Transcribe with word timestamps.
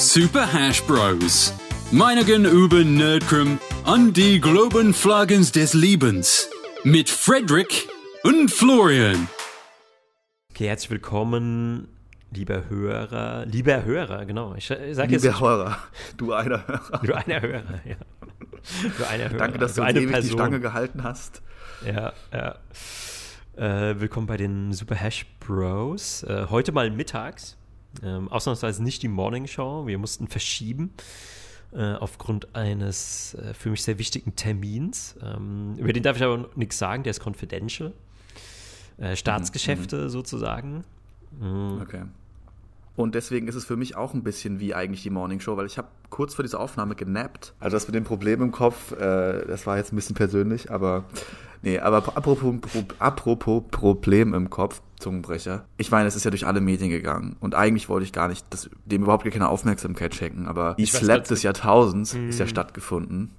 Super 0.00 0.50
Hash 0.50 0.82
Bros. 0.84 1.52
Meinigen 1.92 2.46
über 2.46 2.82
Nerdcrum 2.82 3.60
an 3.84 4.14
die 4.14 4.40
Globen 4.40 4.94
Flaggens 4.94 5.52
des 5.52 5.74
Lebens. 5.74 6.48
Mit 6.84 7.10
Frederick 7.10 7.86
und 8.24 8.50
Florian. 8.50 9.28
Okay, 10.52 10.68
herzlich 10.68 10.90
willkommen, 10.90 11.88
lieber 12.30 12.70
Hörer. 12.70 13.44
Lieber 13.44 13.84
Hörer, 13.84 14.24
genau. 14.24 14.54
Ich, 14.54 14.70
ich 14.70 14.96
sag 14.96 15.10
Lieber 15.10 15.22
jetzt. 15.22 15.38
Hörer, 15.38 15.76
du 16.16 16.32
einer 16.32 16.66
Hörer. 16.66 17.00
Du 17.02 17.12
einer 17.12 17.42
Hörer, 17.42 17.80
ja. 17.84 17.96
Du 18.96 19.06
einer 19.06 19.24
Hörer. 19.24 19.36
Danke, 19.38 19.58
dass 19.58 19.74
du 19.74 19.82
du 19.82 19.88
ewig 19.88 20.06
die 20.06 20.06
Person. 20.06 20.32
Stange 20.32 20.60
gehalten 20.60 21.04
hast. 21.04 21.42
Ja, 21.84 22.14
ja. 22.32 22.54
Äh, 23.54 24.00
willkommen 24.00 24.26
bei 24.26 24.38
den 24.38 24.72
Super 24.72 24.94
Hash 24.94 25.26
Bros. 25.40 26.22
Äh, 26.22 26.46
heute 26.48 26.72
mal 26.72 26.90
mittags. 26.90 27.58
Ähm, 28.02 28.28
ausnahmsweise 28.28 28.82
nicht 28.82 29.02
die 29.02 29.08
Morning 29.08 29.46
Show. 29.46 29.86
Wir 29.86 29.98
mussten 29.98 30.28
verschieben 30.28 30.92
äh, 31.72 31.94
aufgrund 31.94 32.54
eines 32.54 33.34
äh, 33.34 33.54
für 33.54 33.70
mich 33.70 33.82
sehr 33.82 33.98
wichtigen 33.98 34.36
Termins. 34.36 35.16
Ähm, 35.22 35.76
über 35.76 35.92
den 35.92 36.02
darf 36.02 36.16
ich 36.16 36.22
aber 36.22 36.48
nichts 36.54 36.78
sagen, 36.78 37.02
der 37.02 37.10
ist 37.10 37.24
confidential. 37.24 37.92
Äh, 38.98 39.16
Staatsgeschäfte 39.16 40.10
sozusagen. 40.10 40.84
Mhm. 41.40 41.80
Okay. 41.82 42.02
Und 42.96 43.14
deswegen 43.14 43.48
ist 43.48 43.54
es 43.54 43.64
für 43.64 43.76
mich 43.76 43.96
auch 43.96 44.12
ein 44.12 44.22
bisschen 44.22 44.60
wie 44.60 44.74
eigentlich 44.74 45.02
die 45.02 45.10
Morning 45.10 45.40
Show, 45.40 45.56
weil 45.56 45.66
ich 45.66 45.78
habe 45.78 45.88
kurz 46.10 46.34
vor 46.34 46.42
dieser 46.42 46.60
Aufnahme 46.60 46.94
genappt. 46.94 47.54
Also 47.60 47.76
das 47.76 47.86
mit 47.86 47.94
dem 47.94 48.04
Problem 48.04 48.42
im 48.42 48.52
Kopf, 48.52 48.92
äh, 48.92 49.46
das 49.46 49.66
war 49.66 49.78
jetzt 49.78 49.92
ein 49.92 49.96
bisschen 49.96 50.16
persönlich, 50.16 50.70
aber 50.70 51.04
nee, 51.62 51.78
aber 51.78 51.98
apropos, 51.98 52.54
apropos 52.98 53.62
Problem 53.70 54.34
im 54.34 54.50
Kopf, 54.50 54.82
Zungenbrecher. 54.98 55.64
Ich 55.78 55.90
meine, 55.90 56.08
es 56.08 56.14
ist 56.14 56.24
ja 56.24 56.30
durch 56.30 56.46
alle 56.46 56.60
Medien 56.60 56.90
gegangen 56.90 57.36
und 57.40 57.54
eigentlich 57.54 57.88
wollte 57.88 58.04
ich 58.04 58.12
gar 58.12 58.28
nicht 58.28 58.44
das, 58.50 58.68
dem 58.84 59.02
überhaupt 59.02 59.28
keine 59.30 59.48
Aufmerksamkeit 59.48 60.14
schenken, 60.14 60.46
aber 60.46 60.74
die 60.78 60.86
Slap 60.86 61.24
des 61.24 61.42
Jahrtausends 61.42 62.14
ist 62.14 62.38
ja 62.38 62.46
stattgefunden. 62.46 63.30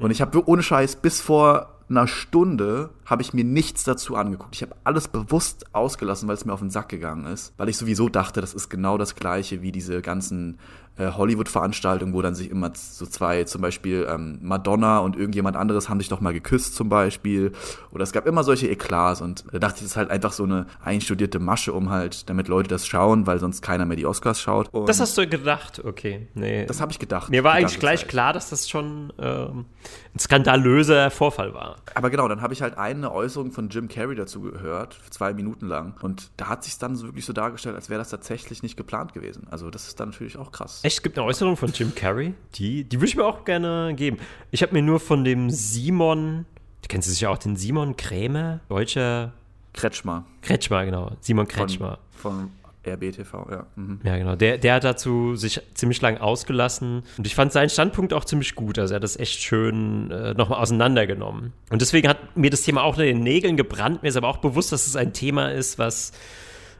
Und 0.00 0.10
ich 0.10 0.20
habe 0.20 0.48
ohne 0.48 0.62
Scheiß 0.62 0.96
bis 0.96 1.20
vor 1.20 1.74
einer 1.90 2.06
Stunde 2.06 2.90
habe 3.06 3.22
ich 3.22 3.32
mir 3.32 3.44
nichts 3.44 3.84
dazu 3.84 4.16
angeguckt. 4.16 4.54
Ich 4.54 4.62
habe 4.62 4.76
alles 4.84 5.08
bewusst 5.08 5.74
ausgelassen, 5.74 6.28
weil 6.28 6.34
es 6.34 6.44
mir 6.44 6.52
auf 6.52 6.60
den 6.60 6.70
Sack 6.70 6.88
gegangen 6.88 7.24
ist. 7.26 7.54
Weil 7.56 7.68
ich 7.68 7.78
sowieso 7.78 8.08
dachte, 8.08 8.40
das 8.40 8.52
ist 8.52 8.68
genau 8.68 8.98
das 8.98 9.14
gleiche 9.14 9.62
wie 9.62 9.72
diese 9.72 10.02
ganzen 10.02 10.58
äh, 10.98 11.12
Hollywood-Veranstaltungen, 11.12 12.12
wo 12.12 12.22
dann 12.22 12.34
sich 12.34 12.50
immer 12.50 12.72
so 12.74 13.06
zwei, 13.06 13.44
zum 13.44 13.62
Beispiel 13.62 14.06
ähm, 14.08 14.38
Madonna 14.42 14.98
und 14.98 15.16
irgendjemand 15.16 15.56
anderes 15.56 15.88
haben 15.88 16.00
sich 16.00 16.08
doch 16.08 16.20
mal 16.20 16.32
geküsst 16.32 16.74
zum 16.74 16.88
Beispiel. 16.88 17.52
Oder 17.92 18.02
es 18.02 18.12
gab 18.12 18.26
immer 18.26 18.44
solche 18.44 18.68
Eklats 18.68 19.20
und 19.20 19.44
da 19.52 19.58
dachte 19.58 19.76
ich, 19.76 19.82
das 19.82 19.90
ist 19.92 19.96
halt 19.96 20.10
einfach 20.10 20.32
so 20.32 20.44
eine 20.44 20.66
einstudierte 20.82 21.38
Masche, 21.38 21.72
um 21.72 21.90
halt, 21.90 22.28
damit 22.28 22.48
Leute 22.48 22.68
das 22.68 22.86
schauen, 22.86 23.26
weil 23.26 23.38
sonst 23.38 23.62
keiner 23.62 23.84
mehr 23.84 23.96
die 23.96 24.06
Oscars 24.06 24.40
schaut. 24.40 24.68
Und 24.72 24.88
Das 24.88 25.00
hast 25.00 25.16
du 25.16 25.26
gedacht, 25.26 25.82
okay. 25.84 26.28
Nee. 26.34 26.66
das 26.66 26.80
habe 26.80 26.92
ich 26.92 26.98
gedacht. 26.98 27.30
Mir 27.30 27.44
war 27.44 27.52
eigentlich 27.52 27.80
gleich 27.80 28.00
Zeit. 28.00 28.08
klar, 28.08 28.32
dass 28.32 28.50
das 28.50 28.68
schon 28.68 29.12
ähm, 29.18 29.66
ein 30.14 30.18
skandalöser 30.18 31.10
Vorfall 31.10 31.54
war. 31.54 31.76
Aber 31.94 32.10
genau, 32.10 32.28
dann 32.28 32.42
habe 32.42 32.52
ich 32.54 32.62
halt 32.62 32.76
eine 32.76 33.12
Äußerung 33.12 33.52
von 33.52 33.68
Jim 33.68 33.88
Carrey 33.88 34.16
dazu 34.16 34.40
gehört, 34.40 34.98
zwei 35.10 35.32
Minuten 35.32 35.66
lang. 35.66 35.94
Und 36.02 36.30
da 36.36 36.48
hat 36.48 36.64
sich 36.64 36.78
dann 36.78 36.96
so 36.96 37.06
wirklich 37.06 37.24
so 37.24 37.32
dargestellt, 37.32 37.76
als 37.76 37.88
wäre 37.88 37.98
das 37.98 38.10
tatsächlich 38.10 38.62
nicht 38.62 38.76
geplant 38.76 39.14
gewesen. 39.14 39.46
Also 39.50 39.70
das 39.70 39.88
ist 39.88 40.00
dann 40.00 40.10
natürlich 40.10 40.36
auch 40.36 40.52
krass. 40.52 40.80
Echt, 40.88 40.96
es 40.96 41.02
gibt 41.02 41.18
eine 41.18 41.26
Äußerung 41.26 41.58
von 41.58 41.70
Jim 41.70 41.94
Carrey, 41.94 42.32
die, 42.54 42.82
die 42.82 42.96
würde 42.96 43.08
ich 43.08 43.16
mir 43.16 43.26
auch 43.26 43.44
gerne 43.44 43.92
geben. 43.94 44.16
Ich 44.50 44.62
habe 44.62 44.72
mir 44.72 44.80
nur 44.80 45.00
von 45.00 45.22
dem 45.22 45.50
Simon, 45.50 46.46
du 46.80 46.88
kennst 46.88 47.10
sicher 47.10 47.30
auch 47.30 47.36
den 47.36 47.56
Simon 47.56 47.94
Krämer, 47.98 48.60
deutscher 48.70 49.34
Kretschmer 49.74 50.24
Kretschmer, 50.40 50.86
genau, 50.86 51.12
Simon 51.20 51.44
von, 51.44 51.54
Kretschmer. 51.54 51.98
von 52.12 52.52
RBTV, 52.86 53.34
ja. 53.50 53.66
Mhm. 53.76 54.00
Ja, 54.02 54.16
genau. 54.16 54.34
Der, 54.34 54.56
der 54.56 54.76
hat 54.76 54.84
dazu 54.84 55.36
sich 55.36 55.60
ziemlich 55.74 56.00
lang 56.00 56.16
ausgelassen. 56.16 57.02
Und 57.18 57.26
ich 57.26 57.34
fand 57.34 57.52
seinen 57.52 57.68
Standpunkt 57.68 58.14
auch 58.14 58.24
ziemlich 58.24 58.54
gut. 58.54 58.78
Also 58.78 58.94
er 58.94 58.96
hat 58.96 59.02
das 59.02 59.18
echt 59.18 59.42
schön 59.42 60.10
äh, 60.10 60.32
nochmal 60.32 60.62
auseinandergenommen. 60.62 61.52
Und 61.68 61.82
deswegen 61.82 62.08
hat 62.08 62.34
mir 62.34 62.48
das 62.48 62.62
Thema 62.62 62.82
auch 62.82 62.96
in 62.96 63.04
den 63.04 63.22
Nägeln 63.22 63.58
gebrannt. 63.58 64.02
Mir 64.02 64.08
ist 64.08 64.16
aber 64.16 64.28
auch 64.28 64.38
bewusst, 64.38 64.72
dass 64.72 64.86
es 64.86 64.96
ein 64.96 65.12
Thema 65.12 65.52
ist, 65.52 65.78
was 65.78 66.12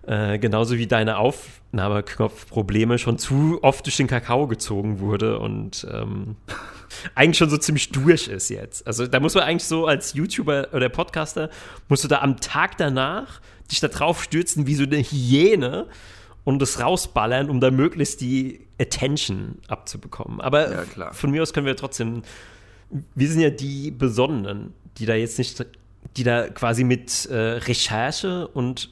äh, 0.08 0.38
genauso 0.38 0.78
wie 0.78 0.86
deine 0.86 1.19
Aufnahmeknopfprobleme 1.19 2.98
schon 2.98 3.19
zu 3.19 3.58
oft 3.60 3.84
durch 3.84 3.98
den 3.98 4.06
Kakao 4.06 4.46
gezogen 4.46 5.00
wurde 5.00 5.38
und 5.38 5.86
ähm, 5.92 6.36
eigentlich 7.14 7.36
schon 7.36 7.50
so 7.50 7.58
ziemlich 7.58 7.91
durch 7.91 8.26
ist 8.26 8.48
jetzt. 8.48 8.86
Also 8.86 9.06
da 9.06 9.20
muss 9.20 9.34
man 9.34 9.44
eigentlich 9.44 9.69
so 9.69 9.86
als 9.86 10.14
YouTuber 10.14 10.69
oder 10.72 10.88
Podcaster, 10.88 11.50
musst 11.91 12.04
du 12.04 12.08
da 12.08 12.20
am 12.20 12.41
Tag 12.41 12.78
danach 12.78 13.42
dich 13.70 13.80
da 13.80 13.88
drauf 13.88 14.22
stürzen 14.22 14.66
wie 14.66 14.76
so 14.76 14.84
eine 14.84 14.96
Hyäne 14.96 15.88
und 16.42 16.62
das 16.62 16.80
rausballern, 16.80 17.50
um 17.50 17.60
da 17.60 17.70
möglichst 17.70 18.22
die 18.22 18.66
Attention 18.80 19.58
abzubekommen. 19.69 20.40
Aber 20.40 20.86
Ja, 20.96 21.12
von 21.12 21.30
mir 21.30 21.42
aus 21.42 21.52
können 21.52 21.66
wir 21.66 21.76
trotzdem, 21.76 22.22
wir 23.14 23.28
sind 23.28 23.42
ja 23.42 23.50
die 23.50 23.90
Besonnenen, 23.90 24.72
die 24.96 25.04
da 25.04 25.14
jetzt 25.14 25.36
nicht, 25.36 25.66
die 26.16 26.25
da 26.25 26.48
quasi 26.48 26.84
mit 26.84 27.26
äh, 27.26 27.36
Recherche 27.36 28.48
und 28.48 28.88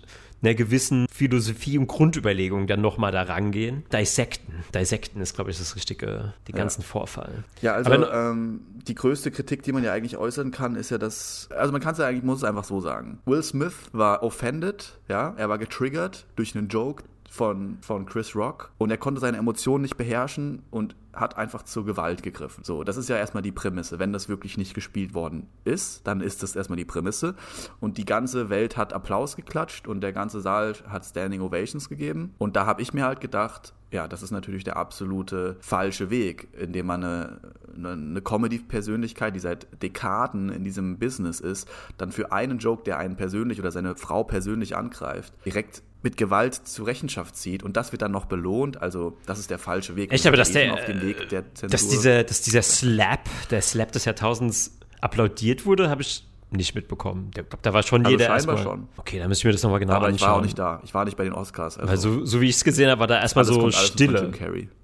einer 0.46 0.54
gewissen 0.54 1.06
Philosophie 1.12 1.78
und 1.78 1.86
Grundüberlegung 1.88 2.66
dann 2.66 2.80
nochmal 2.80 3.12
da 3.12 3.22
rangehen. 3.22 3.84
Dissekten. 3.92 4.54
Dissekten 4.74 5.20
ist, 5.20 5.34
glaube 5.34 5.50
ich, 5.50 5.58
das 5.58 5.76
richtige, 5.76 6.34
den 6.48 6.54
Ja. 6.54 6.58
ganzen 6.58 6.82
Vorfall. 6.82 7.44
Ja, 7.62 7.74
also 7.74 7.92
Aber- 7.92 8.12
ähm, 8.12 8.60
die 8.86 8.94
größte 8.94 9.30
Kritik, 9.30 9.62
die 9.62 9.72
man 9.72 9.82
ja 9.82 9.92
eigentlich 9.92 10.16
äußern 10.16 10.50
kann, 10.52 10.76
ist 10.76 10.90
ja, 10.90 10.98
dass, 10.98 11.48
also 11.56 11.72
man 11.72 11.80
kann 11.80 11.92
es 11.92 11.98
ja 11.98 12.06
eigentlich, 12.06 12.22
muss 12.22 12.38
es 12.38 12.44
einfach 12.44 12.64
so 12.64 12.80
sagen. 12.80 13.18
Will 13.26 13.42
Smith 13.42 13.74
war 13.92 14.22
offended, 14.22 14.98
ja, 15.08 15.34
er 15.36 15.48
war 15.48 15.58
getriggert 15.58 16.26
durch 16.36 16.54
einen 16.56 16.68
Joke 16.68 17.02
von, 17.30 17.78
von 17.80 18.06
Chris 18.06 18.34
Rock 18.34 18.72
und 18.78 18.90
er 18.90 18.98
konnte 18.98 19.20
seine 19.20 19.36
Emotionen 19.38 19.82
nicht 19.82 19.96
beherrschen 19.96 20.62
und 20.70 20.96
hat 21.16 21.36
einfach 21.38 21.62
zur 21.62 21.84
Gewalt 21.84 22.22
gegriffen. 22.22 22.62
So, 22.62 22.84
das 22.84 22.96
ist 22.96 23.08
ja 23.08 23.16
erstmal 23.16 23.42
die 23.42 23.52
Prämisse. 23.52 23.98
Wenn 23.98 24.12
das 24.12 24.28
wirklich 24.28 24.58
nicht 24.58 24.74
gespielt 24.74 25.14
worden 25.14 25.48
ist, 25.64 26.06
dann 26.06 26.20
ist 26.20 26.42
das 26.42 26.54
erstmal 26.54 26.76
die 26.76 26.84
Prämisse. 26.84 27.34
Und 27.80 27.96
die 27.96 28.04
ganze 28.04 28.50
Welt 28.50 28.76
hat 28.76 28.92
Applaus 28.92 29.36
geklatscht 29.36 29.88
und 29.88 30.02
der 30.02 30.12
ganze 30.12 30.40
Saal 30.40 30.74
hat 30.88 31.04
Standing 31.04 31.40
Ovations 31.40 31.88
gegeben. 31.88 32.34
Und 32.38 32.56
da 32.56 32.66
habe 32.66 32.82
ich 32.82 32.92
mir 32.92 33.04
halt 33.04 33.20
gedacht, 33.20 33.72
ja, 33.90 34.08
das 34.08 34.22
ist 34.22 34.30
natürlich 34.30 34.64
der 34.64 34.76
absolute 34.76 35.56
falsche 35.60 36.10
Weg, 36.10 36.48
indem 36.58 36.86
man 36.86 37.04
eine, 37.04 37.40
eine, 37.74 37.92
eine 37.92 38.20
Comedy-Persönlichkeit, 38.20 39.34
die 39.34 39.40
seit 39.40 39.82
Dekaden 39.82 40.50
in 40.50 40.64
diesem 40.64 40.98
Business 40.98 41.40
ist, 41.40 41.68
dann 41.96 42.12
für 42.12 42.32
einen 42.32 42.58
Joke, 42.58 42.82
der 42.82 42.98
einen 42.98 43.16
persönlich 43.16 43.60
oder 43.60 43.70
seine 43.70 43.96
Frau 43.96 44.24
persönlich 44.24 44.76
angreift, 44.76 45.32
direkt 45.44 45.82
mit 46.06 46.16
Gewalt 46.16 46.54
zur 46.54 46.86
Rechenschaft 46.86 47.34
zieht 47.34 47.64
und 47.64 47.76
das 47.76 47.90
wird 47.90 48.00
dann 48.00 48.12
noch 48.12 48.26
belohnt. 48.26 48.80
Also 48.80 49.18
das 49.26 49.40
ist 49.40 49.50
der 49.50 49.58
falsche 49.58 49.96
Weg. 49.96 50.12
Echt, 50.12 50.24
aber 50.24 50.36
dass 50.36 50.52
der, 50.52 50.72
auf 50.72 50.84
dem 50.84 51.02
Weg 51.02 51.28
der 51.30 51.52
Zensur. 51.52 51.70
dass 51.70 51.88
dieser, 51.88 52.22
dass 52.22 52.42
dieser 52.42 52.62
Slap, 52.62 53.28
der 53.50 53.60
Slap 53.60 53.90
des 53.90 54.04
Jahrtausends 54.04 54.78
applaudiert 55.00 55.66
wurde, 55.66 55.90
habe 55.90 56.02
ich 56.02 56.24
nicht 56.56 56.74
mitbekommen. 56.74 57.26
Ich 57.28 57.34
glaube, 57.34 57.48
da 57.62 57.72
war 57.72 57.82
schon 57.82 58.04
Also 58.04 58.10
jeder 58.18 58.28
erstmal. 58.32 58.58
schon. 58.58 58.88
Okay, 58.96 59.18
dann 59.18 59.28
müssen 59.28 59.44
wir 59.44 59.52
das 59.52 59.62
nochmal 59.62 59.80
genau 59.80 59.94
aber 59.94 60.08
ich 60.08 60.14
anschauen. 60.14 60.28
war 60.30 60.36
auch 60.38 60.42
nicht 60.42 60.58
da. 60.58 60.80
Ich 60.84 60.92
war 60.94 61.04
nicht 61.04 61.16
bei 61.16 61.24
den 61.24 61.32
Oscars. 61.32 61.78
Also, 61.78 61.90
Weil 61.90 61.96
so, 61.98 62.24
so 62.24 62.40
wie 62.40 62.48
ich 62.48 62.56
es 62.56 62.64
gesehen 62.64 62.90
habe, 62.90 63.00
war 63.00 63.06
da 63.06 63.20
erstmal 63.20 63.44
so 63.44 63.70
Stille. 63.70 64.32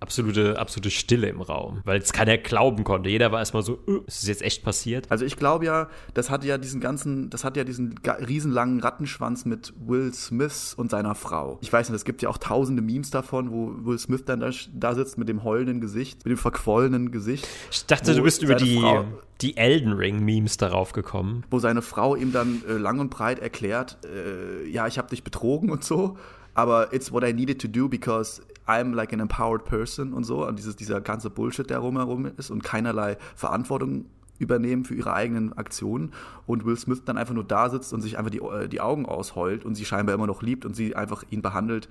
Absolute, 0.01 0.59
absolute 0.59 0.91
Stille 0.91 1.29
im 1.29 1.41
Raum. 1.41 1.81
Weil 1.85 2.01
es 2.01 2.13
keiner 2.13 2.39
glauben 2.39 2.85
konnte. 2.85 3.09
Jeder 3.11 3.33
war 3.33 3.39
erstmal 3.41 3.63
so, 3.63 3.75
äh, 3.87 3.99
ist 4.07 4.23
das 4.23 4.29
jetzt 4.29 4.43
echt 4.43 4.65
passiert? 4.65 5.07
Also 5.11 5.25
ich 5.25 5.37
glaube 5.37 5.65
ja, 5.65 5.89
das 6.15 6.31
hatte 6.31 6.47
ja 6.47 6.59
diesen 6.59 6.81
ganzen, 6.81 7.31
das 7.31 7.45
hat 7.45 7.57
ja 7.57 7.65
diesen 7.65 7.95
riesenlangen 8.07 8.81
Rattenschwanz 8.81 9.45
mit 9.45 9.73
Will 9.87 10.13
Smith 10.13 10.75
und 10.77 10.91
seiner 10.91 11.15
Frau. 11.15 11.59
Ich 11.63 11.73
weiß 11.73 11.89
nicht, 11.89 11.97
es 11.97 12.05
gibt 12.05 12.23
ja 12.23 12.29
auch 12.29 12.39
tausende 12.39 12.83
Memes 12.83 13.11
davon, 13.11 13.51
wo 13.53 13.73
Will 13.85 13.99
Smith 13.99 14.25
dann 14.25 14.41
da, 14.41 14.51
da 14.75 14.95
sitzt 14.95 15.19
mit 15.19 15.29
dem 15.29 15.45
heulenden 15.45 15.81
Gesicht, 15.81 16.25
mit 16.25 16.31
dem 16.33 16.39
verquollenen 16.39 17.11
Gesicht. 17.11 17.47
Ich 17.71 17.87
dachte, 17.87 18.15
du 18.15 18.23
bist 18.23 18.43
über 18.43 18.55
die, 18.55 18.79
Frau- 18.81 19.05
die 19.43 19.57
Elden 19.57 19.93
Ring-Memes 19.93 20.57
darauf 20.57 20.93
gekommen. 20.93 21.45
wo 21.51 21.59
seine 21.59 21.83
Frau 21.83 22.17
ihm 22.17 22.33
dann 22.33 22.63
äh, 22.69 22.73
lang 22.75 23.01
und 23.01 23.11
breit 23.11 23.39
erklärt, 23.41 23.99
äh, 24.05 24.69
ja, 24.69 24.87
ich 24.87 24.99
habe 24.99 25.09
dich 25.09 25.25
betrogen 25.25 25.71
und 25.71 25.85
so, 25.85 26.17
aber 26.55 26.93
it's 26.93 27.13
what 27.13 27.25
I 27.25 27.33
needed 27.33 27.61
to 27.61 27.69
do 27.69 27.89
because 27.89 28.43
I'm 28.67 28.95
like 28.95 29.13
an 29.13 29.21
empowered 29.21 29.65
person 29.65 30.13
und 30.13 30.25
so 30.25 30.47
und 30.47 30.59
dieses, 30.59 30.77
dieser 30.77 31.01
ganze 31.01 31.31
Bullshit, 31.31 31.69
der 31.69 31.79
rumherum 31.79 32.31
ist 32.37 32.51
und 32.51 32.63
keinerlei 32.63 33.17
Verantwortung 33.35 34.07
übernehmen 34.39 34.85
für 34.85 34.95
ihre 34.95 35.13
eigenen 35.13 35.53
Aktionen 35.53 36.13
und 36.47 36.65
Will 36.65 36.77
Smith 36.77 37.03
dann 37.05 37.17
einfach 37.17 37.35
nur 37.35 37.45
da 37.45 37.71
sitzt 37.71 37.93
und 37.93 38.03
sich 38.03 38.19
einfach 38.19 38.31
die, 38.31 38.41
äh, 38.41 38.69
die 38.69 38.81
Augen 38.81 39.07
ausheult 39.07 39.65
und 39.65 39.75
sie 39.75 39.85
scheinbar 39.85 40.15
immer 40.15 40.27
noch 40.27 40.43
liebt 40.43 40.65
und 40.65 40.75
sie 40.75 40.95
einfach 40.97 41.25
ihn 41.31 41.43
behandelt. 41.43 41.89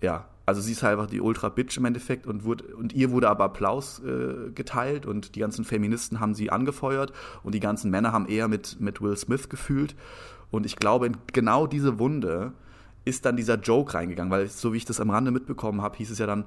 Ja, 0.00 0.26
also 0.48 0.60
sie 0.60 0.72
ist 0.72 0.82
halt 0.82 0.98
einfach 0.98 1.10
die 1.10 1.20
Ultra-Bitch 1.20 1.76
im 1.76 1.84
Endeffekt 1.84 2.26
und, 2.26 2.42
wurde, 2.44 2.64
und 2.74 2.92
ihr 2.94 3.10
wurde 3.10 3.28
aber 3.28 3.44
Applaus 3.44 4.00
äh, 4.00 4.50
geteilt 4.52 5.06
und 5.06 5.34
die 5.34 5.40
ganzen 5.40 5.64
Feministen 5.64 6.18
haben 6.20 6.34
sie 6.34 6.50
angefeuert 6.50 7.12
und 7.42 7.54
die 7.54 7.60
ganzen 7.60 7.90
Männer 7.90 8.12
haben 8.12 8.26
eher 8.26 8.48
mit, 8.48 8.80
mit 8.80 9.00
Will 9.00 9.16
Smith 9.16 9.48
gefühlt. 9.48 9.94
Und 10.50 10.64
ich 10.64 10.76
glaube, 10.76 11.06
in 11.06 11.16
genau 11.32 11.66
diese 11.66 11.98
Wunde 11.98 12.52
ist 13.04 13.24
dann 13.24 13.36
dieser 13.36 13.56
Joke 13.56 13.94
reingegangen, 13.94 14.30
weil 14.30 14.48
so 14.48 14.72
wie 14.72 14.78
ich 14.78 14.84
das 14.86 15.00
am 15.00 15.10
Rande 15.10 15.30
mitbekommen 15.30 15.82
habe, 15.82 15.96
hieß 15.98 16.10
es 16.10 16.18
ja 16.18 16.26
dann, 16.26 16.44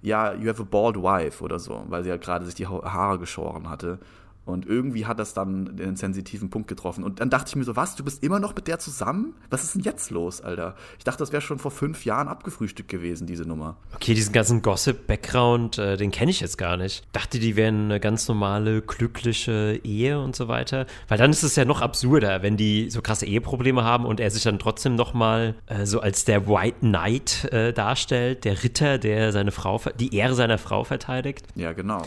ja, 0.00 0.32
you 0.34 0.48
have 0.48 0.62
a 0.62 0.66
bald 0.68 0.96
wife 0.96 1.44
oder 1.44 1.58
so, 1.58 1.84
weil 1.88 2.02
sie 2.02 2.08
ja 2.08 2.16
gerade 2.16 2.44
sich 2.44 2.54
die 2.54 2.66
Ha- 2.66 2.92
Haare 2.92 3.18
geschoren 3.18 3.68
hatte. 3.68 3.98
Und 4.44 4.66
irgendwie 4.66 5.06
hat 5.06 5.18
das 5.18 5.34
dann 5.34 5.76
den 5.76 5.96
sensitiven 5.96 6.50
Punkt 6.50 6.68
getroffen. 6.68 7.04
Und 7.04 7.20
dann 7.20 7.30
dachte 7.30 7.48
ich 7.48 7.56
mir 7.56 7.64
so, 7.64 7.76
was, 7.76 7.94
du 7.94 8.02
bist 8.02 8.22
immer 8.24 8.40
noch 8.40 8.54
mit 8.56 8.66
der 8.66 8.78
zusammen? 8.78 9.34
Was 9.50 9.62
ist 9.62 9.74
denn 9.76 9.82
jetzt 9.82 10.10
los, 10.10 10.40
Alter? 10.40 10.74
Ich 10.98 11.04
dachte, 11.04 11.18
das 11.18 11.32
wäre 11.32 11.42
schon 11.42 11.58
vor 11.58 11.70
fünf 11.70 12.04
Jahren 12.04 12.26
abgefrühstückt 12.26 12.88
gewesen, 12.88 13.26
diese 13.26 13.44
Nummer. 13.44 13.76
Okay, 13.94 14.14
diesen 14.14 14.32
ganzen 14.32 14.62
Gossip-Background, 14.62 15.78
äh, 15.78 15.96
den 15.96 16.10
kenne 16.10 16.30
ich 16.30 16.40
jetzt 16.40 16.58
gar 16.58 16.76
nicht. 16.76 17.04
Dachte, 17.12 17.38
die 17.38 17.54
wären 17.54 17.84
eine 17.84 18.00
ganz 18.00 18.26
normale, 18.26 18.82
glückliche 18.82 19.80
Ehe 19.84 20.20
und 20.20 20.34
so 20.34 20.48
weiter. 20.48 20.86
Weil 21.06 21.18
dann 21.18 21.30
ist 21.30 21.44
es 21.44 21.54
ja 21.54 21.64
noch 21.64 21.80
absurder, 21.80 22.42
wenn 22.42 22.56
die 22.56 22.90
so 22.90 23.00
krasse 23.00 23.26
Eheprobleme 23.26 23.84
haben 23.84 24.04
und 24.04 24.18
er 24.18 24.30
sich 24.30 24.42
dann 24.42 24.58
trotzdem 24.58 24.96
noch 24.96 25.14
mal 25.14 25.54
äh, 25.66 25.86
so 25.86 26.00
als 26.00 26.24
der 26.24 26.48
White 26.48 26.80
Knight 26.80 27.44
äh, 27.52 27.72
darstellt, 27.72 28.44
der 28.44 28.64
Ritter, 28.64 28.98
der 28.98 29.30
seine 29.32 29.52
Frau, 29.52 29.80
die 30.00 30.16
Ehre 30.16 30.34
seiner 30.34 30.58
Frau 30.58 30.82
verteidigt. 30.82 31.46
Ja, 31.54 31.72
genau. 31.72 32.02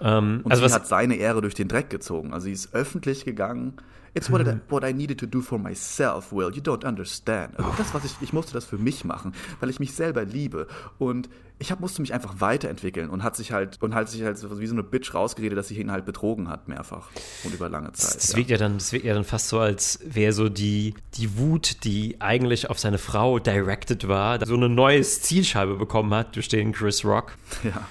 Ähm, 0.00 0.40
Und 0.44 0.52
also 0.52 0.66
sie 0.66 0.74
hat 0.74 0.86
seine 0.86 1.16
Ehre 1.16 1.40
durch 1.40 1.54
den 1.54 1.68
Dreck 1.68 1.90
gezogen. 1.90 2.32
Also 2.32 2.44
sie 2.46 2.52
ist 2.52 2.74
öffentlich 2.74 3.24
gegangen. 3.24 3.74
It's 4.16 4.30
what, 4.32 4.40
I, 4.40 4.58
what 4.70 4.82
I 4.82 4.94
needed 4.94 5.20
to 5.20 5.26
do 5.26 5.42
for 5.42 5.58
myself, 5.58 6.32
Will. 6.32 6.50
You 6.50 6.62
don't 6.62 6.86
understand. 6.86 7.58
Also 7.58 7.70
das, 7.76 7.92
was 7.92 8.02
ich, 8.06 8.12
ich 8.22 8.32
musste 8.32 8.54
das 8.54 8.64
für 8.64 8.78
mich 8.78 9.04
machen, 9.04 9.34
weil 9.60 9.68
ich 9.68 9.78
mich 9.78 9.92
selber 9.92 10.24
liebe. 10.24 10.68
Und 10.98 11.28
ich 11.58 11.70
hab, 11.70 11.80
musste 11.80 12.00
mich 12.00 12.14
einfach 12.14 12.40
weiterentwickeln 12.40 13.10
und 13.10 13.22
hat 13.22 13.36
sich 13.36 13.52
halt, 13.52 13.82
und 13.82 13.94
hat 13.94 14.08
sich 14.08 14.22
halt 14.22 14.42
wie 14.58 14.66
so 14.66 14.74
eine 14.74 14.82
Bitch 14.82 15.12
rausgeredet, 15.12 15.58
dass 15.58 15.68
sie 15.68 15.78
ihn 15.78 15.90
halt 15.90 16.06
betrogen 16.06 16.48
hat, 16.48 16.66
mehrfach. 16.66 17.08
Und 17.44 17.52
über 17.52 17.68
lange 17.68 17.92
Zeit. 17.92 18.16
Das 18.16 18.32
ja. 18.32 18.36
wirkt 18.38 18.48
ja 18.48 18.56
dann, 18.56 18.78
das 18.78 18.90
wirkt 18.92 19.04
ja 19.04 19.12
dann 19.12 19.24
fast 19.24 19.48
so, 19.48 19.58
als 19.58 20.00
wäre 20.02 20.32
so 20.32 20.48
die, 20.48 20.94
die 21.14 21.36
Wut, 21.36 21.84
die 21.84 22.16
eigentlich 22.18 22.70
auf 22.70 22.78
seine 22.78 22.96
Frau 22.98 23.38
directed 23.38 24.08
war, 24.08 24.44
so 24.46 24.54
eine 24.54 24.70
neue 24.70 25.02
Zielscheibe 25.02 25.76
bekommen 25.76 26.14
hat 26.14 26.36
durch 26.36 26.48
den 26.48 26.72
Chris 26.72 27.04
Rock 27.04 27.32
ja. 27.64 27.86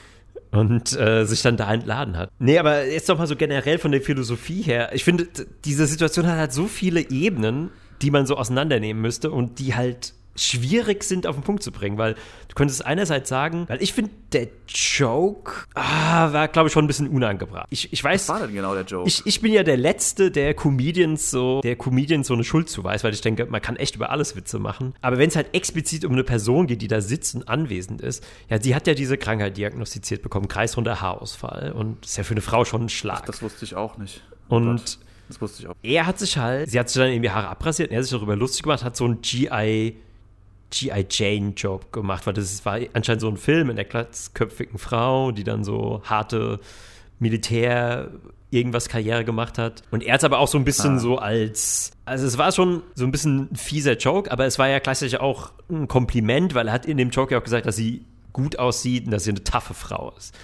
Und 0.56 0.98
äh, 1.00 1.26
sich 1.26 1.42
dann 1.42 1.58
da 1.58 1.74
entladen 1.74 2.18
hat. 2.18 2.30
Nee, 2.40 2.58
aber 2.58 2.86
jetzt 2.86 3.08
noch 3.10 3.18
mal 3.18 3.28
so 3.28 3.36
generell 3.36 3.78
von 3.78 3.92
der 3.92 4.02
Philosophie 4.02 4.62
her. 4.62 4.90
Ich 4.94 5.04
finde, 5.04 5.28
diese 5.64 5.86
Situation 5.88 6.28
hat 6.28 6.38
halt 6.38 6.54
so 6.54 6.68
viele 6.68 7.10
Ebenen, 7.10 7.72
die 8.02 8.12
man 8.12 8.26
so 8.26 8.38
auseinandernehmen 8.38 9.02
müsste 9.02 9.32
und 9.32 9.60
die 9.60 9.76
halt 9.76 10.14
schwierig 10.36 11.04
sind 11.04 11.28
auf 11.28 11.36
den 11.36 11.44
Punkt 11.44 11.64
zu 11.64 11.72
bringen, 11.72 11.98
weil 11.98 12.14
du 12.14 12.56
könntest 12.56 12.86
einerseits 12.86 13.30
sagen, 13.30 13.66
weil 13.68 13.82
ich 13.82 13.94
finde, 13.94 14.12
der 14.34 14.48
Joke 14.68 15.52
ah, 15.76 16.32
war, 16.34 16.48
glaube 16.48 16.68
ich, 16.68 16.74
schon 16.74 16.84
ein 16.86 16.88
bisschen 16.88 17.08
unangebracht. 17.08 17.68
Ich, 17.70 17.92
ich 17.94 18.04
weiß, 18.04 18.28
Was 18.28 18.36
war 18.42 18.46
denn 18.46 18.56
genau 18.56 18.74
der 18.74 18.84
Joke? 18.84 19.08
ich, 19.08 19.26
ich 19.26 19.42
bin 19.42 19.54
ja 19.54 19.64
der 19.64 19.78
Letzte, 19.78 20.32
der 20.32 20.54
Comedians 20.54 21.32
so, 21.32 21.62
der 21.62 21.76
Comedians 21.76 22.28
so 22.28 22.34
eine 22.34 22.44
Schuld 22.44 22.70
zuweist, 22.70 23.04
weil 23.04 23.14
ich 23.14 23.22
denke, 23.22 23.46
man 23.46 23.62
kann 23.62 23.76
echt 23.78 23.96
über 23.96 24.10
alles 24.10 24.36
Witze 24.36 24.60
machen. 24.60 24.94
Aber 25.02 25.18
wenn 25.18 25.30
es 25.30 25.36
halt 25.36 25.54
explizit 25.54 26.04
um 26.06 26.12
eine 26.14 26.24
Person 26.24 26.68
geht, 26.68 26.82
die 26.82 26.88
da 26.88 27.02
sitzt 27.02 27.36
und 27.36 27.48
anwesend 27.48 28.02
ist, 28.02 28.24
ja, 28.50 28.62
sie 28.62 28.76
hat 28.76 28.88
ja 28.88 28.94
diese 28.94 29.18
Krankheit 29.18 29.58
diagnostiziert 29.58 30.22
bekommen, 30.22 30.48
kreisrunder 30.48 31.02
Haarausfall. 31.02 31.72
Und 31.72 32.04
das 32.04 32.12
ist 32.12 32.18
ja 32.18 32.24
für 32.24 32.34
eine 32.34 32.42
Frau 32.42 32.66
schon 32.66 32.84
ein 32.84 32.90
Schlag. 32.90 33.26
das 33.26 33.42
wusste 33.42 33.66
ich 33.66 33.76
auch 33.76 33.98
nicht. 33.98 34.22
Und- 34.50 34.78
Gott, 34.78 34.98
das 35.28 35.42
wusste 35.42 35.64
ich 35.64 35.68
auch. 35.70 35.76
er 35.82 36.06
hat 36.06 36.20
sich 36.20 36.38
halt, 36.38 36.70
sie 36.70 36.80
hat 36.80 36.88
sich 36.90 37.02
dann 37.02 37.10
irgendwie 37.12 37.32
Haare 37.32 37.48
abrasiert 37.48 37.90
und 37.90 37.94
er 37.96 37.98
hat 38.00 38.04
sich 38.06 38.12
darüber 38.16 38.36
lustig 38.36 38.62
gemacht, 38.62 38.84
hat 38.84 38.96
so 38.96 39.06
ein 39.08 39.22
GI, 39.22 39.96
G.I. 40.72 41.06
Jane-Job 41.10 41.92
gemacht, 41.94 42.26
weil 42.26 42.34
das 42.34 42.66
war 42.66 42.80
anscheinend 42.94 43.22
so 43.22 43.30
ein 43.30 43.38
Film 43.38 43.70
in 43.70 43.76
der 43.76 43.86
glatzköpfigen 43.86 44.78
Frau, 44.78 45.32
die 45.32 45.44
dann 45.44 45.64
so 45.64 46.02
harte 46.06 46.60
Militär 47.20 48.12
irgendwas 48.52 48.90
Karriere 48.90 49.26
gemacht 49.26 49.58
hat. 49.58 49.84
Und 49.92 50.04
er 50.04 50.14
hat 50.14 50.22
es 50.22 50.24
aber 50.24 50.40
auch 50.40 50.48
so 50.48 50.58
ein 50.58 50.64
bisschen 50.64 50.96
Ah. 50.96 51.00
so 51.00 51.18
als, 51.18 51.92
also 52.06 52.26
es 52.26 52.38
war 52.38 52.52
schon 52.52 52.84
so 52.94 53.04
ein 53.06 53.12
bisschen 53.12 53.50
ein 53.52 53.56
fieser 53.56 53.98
Joke, 53.98 54.32
aber 54.32 54.46
es 54.46 54.60
war 54.60 54.68
ja 54.68 54.80
gleichzeitig 54.80 55.20
auch 55.20 55.52
ein 55.70 55.88
Kompliment, 55.88 56.56
weil 56.56 56.68
er 56.68 56.74
hat 56.74 56.86
in 56.86 56.98
dem 56.98 57.10
Joke 57.10 57.34
ja 57.34 57.40
auch 57.40 57.44
gesagt, 57.44 57.66
dass 57.66 57.76
sie 57.76 58.06
gut 58.34 58.60
aussieht 58.60 59.06
und 59.06 59.12
dass 59.12 59.24
sie 59.24 59.32
eine 59.32 59.44
taffe 59.44 59.74
Frau 59.74 60.14
ist. 60.18 60.36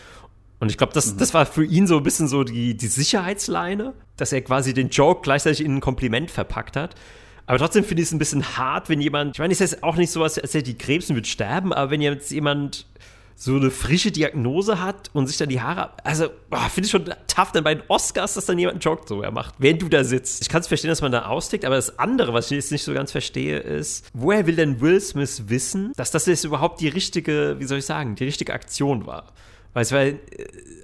Und 0.60 0.70
ich 0.70 0.78
glaube, 0.78 0.94
das, 0.94 1.18
das 1.18 1.34
war 1.34 1.46
für 1.46 1.66
ihn 1.66 1.88
so 1.88 1.98
ein 1.98 2.04
bisschen 2.04 2.28
so 2.28 2.44
die, 2.44 2.78
die 2.78 2.88
Sicherheitsleine, 2.88 3.94
dass 4.18 4.32
er 4.32 4.42
quasi 4.42 4.74
den 4.74 4.90
Joke 4.90 5.22
gleichzeitig 5.24 5.66
in 5.66 5.78
ein 5.78 5.82
Kompliment 5.82 6.30
verpackt 6.30 6.76
hat. 6.76 6.96
Aber 7.46 7.58
trotzdem 7.58 7.84
finde 7.84 8.02
ich 8.04 8.10
es 8.10 8.14
ein 8.14 8.20
bisschen 8.20 8.58
hart, 8.58 8.90
wenn 8.90 9.02
jemand, 9.02 9.36
ich 9.36 9.40
meine, 9.40 9.52
es 9.54 9.62
ist 9.62 9.84
auch 9.84 9.96
nicht 9.96 10.12
so, 10.12 10.24
als 10.24 10.38
er 10.38 10.62
die 10.62 10.78
Krebsen 10.78 11.16
wird 11.16 11.28
sterben, 11.28 11.74
aber 11.74 11.92
wenn 11.92 12.02
jetzt 12.02 12.32
jemand 12.32 12.86
so 13.42 13.56
eine 13.56 13.72
frische 13.72 14.12
Diagnose 14.12 14.80
hat 14.80 15.10
und 15.14 15.26
sich 15.26 15.38
dann 15.38 15.50
die 15.50 15.62
Haare, 15.62 15.90
also 16.04 16.28
oh, 16.52 16.70
finde 16.70 16.86
ich 16.86 16.92
schon 16.92 17.06
tough, 17.26 17.52
dann 17.52 17.64
bei 17.64 17.74
den 17.74 17.84
Oscars, 17.88 18.36
dass 18.36 18.46
dann 18.46 18.60
jemand 18.60 18.86
Joke 18.86 19.04
so 19.08 19.24
macht, 19.32 19.56
während 19.58 19.82
du 19.82 19.90
da 19.90 20.04
sitzt. 20.04 20.44
Ich 20.44 20.50
kann 20.50 20.62
es 20.62 20.68
verstehen, 20.68 20.90
dass 20.90 21.02
man 21.02 21.12
da 21.12 21.26
austickt, 21.26 21.66
aber 21.66 21.76
das 21.76 21.98
andere, 21.98 22.34
was 22.34 22.52
ich 22.52 22.56
jetzt 22.56 22.72
nicht 22.72 22.84
so 22.84 22.94
ganz 22.94 23.12
verstehe, 23.12 23.58
ist, 23.58 24.08
woher 24.14 24.46
will 24.46 24.58
denn 24.58 24.80
Will 24.80 25.02
Smith 25.02 25.46
wissen, 25.48 25.92
dass 25.96 26.12
das 26.12 26.28
jetzt 26.28 26.44
überhaupt 26.44 26.82
die 26.82 26.88
richtige, 26.88 27.56
wie 27.58 27.66
soll 27.66 27.80
ich 27.80 27.86
sagen, 27.86 28.14
die 28.14 28.26
richtige 28.26 28.54
Aktion 28.54 29.08
war? 29.08 29.34
Weil 29.74 29.82
es 29.82 29.92
war, 29.92 30.02
äh, 30.02 30.18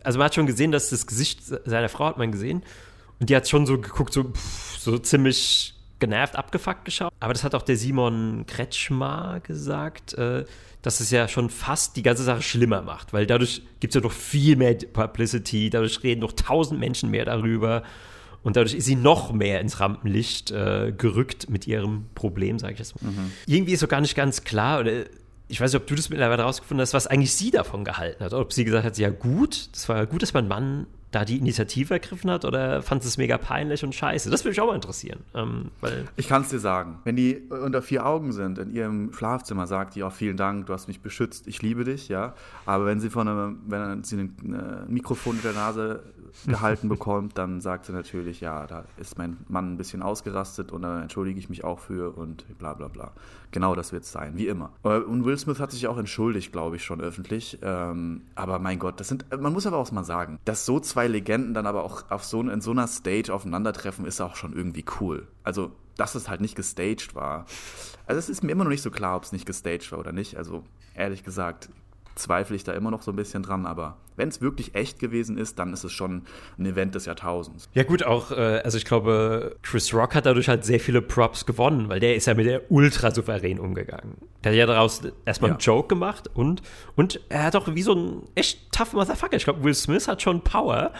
also 0.03 0.17
man 0.17 0.25
hat 0.25 0.33
schon 0.33 0.47
gesehen, 0.47 0.71
dass 0.71 0.89
das 0.89 1.05
Gesicht 1.05 1.41
seiner 1.43 1.89
Frau 1.89 2.05
hat 2.05 2.17
man 2.17 2.31
gesehen 2.31 2.63
und 3.19 3.29
die 3.29 3.35
hat 3.35 3.47
schon 3.47 3.67
so 3.67 3.79
geguckt, 3.79 4.13
so, 4.13 4.23
pff, 4.23 4.79
so 4.79 4.97
ziemlich 4.97 5.75
genervt, 5.99 6.35
abgefuckt 6.35 6.85
geschaut. 6.85 7.11
Aber 7.19 7.33
das 7.33 7.43
hat 7.43 7.55
auch 7.55 7.61
der 7.63 7.77
Simon 7.77 8.45
Kretschmar 8.47 9.39
gesagt, 9.39 10.13
äh, 10.13 10.45
dass 10.81 10.99
es 10.99 11.11
ja 11.11 11.27
schon 11.27 11.49
fast 11.49 11.95
die 11.97 12.03
ganze 12.03 12.23
Sache 12.23 12.41
schlimmer 12.41 12.81
macht, 12.81 13.13
weil 13.13 13.25
dadurch 13.25 13.61
gibt 13.79 13.93
es 13.93 13.99
ja 13.99 14.01
noch 14.01 14.13
viel 14.13 14.55
mehr 14.55 14.75
Publicity, 14.75 15.69
dadurch 15.69 16.03
reden 16.03 16.21
noch 16.21 16.33
tausend 16.33 16.79
Menschen 16.79 17.09
mehr 17.09 17.25
darüber 17.25 17.83
und 18.43 18.55
dadurch 18.55 18.75
ist 18.75 18.85
sie 18.85 18.95
noch 18.95 19.33
mehr 19.33 19.59
ins 19.59 19.79
Rampenlicht 19.79 20.51
äh, 20.51 20.93
gerückt 20.95 21.49
mit 21.49 21.67
ihrem 21.67 22.05
Problem, 22.15 22.59
sage 22.59 22.73
ich 22.73 22.79
jetzt 22.79 23.01
mal. 23.01 23.11
Irgendwie 23.47 23.73
ist 23.73 23.79
so 23.81 23.87
gar 23.87 24.01
nicht 24.01 24.15
ganz 24.15 24.43
klar, 24.43 24.79
oder 24.79 25.05
ich 25.49 25.59
weiß 25.59 25.73
nicht, 25.73 25.81
ob 25.81 25.87
du 25.87 25.95
das 25.95 26.09
mittlerweile 26.09 26.43
rausgefunden 26.43 26.81
hast, 26.81 26.93
was 26.93 27.07
eigentlich 27.07 27.33
sie 27.33 27.51
davon 27.51 27.83
gehalten 27.83 28.23
hat. 28.23 28.33
Ob 28.33 28.53
sie 28.53 28.65
gesagt 28.65 28.85
hat, 28.85 28.97
ja 28.97 29.09
gut, 29.09 29.69
das 29.73 29.89
war 29.89 30.05
gut, 30.05 30.21
dass 30.21 30.33
mein 30.33 30.47
Mann 30.47 30.87
da 31.11 31.23
die 31.23 31.37
Initiative 31.37 31.93
ergriffen 31.93 32.29
hat 32.29 32.43
oder 32.43 32.81
fand 32.81 33.03
es 33.05 33.17
mega 33.17 33.37
peinlich 33.37 33.83
und 33.83 33.95
scheiße. 33.95 34.29
Das 34.29 34.43
würde 34.43 34.49
mich 34.51 34.61
auch 34.61 34.67
mal 34.67 34.75
interessieren. 34.75 35.19
Ähm, 35.33 35.71
Ich 36.17 36.27
kann 36.27 36.41
es 36.41 36.49
dir 36.49 36.59
sagen. 36.59 36.99
Wenn 37.05 37.15
die 37.15 37.43
unter 37.49 37.81
vier 37.81 38.05
Augen 38.05 38.33
sind 38.33 38.59
in 38.59 38.73
ihrem 38.73 39.13
Schlafzimmer, 39.13 39.67
sagt 39.67 39.95
die 39.95 40.03
auch 40.03 40.11
vielen 40.11 40.35
Dank, 40.35 40.65
du 40.65 40.73
hast 40.73 40.87
mich 40.87 40.99
beschützt, 40.99 41.47
ich 41.47 41.61
liebe 41.61 41.85
dich, 41.85 42.09
ja. 42.09 42.33
Aber 42.65 42.85
wenn 42.85 42.99
sie 42.99 43.09
von 43.09 43.27
einem, 43.27 43.59
wenn 43.67 44.03
sie 44.03 44.17
ein 44.17 44.53
äh, 44.53 44.91
Mikrofon 44.91 45.37
in 45.37 45.41
der 45.43 45.53
Nase 45.53 46.03
gehalten 46.45 46.89
bekommt, 46.89 47.37
dann 47.37 47.61
sagt 47.61 47.85
sie 47.85 47.93
natürlich, 47.93 48.41
ja, 48.41 48.67
da 48.67 48.85
ist 48.97 49.17
mein 49.17 49.37
Mann 49.47 49.73
ein 49.73 49.77
bisschen 49.77 50.01
ausgerastet 50.01 50.71
und 50.71 50.83
da 50.83 51.01
entschuldige 51.01 51.39
ich 51.39 51.49
mich 51.49 51.63
auch 51.63 51.79
für 51.79 52.15
und 52.17 52.45
bla 52.57 52.73
bla 52.73 52.87
bla. 52.87 53.11
Genau 53.51 53.75
das 53.75 53.91
wird 53.91 54.03
es 54.03 54.11
sein, 54.11 54.37
wie 54.37 54.47
immer. 54.47 54.71
Und 54.83 55.25
Will 55.25 55.37
Smith 55.37 55.59
hat 55.59 55.71
sich 55.71 55.87
auch 55.87 55.97
entschuldigt, 55.97 56.51
glaube 56.51 56.75
ich, 56.75 56.83
schon 56.83 57.01
öffentlich. 57.01 57.59
Ähm, 57.61 58.21
aber 58.35 58.59
mein 58.59 58.79
Gott, 58.79 58.99
das 58.99 59.07
sind, 59.07 59.25
man 59.39 59.53
muss 59.53 59.65
aber 59.65 59.77
auch 59.77 59.91
mal 59.91 60.03
sagen, 60.03 60.39
dass 60.45 60.65
so 60.65 60.79
zwei 60.79 61.07
Legenden 61.07 61.53
dann 61.53 61.65
aber 61.65 61.83
auch 61.83 62.09
auf 62.09 62.23
so, 62.23 62.41
in 62.41 62.61
so 62.61 62.71
einer 62.71 62.87
Stage 62.87 63.33
aufeinandertreffen, 63.33 64.05
ist 64.05 64.21
auch 64.21 64.35
schon 64.35 64.53
irgendwie 64.53 64.85
cool. 64.99 65.27
Also, 65.43 65.71
dass 65.95 66.13
es 66.15 66.29
halt 66.29 66.41
nicht 66.41 66.55
gestaged 66.55 67.15
war. 67.15 67.45
Also, 68.05 68.19
es 68.19 68.29
ist 68.29 68.43
mir 68.43 68.51
immer 68.51 68.63
noch 68.63 68.71
nicht 68.71 68.83
so 68.83 68.91
klar, 68.91 69.15
ob 69.15 69.23
es 69.23 69.31
nicht 69.31 69.45
gestaged 69.45 69.91
war 69.91 69.99
oder 69.99 70.11
nicht. 70.11 70.37
Also, 70.37 70.63
ehrlich 70.93 71.23
gesagt, 71.23 71.69
zweifle 72.17 72.55
ich 72.55 72.63
da 72.63 72.73
immer 72.73 72.91
noch 72.91 73.01
so 73.01 73.11
ein 73.11 73.15
bisschen 73.15 73.43
dran, 73.43 73.65
aber 73.65 73.97
wenn 74.15 74.29
es 74.29 74.41
wirklich 74.41 74.75
echt 74.75 74.99
gewesen 74.99 75.37
ist, 75.37 75.59
dann 75.59 75.73
ist 75.73 75.83
es 75.83 75.91
schon 75.91 76.23
ein 76.57 76.65
Event 76.65 76.95
des 76.95 77.05
Jahrtausends. 77.05 77.69
Ja 77.73 77.83
gut, 77.83 78.03
auch, 78.03 78.31
äh, 78.31 78.61
also 78.63 78.77
ich 78.77 78.85
glaube, 78.85 79.55
Chris 79.61 79.93
Rock 79.93 80.15
hat 80.15 80.25
dadurch 80.25 80.49
halt 80.49 80.65
sehr 80.65 80.79
viele 80.79 81.01
Props 81.01 81.45
gewonnen, 81.45 81.89
weil 81.89 81.99
der 81.99 82.15
ist 82.15 82.25
ja 82.27 82.33
mit 82.33 82.45
der 82.47 82.71
ultra 82.71 83.11
souverän 83.11 83.59
umgegangen. 83.59 84.15
Der 84.43 84.51
hat 84.51 84.57
ja 84.57 84.65
daraus 84.65 85.01
erstmal 85.25 85.51
einen 85.51 85.59
Ja. 85.59 85.65
Joke 85.73 85.87
gemacht 85.87 86.29
und, 86.33 86.61
und 86.95 87.19
er 87.29 87.43
hat 87.43 87.55
auch 87.55 87.67
wie 87.73 87.83
so 87.83 87.93
ein 87.93 88.23
echt 88.35 88.71
tough 88.71 88.93
Motherfucker. 88.93 89.35
Ich 89.37 89.43
glaube, 89.43 89.63
Will 89.63 89.73
Smith 89.75 90.07
hat 90.07 90.21
schon 90.21 90.41
Power 90.41 90.91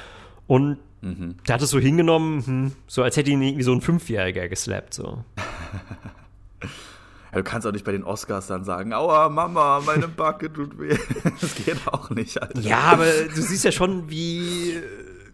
und 0.48 0.78
der 1.02 1.54
hat 1.54 1.62
es 1.62 1.70
so 1.70 1.80
hingenommen, 1.80 2.46
hm, 2.46 2.72
so 2.88 3.04
als 3.04 3.16
hätte 3.18 3.30
ihn 3.30 3.42
irgendwie 3.42 3.64
so 3.64 3.72
ein 3.72 3.82
Fünfjähriger 3.82 4.50
geslappt, 4.50 4.96
so. 4.96 5.24
Du 7.34 7.44
kannst 7.44 7.68
auch 7.68 7.72
nicht 7.72 7.86
bei 7.86 7.92
den 7.92 8.04
Oscars 8.04 8.48
dann 8.48 8.64
sagen, 8.64 8.94
aua, 8.94 9.30
Mama, 9.30 9.82
meine 9.86 10.08
Backe 10.08 10.52
tut 10.52 10.80
weh. 10.80 10.98
Das 11.42 11.56
geht 11.56 11.88
auch 11.88 12.10
nicht, 12.10 12.42
Alter. 12.42 12.60
Ja, 12.62 12.80
aber 12.80 13.06
du 13.06 13.42
siehst 13.42 13.64
ja 13.64 13.72
schon, 13.72 14.10
wie, 14.10 14.80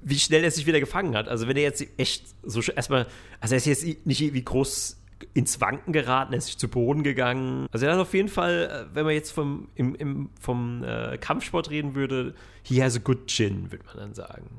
wie 0.01 0.19
schnell 0.19 0.43
er 0.43 0.51
sich 0.51 0.65
wieder 0.65 0.79
gefangen 0.79 1.15
hat. 1.15 1.27
Also 1.27 1.47
wenn 1.47 1.55
er 1.55 1.63
jetzt 1.63 1.85
echt 1.97 2.25
so 2.43 2.61
erstmal, 2.61 3.07
also 3.39 3.55
er 3.55 3.57
ist 3.57 3.65
jetzt 3.65 4.05
nicht 4.05 4.21
irgendwie 4.21 4.43
groß 4.43 4.97
ins 5.33 5.61
Wanken 5.61 5.93
geraten, 5.93 6.33
er 6.33 6.39
ist 6.39 6.59
zu 6.59 6.67
Boden 6.67 7.03
gegangen. 7.03 7.67
Also 7.71 7.85
er 7.85 7.93
hat 7.93 7.99
auf 7.99 8.13
jeden 8.13 8.27
Fall, 8.29 8.87
äh, 8.91 8.95
wenn 8.95 9.05
man 9.05 9.13
jetzt 9.13 9.31
vom, 9.31 9.69
im, 9.75 9.95
im, 9.95 10.29
vom 10.39 10.83
äh, 10.83 11.17
Kampfsport 11.17 11.69
reden 11.69 11.95
würde, 11.95 12.35
he 12.63 12.83
has 12.83 12.95
a 12.95 12.99
good 12.99 13.27
chin, 13.27 13.71
würde 13.71 13.85
man 13.85 13.97
dann 13.97 14.13
sagen. 14.13 14.49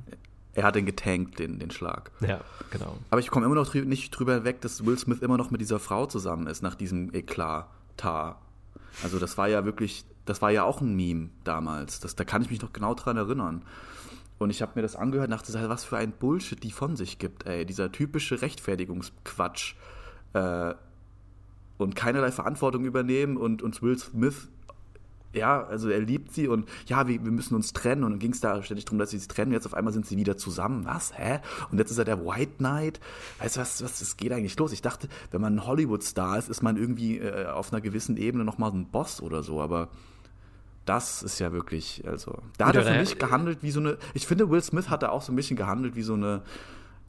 Er 0.54 0.64
hat 0.64 0.76
den 0.76 0.87
getankt, 0.87 1.38
den, 1.38 1.58
den 1.58 1.70
Schlag. 1.70 2.11
Ja, 2.20 2.40
genau. 2.70 2.96
Aber 3.11 3.20
ich 3.20 3.30
komme 3.30 3.46
immer 3.46 3.56
noch 3.56 3.68
drü 3.68 3.84
nicht 3.84 4.11
drüber 4.11 4.44
weg, 4.44 4.61
dass 4.61 4.87
Will 4.87 4.99
Smith 4.99 5.20
immer 5.20 5.37
noch 5.37 5.50
mit 5.50 5.61
dieser 5.61 5.80
Frau 5.80 6.06
zusammen 6.06 6.46
ist, 6.46 6.62
nach 6.62 6.75
diesem 6.75 7.12
Eklat. 7.12 7.66
Tar. 7.96 8.40
Also 9.02 9.18
das 9.18 9.38
war 9.38 9.49
ja 9.49 9.64
wirklich, 9.64 10.04
das 10.25 10.42
war 10.42 10.50
ja 10.50 10.64
auch 10.64 10.80
ein 10.80 10.94
Meme 10.94 11.30
damals. 11.44 12.00
Das, 12.00 12.16
da 12.16 12.25
kann 12.25 12.42
ich 12.42 12.50
mich 12.50 12.62
noch 12.62 12.73
genau 12.73 12.94
dran 12.94 13.16
erinnern. 13.16 13.62
Und 14.38 14.50
ich 14.50 14.62
habe 14.62 14.73
mir 14.75 14.82
das 14.82 14.96
angehört 14.96 15.28
und 15.28 15.32
dachte, 15.32 15.68
was 15.68 15.84
für 15.84 15.96
ein 15.96 16.12
Bullshit 16.12 16.62
die 16.62 16.73
von 16.73 16.96
sich 16.96 17.18
gibt, 17.18 17.46
ey. 17.46 17.64
Dieser 17.64 17.92
typische 17.92 18.42
Rechtfertigungsquatsch. 18.42 19.75
Äh, 20.32 20.75
und 21.76 21.96
keinerlei 21.96 22.30
Verantwortung 22.30 22.84
übernehmen 22.84 23.37
und 23.37 23.62
uns 23.62 23.82
Will 23.82 23.99
Smith 23.99 24.49
ja, 25.34 25.64
also 25.64 25.88
er 25.88 26.00
liebt 26.00 26.32
sie 26.32 26.48
und 26.48 26.68
ja, 26.86 27.06
wir, 27.08 27.24
wir 27.24 27.32
müssen 27.32 27.54
uns 27.54 27.72
trennen 27.72 28.04
und 28.04 28.12
dann 28.12 28.18
ging 28.18 28.32
es 28.32 28.40
da 28.40 28.62
ständig 28.62 28.84
darum, 28.84 28.98
dass 28.98 29.10
sie 29.10 29.18
sich 29.18 29.28
trennen. 29.28 29.52
Jetzt 29.52 29.66
auf 29.66 29.74
einmal 29.74 29.92
sind 29.92 30.06
sie 30.06 30.16
wieder 30.16 30.36
zusammen. 30.36 30.84
Was? 30.84 31.16
Hä? 31.16 31.40
Und 31.70 31.78
jetzt 31.78 31.90
ist 31.90 31.98
er 31.98 32.04
der 32.04 32.24
White 32.24 32.58
Knight. 32.58 33.00
Weißt 33.38 33.56
du, 33.56 33.60
was, 33.60 33.82
was 33.82 33.98
das 33.98 34.16
geht 34.16 34.32
eigentlich 34.32 34.58
los? 34.58 34.72
Ich 34.72 34.82
dachte, 34.82 35.08
wenn 35.30 35.40
man 35.40 35.56
ein 35.56 35.66
Hollywood-Star 35.66 36.38
ist, 36.38 36.48
ist 36.48 36.62
man 36.62 36.76
irgendwie 36.76 37.18
äh, 37.18 37.46
auf 37.46 37.72
einer 37.72 37.80
gewissen 37.80 38.16
Ebene 38.16 38.44
nochmal 38.44 38.72
ein 38.72 38.86
Boss 38.86 39.20
oder 39.20 39.42
so, 39.42 39.60
aber 39.60 39.88
das 40.84 41.22
ist 41.22 41.38
ja 41.38 41.52
wirklich, 41.52 42.02
also, 42.06 42.42
da 42.58 42.66
hat 42.66 42.76
er 42.76 42.84
für 42.84 42.98
mich 42.98 43.18
gehandelt 43.18 43.58
wie 43.62 43.70
so 43.70 43.80
eine, 43.80 43.96
ich 44.12 44.26
finde, 44.26 44.50
Will 44.50 44.62
Smith 44.62 44.90
hat 44.90 45.02
da 45.02 45.08
auch 45.08 45.22
so 45.22 45.32
ein 45.32 45.36
bisschen 45.36 45.56
gehandelt 45.56 45.96
wie 45.96 46.02
so 46.02 46.14
eine, 46.14 46.42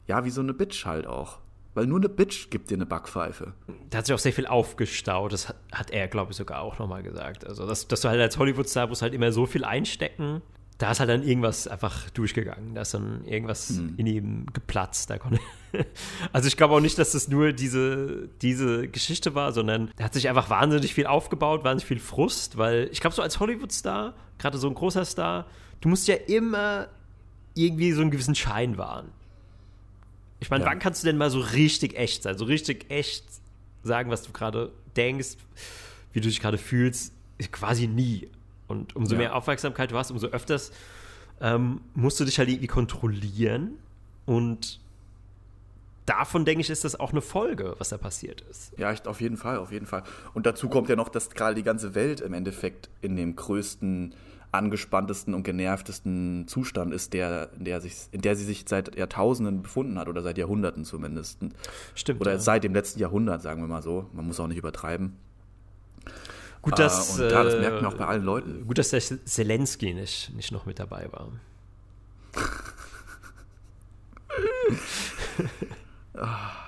ja, 0.06 0.24
wie 0.24 0.30
so 0.30 0.40
eine 0.40 0.54
Bitch 0.54 0.86
halt 0.86 1.06
auch. 1.06 1.38
Weil 1.76 1.86
nur 1.86 1.98
eine 1.98 2.08
Bitch 2.08 2.48
gibt 2.48 2.70
dir 2.70 2.76
eine 2.76 2.86
Backpfeife. 2.86 3.52
Da 3.90 3.98
hat 3.98 4.06
sich 4.06 4.14
auch 4.14 4.18
sehr 4.18 4.32
viel 4.32 4.46
aufgestaut. 4.46 5.30
Das 5.34 5.50
hat, 5.50 5.56
hat 5.72 5.90
er, 5.90 6.08
glaube 6.08 6.30
ich, 6.30 6.38
sogar 6.38 6.62
auch 6.62 6.78
nochmal 6.78 7.02
gesagt. 7.02 7.46
Also, 7.46 7.66
dass, 7.66 7.86
dass 7.86 8.00
du 8.00 8.08
halt 8.08 8.18
als 8.18 8.38
Hollywood-Star 8.38 8.86
musst 8.86 9.02
halt 9.02 9.12
immer 9.12 9.30
so 9.30 9.44
viel 9.44 9.62
einstecken. 9.62 10.40
Da 10.78 10.90
ist 10.90 11.00
halt 11.00 11.10
dann 11.10 11.22
irgendwas 11.22 11.68
einfach 11.68 12.08
durchgegangen. 12.10 12.74
Da 12.74 12.80
ist 12.80 12.94
dann 12.94 13.26
irgendwas 13.26 13.68
hm. 13.68 13.92
in 13.98 14.06
ihm 14.06 14.46
geplatzt. 14.54 15.10
Da 15.10 15.18
also 16.32 16.48
ich 16.48 16.56
glaube 16.56 16.72
auch 16.72 16.80
nicht, 16.80 16.98
dass 16.98 17.12
das 17.12 17.28
nur 17.28 17.52
diese, 17.52 18.30
diese 18.40 18.88
Geschichte 18.88 19.34
war, 19.34 19.52
sondern 19.52 19.90
er 19.98 20.06
hat 20.06 20.14
sich 20.14 20.30
einfach 20.30 20.48
wahnsinnig 20.48 20.94
viel 20.94 21.06
aufgebaut, 21.06 21.62
wahnsinnig 21.62 21.86
viel 21.86 22.00
Frust, 22.00 22.56
weil 22.56 22.88
ich 22.90 23.02
glaube, 23.02 23.14
so 23.14 23.20
als 23.20 23.38
Hollywood-Star, 23.38 24.14
gerade 24.38 24.56
so 24.56 24.66
ein 24.66 24.74
großer 24.74 25.04
Star, 25.04 25.44
du 25.82 25.90
musst 25.90 26.08
ja 26.08 26.14
immer 26.14 26.88
irgendwie 27.52 27.92
so 27.92 28.00
einen 28.00 28.10
gewissen 28.10 28.34
Schein 28.34 28.78
wahren. 28.78 29.12
Ich 30.40 30.50
meine, 30.50 30.64
ja. 30.64 30.70
wann 30.70 30.78
kannst 30.78 31.02
du 31.02 31.06
denn 31.06 31.16
mal 31.16 31.30
so 31.30 31.40
richtig 31.40 31.96
echt 31.96 32.22
sein? 32.22 32.36
So 32.36 32.44
richtig 32.44 32.90
echt 32.90 33.24
sagen, 33.82 34.10
was 34.10 34.22
du 34.22 34.32
gerade 34.32 34.72
denkst, 34.96 35.36
wie 36.12 36.20
du 36.20 36.28
dich 36.28 36.40
gerade 36.40 36.58
fühlst? 36.58 37.12
Quasi 37.52 37.86
nie. 37.86 38.28
Und 38.68 38.96
umso 38.96 39.14
ja. 39.14 39.18
mehr 39.18 39.34
Aufmerksamkeit 39.34 39.90
du 39.90 39.96
hast, 39.96 40.10
umso 40.10 40.28
öfters 40.28 40.72
ähm, 41.40 41.80
musst 41.94 42.18
du 42.20 42.24
dich 42.24 42.38
halt 42.38 42.48
irgendwie 42.48 42.66
kontrollieren. 42.66 43.78
Und 44.24 44.80
davon, 46.06 46.44
denke 46.44 46.62
ich, 46.62 46.70
ist 46.70 46.84
das 46.84 46.98
auch 46.98 47.12
eine 47.12 47.20
Folge, 47.20 47.74
was 47.78 47.90
da 47.90 47.98
passiert 47.98 48.42
ist. 48.50 48.72
Ja, 48.78 48.94
auf 49.04 49.20
jeden 49.20 49.36
Fall, 49.36 49.58
auf 49.58 49.72
jeden 49.72 49.86
Fall. 49.86 50.02
Und 50.34 50.46
dazu 50.46 50.68
kommt 50.68 50.88
ja 50.88 50.96
noch, 50.96 51.08
dass 51.08 51.30
gerade 51.30 51.54
die 51.54 51.62
ganze 51.62 51.94
Welt 51.94 52.20
im 52.20 52.32
Endeffekt 52.32 52.88
in 53.02 53.16
dem 53.16 53.36
größten 53.36 54.14
angespanntesten 54.56 55.34
und 55.34 55.42
genervtesten 55.42 56.46
Zustand 56.48 56.92
ist, 56.92 57.12
der, 57.12 57.50
in, 57.58 57.64
der 57.64 57.80
sich, 57.80 57.94
in 58.12 58.20
der 58.20 58.36
sie 58.36 58.44
sich 58.44 58.64
seit 58.66 58.96
Jahrtausenden 58.96 59.62
befunden 59.62 59.98
hat 59.98 60.08
oder 60.08 60.22
seit 60.22 60.38
Jahrhunderten 60.38 60.84
zumindest. 60.84 61.38
Stimmt. 61.94 62.20
Oder 62.20 62.32
ja. 62.32 62.38
seit 62.38 62.64
dem 62.64 62.74
letzten 62.74 63.00
Jahrhundert, 63.00 63.42
sagen 63.42 63.60
wir 63.62 63.68
mal 63.68 63.82
so. 63.82 64.08
Man 64.12 64.26
muss 64.26 64.40
auch 64.40 64.48
nicht 64.48 64.58
übertreiben. 64.58 65.16
Gut, 66.62 66.78
dass, 66.78 67.18
äh, 67.18 67.30
ja, 67.30 67.44
das 67.44 67.60
merkt 67.60 67.82
man 67.82 67.92
auch 67.92 67.96
bei 67.96 68.06
allen 68.06 68.24
Leuten. 68.24 68.66
Gut, 68.66 68.78
dass 68.78 68.90
der 68.90 69.00
Zelensky 69.00 69.94
nicht, 69.94 70.34
nicht 70.34 70.50
noch 70.50 70.66
mit 70.66 70.78
dabei 70.78 71.08
war. 71.12 71.30
Ah. 76.14 76.50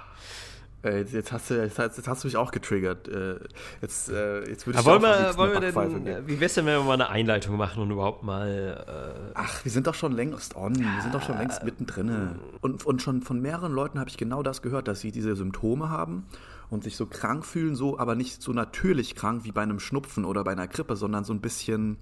Äh, 0.85 0.99
jetzt, 0.99 1.13
jetzt, 1.13 1.33
hast 1.33 1.51
du, 1.51 1.55
jetzt, 1.55 1.79
jetzt, 1.79 2.07
hast 2.07 2.23
du 2.23 2.29
mich 2.29 2.37
auch 2.37 2.53
getriggert. 2.53 3.09
Äh, 3.09 3.41
jetzt, 3.83 4.11
äh, 4.11 4.49
jetzt 4.49 4.67
würde 4.67 4.79
ich 4.79 4.85
wollen 4.85 5.03
wir, 5.03 5.37
wollen 5.37 5.53
wir 5.53 5.61
denn, 6.01 6.27
Wie 6.29 6.39
wär's 6.39 6.55
denn, 6.55 6.67
wenn 6.67 6.79
wir 6.79 6.85
mal 6.85 6.95
eine 6.95 7.09
Einleitung 7.09 7.57
machen 7.57 7.83
und 7.83 7.91
überhaupt 7.91 8.23
mal. 8.23 8.85
Äh 8.87 9.33
Ach, 9.35 9.65
wir 9.65 9.73
sind 9.73 9.87
doch 9.87 9.95
schon 9.95 10.13
längst 10.13 10.55
on. 10.57 10.77
Wir 10.77 11.03
sind 11.03 11.15
doch 11.15 11.23
schon 11.23 11.37
längst 11.37 11.65
mittendrin. 11.65 12.37
Und, 12.61 12.87
und 12.87 13.03
schon 13.03 13.23
von 13.23 13.41
mehreren 13.41 13.73
Leuten 13.73 13.99
habe 13.99 14.09
ich 14.09 14.17
genau 14.17 14.43
das 14.43 14.63
gehört, 14.63 14.87
dass 14.87 15.01
sie 15.01 15.11
diese 15.11 15.35
Symptome 15.35 15.91
haben 15.91 16.27
und 16.71 16.85
sich 16.85 16.97
so 16.97 17.07
krank 17.07 17.45
fühlen, 17.45 17.75
so, 17.75 17.99
aber 17.99 18.15
nicht 18.15 18.43
so 18.43 18.53
natürlich 18.53 19.17
krank 19.17 19.45
wie 19.45 19.53
bei 19.53 19.63
einem 19.63 19.81
Schnupfen 19.81 20.25
oder 20.25 20.45
bei 20.45 20.53
einer 20.53 20.69
Grippe, 20.69 20.97
sondern 20.97 21.25
so 21.25 21.33
ein 21.33 21.41
bisschen 21.41 21.97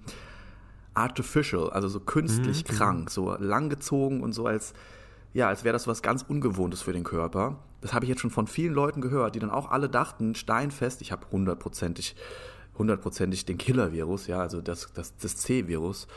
artificial, 0.93 1.69
also 1.69 1.87
so 1.87 1.99
künstlich 1.99 2.63
mhm. 2.63 2.75
krank, 2.75 3.09
so 3.09 3.35
langgezogen 3.39 4.21
und 4.21 4.33
so 4.33 4.45
als 4.45 4.73
ja, 5.33 5.47
als 5.47 5.63
wäre 5.63 5.73
das 5.73 5.87
was 5.87 6.01
ganz 6.01 6.23
Ungewohntes 6.27 6.81
für 6.81 6.93
den 6.93 7.03
Körper. 7.03 7.57
Das 7.81 7.93
habe 7.93 8.05
ich 8.05 8.09
jetzt 8.09 8.21
schon 8.21 8.31
von 8.31 8.47
vielen 8.47 8.73
Leuten 8.73 9.01
gehört, 9.01 9.35
die 9.35 9.39
dann 9.39 9.51
auch 9.51 9.69
alle 9.69 9.89
dachten, 9.89 10.35
steinfest, 10.35 11.01
ich 11.01 11.11
habe 11.11 11.27
hundertprozentig, 11.31 12.15
hundertprozentig 12.77 13.45
den 13.45 13.57
Killer-Virus, 13.57 14.27
ja, 14.27 14.39
also 14.39 14.61
das, 14.61 14.91
das, 14.93 15.15
das 15.17 15.35
C-Virus, 15.35 16.07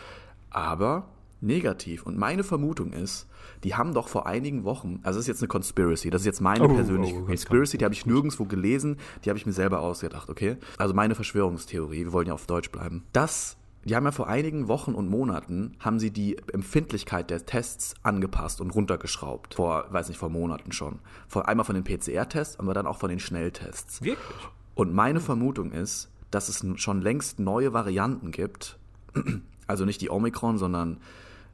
aber 0.51 1.09
negativ. 1.41 2.05
Und 2.05 2.19
meine 2.19 2.45
Vermutung 2.45 2.93
ist, 2.93 3.27
die 3.65 3.75
haben 3.75 3.95
doch 3.95 4.09
vor 4.09 4.27
einigen 4.27 4.65
Wochen, 4.65 5.01
also 5.03 5.19
das 5.19 5.25
ist 5.25 5.29
jetzt 5.29 5.43
eine 5.43 5.49
Conspiracy, 5.49 6.11
das 6.11 6.23
ist 6.23 6.27
jetzt 6.27 6.41
meine 6.41 6.65
oh, 6.65 6.75
persönliche 6.75 7.17
oh, 7.17 7.25
Conspiracy, 7.25 7.79
die 7.79 7.85
habe 7.85 7.95
ich 7.95 8.07
nirgendwo 8.07 8.45
gelesen, 8.45 8.99
die 9.25 9.31
habe 9.31 9.39
ich 9.39 9.47
mir 9.47 9.53
selber 9.53 9.81
ausgedacht, 9.81 10.29
okay? 10.29 10.57
Also 10.79 10.95
meine 10.95 11.15
Verschwörungstheorie, 11.15 12.05
wir 12.05 12.13
wollen 12.13 12.29
ja 12.29 12.35
auf 12.35 12.47
Deutsch 12.47 12.71
bleiben. 12.71 13.05
Das 13.13 13.57
die 13.85 13.97
haben 13.97 14.05
ja 14.05 14.13
vor 14.13 14.29
einigen 14.29 14.69
Wochen 14.69 14.95
und 14.95 15.09
Monaten 15.09 15.75
haben 15.81 15.99
sie 15.99 16.11
die 16.11 16.37
Empfindlichkeit 16.53 17.31
der 17.31 17.47
Tests 17.47 17.95
angepasst 18.03 18.61
und 18.61 18.71
runtergeschraubt. 18.71 19.55
Vor, 19.55 19.87
weiß 19.91 20.09
nicht, 20.09 20.19
vor 20.19 20.29
Monaten 20.29 20.73
schon. 20.73 20.99
Vor 21.29 21.49
einmal 21.49 21.65
von 21.65 21.75
den 21.75 21.85
PCR-Tests, 21.85 22.59
aber 22.59 22.75
dann 22.75 22.87
auch 22.87 22.99
von 22.99 23.09
den 23.09 23.21
Schnelltests. 23.21 24.03
Wirklich? 24.03 24.39
Und 24.75 24.93
meine 24.93 25.21
Vermutung 25.21 25.73
ist, 25.73 26.11
dass 26.31 26.49
es 26.49 26.65
schon 26.81 27.01
längst 27.01 27.39
neue 27.39 27.73
Varianten 27.73 28.31
gibt. 28.31 28.79
Also 29.67 29.85
nicht 29.85 30.01
die 30.01 30.11
Omikron, 30.11 30.59
sondern 30.59 30.97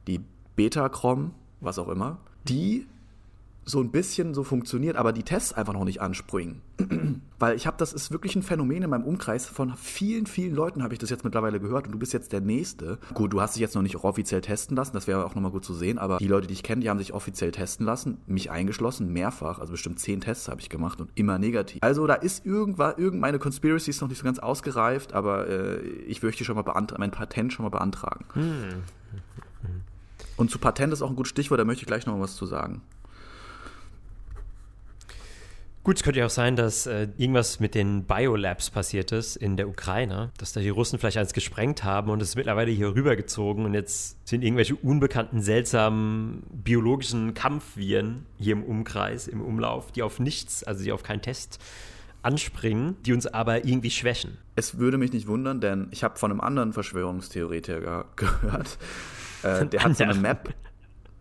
die 0.07 0.19
Beta-Crom, 0.55 1.35
was 1.61 1.77
auch 1.77 1.87
immer, 1.87 2.17
die 2.49 2.87
so 3.67 3.81
ein 3.81 3.91
bisschen 3.91 4.33
so 4.33 4.43
funktioniert, 4.43 4.95
aber 4.95 5.11
die 5.11 5.23
Tests 5.23 5.51
einfach 5.51 5.73
noch 5.73 5.83
nicht 5.83 6.01
anspringen. 6.01 6.61
Weil 7.39 7.55
ich 7.57 7.67
habe, 7.67 7.75
das 7.77 7.91
ist 7.91 8.11
wirklich 8.11 8.35
ein 8.35 8.41
Phänomen 8.41 8.81
in 8.81 8.89
meinem 8.89 9.03
Umkreis. 9.03 9.45
Von 9.45 9.75
vielen, 9.75 10.25
vielen 10.25 10.55
Leuten 10.55 10.83
habe 10.83 10.93
ich 10.93 10.99
das 10.99 11.09
jetzt 11.09 11.25
mittlerweile 11.25 11.59
gehört 11.59 11.85
und 11.85 11.91
du 11.91 11.99
bist 11.99 12.13
jetzt 12.13 12.31
der 12.31 12.39
Nächste. 12.39 12.97
Gut, 13.13 13.33
du 13.33 13.41
hast 13.41 13.55
dich 13.55 13.61
jetzt 13.61 13.75
noch 13.75 13.81
nicht 13.81 13.97
offiziell 13.97 14.39
testen 14.39 14.77
lassen, 14.77 14.93
das 14.93 15.05
wäre 15.05 15.25
auch 15.25 15.35
nochmal 15.35 15.51
gut 15.51 15.65
zu 15.65 15.73
sehen, 15.73 15.97
aber 15.97 16.17
die 16.17 16.27
Leute, 16.27 16.47
die 16.47 16.53
ich 16.53 16.63
kenne, 16.63 16.81
die 16.81 16.89
haben 16.89 16.97
sich 16.97 17.13
offiziell 17.13 17.51
testen 17.51 17.85
lassen, 17.85 18.19
mich 18.25 18.49
eingeschlossen, 18.49 19.11
mehrfach, 19.11 19.59
also 19.59 19.71
bestimmt 19.71 19.99
zehn 19.99 20.21
Tests 20.21 20.47
habe 20.47 20.61
ich 20.61 20.69
gemacht 20.69 21.01
und 21.01 21.11
immer 21.15 21.37
negativ. 21.37 21.79
Also 21.81 22.07
da 22.07 22.13
ist 22.13 22.45
irgendwas, 22.45 22.97
irgendeine 22.97 23.37
Conspiracy 23.37 23.89
ist 23.89 24.01
noch 24.01 24.07
nicht 24.07 24.19
so 24.19 24.23
ganz 24.23 24.39
ausgereift, 24.39 25.13
aber 25.13 25.47
äh, 25.47 25.81
ich 26.07 26.23
möchte 26.23 26.45
schon 26.45 26.55
mal 26.55 26.61
beantragen, 26.61 27.01
mein 27.01 27.11
Patent 27.11 27.51
schon 27.51 27.63
mal 27.63 27.69
beantragen. 27.69 28.25
Hm. 28.33 28.83
Und 30.37 30.51
zu 30.51 30.59
Patent 30.59 30.93
ist 30.93 31.01
auch 31.01 31.09
ein 31.09 31.15
gutes 31.15 31.31
Stichwort, 31.31 31.59
da 31.59 31.65
möchte 31.65 31.81
ich 31.81 31.87
gleich 31.87 32.05
noch 32.05 32.19
was 32.19 32.35
zu 32.35 32.45
sagen. 32.45 32.81
Gut, 35.87 35.95
es 35.95 36.03
könnte 36.03 36.19
ja 36.19 36.25
auch 36.25 36.29
sein, 36.29 36.57
dass 36.57 36.85
äh, 36.85 37.07
irgendwas 37.15 37.61
mit 37.61 37.73
den 37.73 38.03
Biolabs 38.03 38.69
passiert 38.69 39.13
ist 39.13 39.37
in 39.37 39.55
der 39.55 39.69
Ukraine, 39.69 40.31
dass 40.37 40.51
da 40.51 40.59
die 40.59 40.67
Russen 40.67 40.99
vielleicht 40.99 41.15
eins 41.15 41.31
gesprengt 41.31 41.85
haben 41.85 42.11
und 42.11 42.21
es 42.21 42.27
ist 42.27 42.35
mittlerweile 42.35 42.71
hier 42.71 42.93
rübergezogen 42.93 43.63
und 43.63 43.73
jetzt 43.73 44.17
sind 44.27 44.43
irgendwelche 44.43 44.75
unbekannten, 44.75 45.41
seltsamen 45.41 46.43
biologischen 46.51 47.33
Kampfviren 47.35 48.25
hier 48.37 48.51
im 48.51 48.63
Umkreis, 48.65 49.29
im 49.29 49.39
Umlauf, 49.39 49.93
die 49.93 50.03
auf 50.03 50.19
nichts, 50.19 50.61
also 50.61 50.83
die 50.83 50.91
auf 50.91 51.03
keinen 51.03 51.21
Test 51.21 51.57
anspringen, 52.21 52.97
die 53.05 53.13
uns 53.13 53.25
aber 53.25 53.63
irgendwie 53.63 53.89
schwächen. 53.89 54.39
Es 54.57 54.77
würde 54.77 54.97
mich 54.97 55.13
nicht 55.13 55.27
wundern, 55.27 55.61
denn 55.61 55.87
ich 55.91 56.03
habe 56.03 56.19
von 56.19 56.31
einem 56.31 56.41
anderen 56.41 56.73
Verschwörungstheoretiker 56.73 58.07
gehört, 58.17 58.77
äh, 59.43 59.65
der 59.65 59.85
hat 59.85 59.95
so 59.95 60.03
eine 60.03 60.15
Map, 60.15 60.53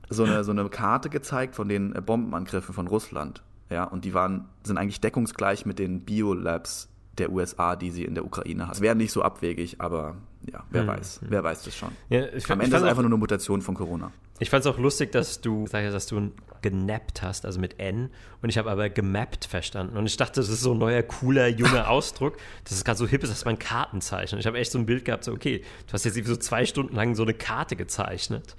so 0.08 0.24
eine, 0.24 0.42
so 0.42 0.50
eine 0.50 0.68
Karte 0.70 1.08
gezeigt 1.08 1.54
von 1.54 1.68
den 1.68 1.92
Bombenangriffen 1.92 2.74
von 2.74 2.88
Russland. 2.88 3.44
Ja, 3.70 3.84
und 3.84 4.04
die 4.04 4.14
waren, 4.14 4.48
sind 4.62 4.78
eigentlich 4.78 5.00
deckungsgleich 5.00 5.66
mit 5.66 5.78
den 5.78 6.02
Biolabs 6.02 6.88
der 7.18 7.32
USA, 7.32 7.76
die 7.76 7.90
sie 7.90 8.04
in 8.04 8.14
der 8.14 8.24
Ukraine 8.24 8.64
haben. 8.64 8.72
Es 8.72 8.80
wäre 8.80 8.94
nicht 8.94 9.12
so 9.12 9.22
abwegig, 9.22 9.80
aber 9.80 10.16
ja, 10.50 10.64
wer 10.70 10.82
hm. 10.82 10.88
weiß, 10.88 11.20
wer 11.22 11.42
weiß 11.42 11.64
das 11.64 11.76
schon. 11.76 11.90
Ja, 12.08 12.26
ich, 12.26 12.48
Am 12.50 12.60
Ende 12.60 12.76
ist 12.76 12.82
es 12.82 12.88
einfach 12.88 13.02
nur 13.02 13.10
eine 13.10 13.16
Mutation 13.16 13.62
von 13.62 13.74
Corona. 13.74 14.12
Ich 14.38 14.50
fand 14.50 14.64
es 14.64 14.70
auch 14.70 14.78
lustig, 14.78 15.12
dass 15.12 15.40
du, 15.40 15.66
sag 15.66 15.84
ich, 15.84 15.92
dass 15.92 16.06
du 16.06 16.30
genappt 16.60 17.22
hast, 17.22 17.46
also 17.46 17.58
mit 17.58 17.78
N, 17.80 18.10
und 18.42 18.50
ich 18.50 18.58
habe 18.58 18.70
aber 18.70 18.90
gemappt 18.90 19.46
verstanden. 19.46 19.96
Und 19.96 20.06
ich 20.06 20.16
dachte, 20.16 20.40
das 20.40 20.48
ist 20.48 20.60
so 20.60 20.72
ein 20.72 20.78
neuer, 20.78 21.02
cooler, 21.02 21.48
junger 21.48 21.88
Ausdruck, 21.90 22.36
dass 22.64 22.74
es 22.74 22.84
gerade 22.84 22.98
so 22.98 23.06
hip 23.06 23.22
ist, 23.22 23.30
dass 23.30 23.44
man 23.44 23.58
Karten 23.58 24.00
zeichnet. 24.00 24.40
Ich 24.40 24.46
habe 24.46 24.58
echt 24.58 24.72
so 24.72 24.78
ein 24.78 24.86
Bild 24.86 25.04
gehabt, 25.04 25.24
so, 25.24 25.32
okay, 25.32 25.62
du 25.86 25.92
hast 25.92 26.04
jetzt 26.04 26.22
so 26.24 26.36
zwei 26.36 26.66
Stunden 26.66 26.94
lang 26.94 27.14
so 27.14 27.22
eine 27.22 27.34
Karte 27.34 27.76
gezeichnet. 27.76 28.56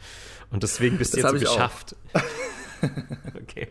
Und 0.49 0.63
deswegen 0.63 0.97
bist 0.97 1.13
du 1.13 1.19
jetzt 1.19 1.29
so 1.29 1.37
geschafft. 1.37 1.95
okay. 3.41 3.67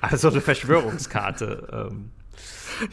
Also 0.00 0.28
eine 0.28 0.40
Verschwörungskarte. 0.40 1.88
ähm. 1.90 2.10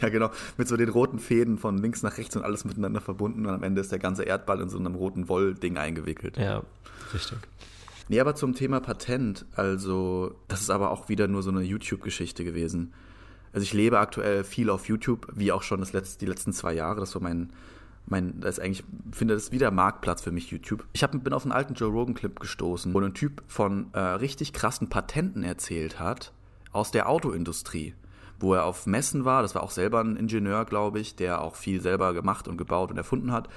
Ja, 0.01 0.09
genau. 0.09 0.29
Mit 0.57 0.67
so 0.67 0.77
den 0.77 0.89
roten 0.89 1.19
Fäden 1.19 1.57
von 1.57 1.77
links 1.77 2.03
nach 2.03 2.17
rechts 2.17 2.35
und 2.35 2.43
alles 2.43 2.65
miteinander 2.65 3.01
verbunden 3.01 3.45
und 3.45 3.53
am 3.53 3.63
Ende 3.63 3.81
ist 3.81 3.91
der 3.91 3.99
ganze 3.99 4.23
Erdball 4.23 4.61
in 4.61 4.69
so 4.69 4.77
einem 4.77 4.95
roten 4.95 5.29
Wollding 5.29 5.77
eingewickelt. 5.77 6.37
Ja, 6.37 6.63
richtig. 7.13 7.37
Nee, 8.09 8.19
aber 8.19 8.35
zum 8.35 8.55
Thema 8.55 8.79
Patent, 8.79 9.45
also 9.55 10.35
das 10.47 10.61
ist 10.61 10.71
aber 10.71 10.91
auch 10.91 11.09
wieder 11.09 11.27
nur 11.27 11.43
so 11.43 11.51
eine 11.51 11.61
YouTube-Geschichte 11.61 12.43
gewesen. 12.43 12.93
Also 13.53 13.63
ich 13.63 13.73
lebe 13.73 13.99
aktuell 13.99 14.43
viel 14.43 14.69
auf 14.69 14.87
YouTube, 14.87 15.27
wie 15.35 15.51
auch 15.51 15.63
schon 15.63 15.79
das 15.79 15.93
letzte, 15.93 16.19
die 16.19 16.25
letzten 16.25 16.51
zwei 16.51 16.73
Jahre. 16.73 16.99
Das 16.99 17.13
war 17.15 17.21
mein, 17.21 17.51
mein, 18.09 18.39
das 18.39 18.57
ist 18.57 18.63
eigentlich, 18.63 18.83
finde 19.11 19.33
das 19.33 19.51
wieder 19.51 19.71
Marktplatz 19.71 20.21
für 20.21 20.31
mich, 20.31 20.51
YouTube. 20.51 20.85
Ich 20.93 21.03
hab, 21.03 21.11
bin 21.11 21.33
auf 21.33 21.43
einen 21.43 21.51
alten 21.51 21.73
Joe 21.73 21.91
Rogan-Clip 21.91 22.39
gestoßen, 22.39 22.93
wo 22.93 22.99
ein 22.99 23.13
Typ 23.13 23.43
von 23.47 23.93
äh, 23.93 23.99
richtig 23.99 24.53
krassen 24.53 24.89
Patenten 24.89 25.43
erzählt 25.43 25.99
hat 25.99 26.33
aus 26.71 26.91
der 26.91 27.09
Autoindustrie, 27.09 27.93
wo 28.39 28.53
er 28.53 28.65
auf 28.65 28.85
Messen 28.85 29.25
war. 29.25 29.41
Das 29.41 29.55
war 29.55 29.63
auch 29.63 29.71
selber 29.71 30.01
ein 30.01 30.15
Ingenieur, 30.15 30.65
glaube 30.65 30.99
ich, 30.99 31.15
der 31.15 31.41
auch 31.41 31.55
viel 31.55 31.81
selber 31.81 32.13
gemacht 32.13 32.47
und 32.47 32.57
gebaut 32.57 32.91
und 32.91 32.97
erfunden 32.97 33.31
hat. 33.31 33.49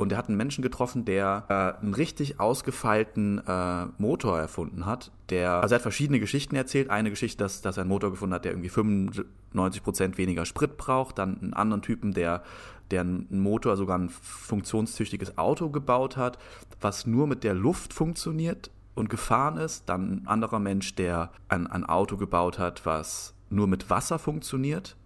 Und 0.00 0.12
er 0.12 0.18
hat 0.18 0.28
einen 0.28 0.38
Menschen 0.38 0.62
getroffen, 0.62 1.04
der 1.04 1.44
äh, 1.50 1.82
einen 1.82 1.92
richtig 1.92 2.40
ausgefeilten 2.40 3.46
äh, 3.46 3.84
Motor 3.98 4.38
erfunden 4.38 4.86
hat. 4.86 5.12
Der, 5.28 5.60
also 5.60 5.74
er 5.74 5.76
hat 5.76 5.82
verschiedene 5.82 6.18
Geschichten 6.20 6.56
erzählt. 6.56 6.88
Eine 6.88 7.10
Geschichte, 7.10 7.44
dass, 7.44 7.60
dass 7.60 7.76
er 7.76 7.82
einen 7.82 7.90
Motor 7.90 8.10
gefunden 8.10 8.34
hat, 8.34 8.46
der 8.46 8.52
irgendwie 8.52 8.70
95% 8.70 10.16
weniger 10.16 10.46
Sprit 10.46 10.78
braucht. 10.78 11.18
Dann 11.18 11.38
einen 11.42 11.52
anderen 11.52 11.82
Typen, 11.82 12.14
der, 12.14 12.42
der 12.90 13.02
einen 13.02 13.40
Motor, 13.40 13.76
sogar 13.76 13.98
ein 13.98 14.08
funktionstüchtiges 14.08 15.36
Auto 15.36 15.68
gebaut 15.68 16.16
hat, 16.16 16.38
was 16.80 17.06
nur 17.06 17.26
mit 17.26 17.44
der 17.44 17.52
Luft 17.52 17.92
funktioniert 17.92 18.70
und 18.94 19.10
gefahren 19.10 19.58
ist. 19.58 19.86
Dann 19.90 20.22
ein 20.22 20.26
anderer 20.26 20.60
Mensch, 20.60 20.94
der 20.94 21.30
ein, 21.48 21.66
ein 21.66 21.84
Auto 21.84 22.16
gebaut 22.16 22.58
hat, 22.58 22.86
was 22.86 23.34
nur 23.50 23.66
mit 23.66 23.90
Wasser 23.90 24.18
funktioniert. 24.18 24.96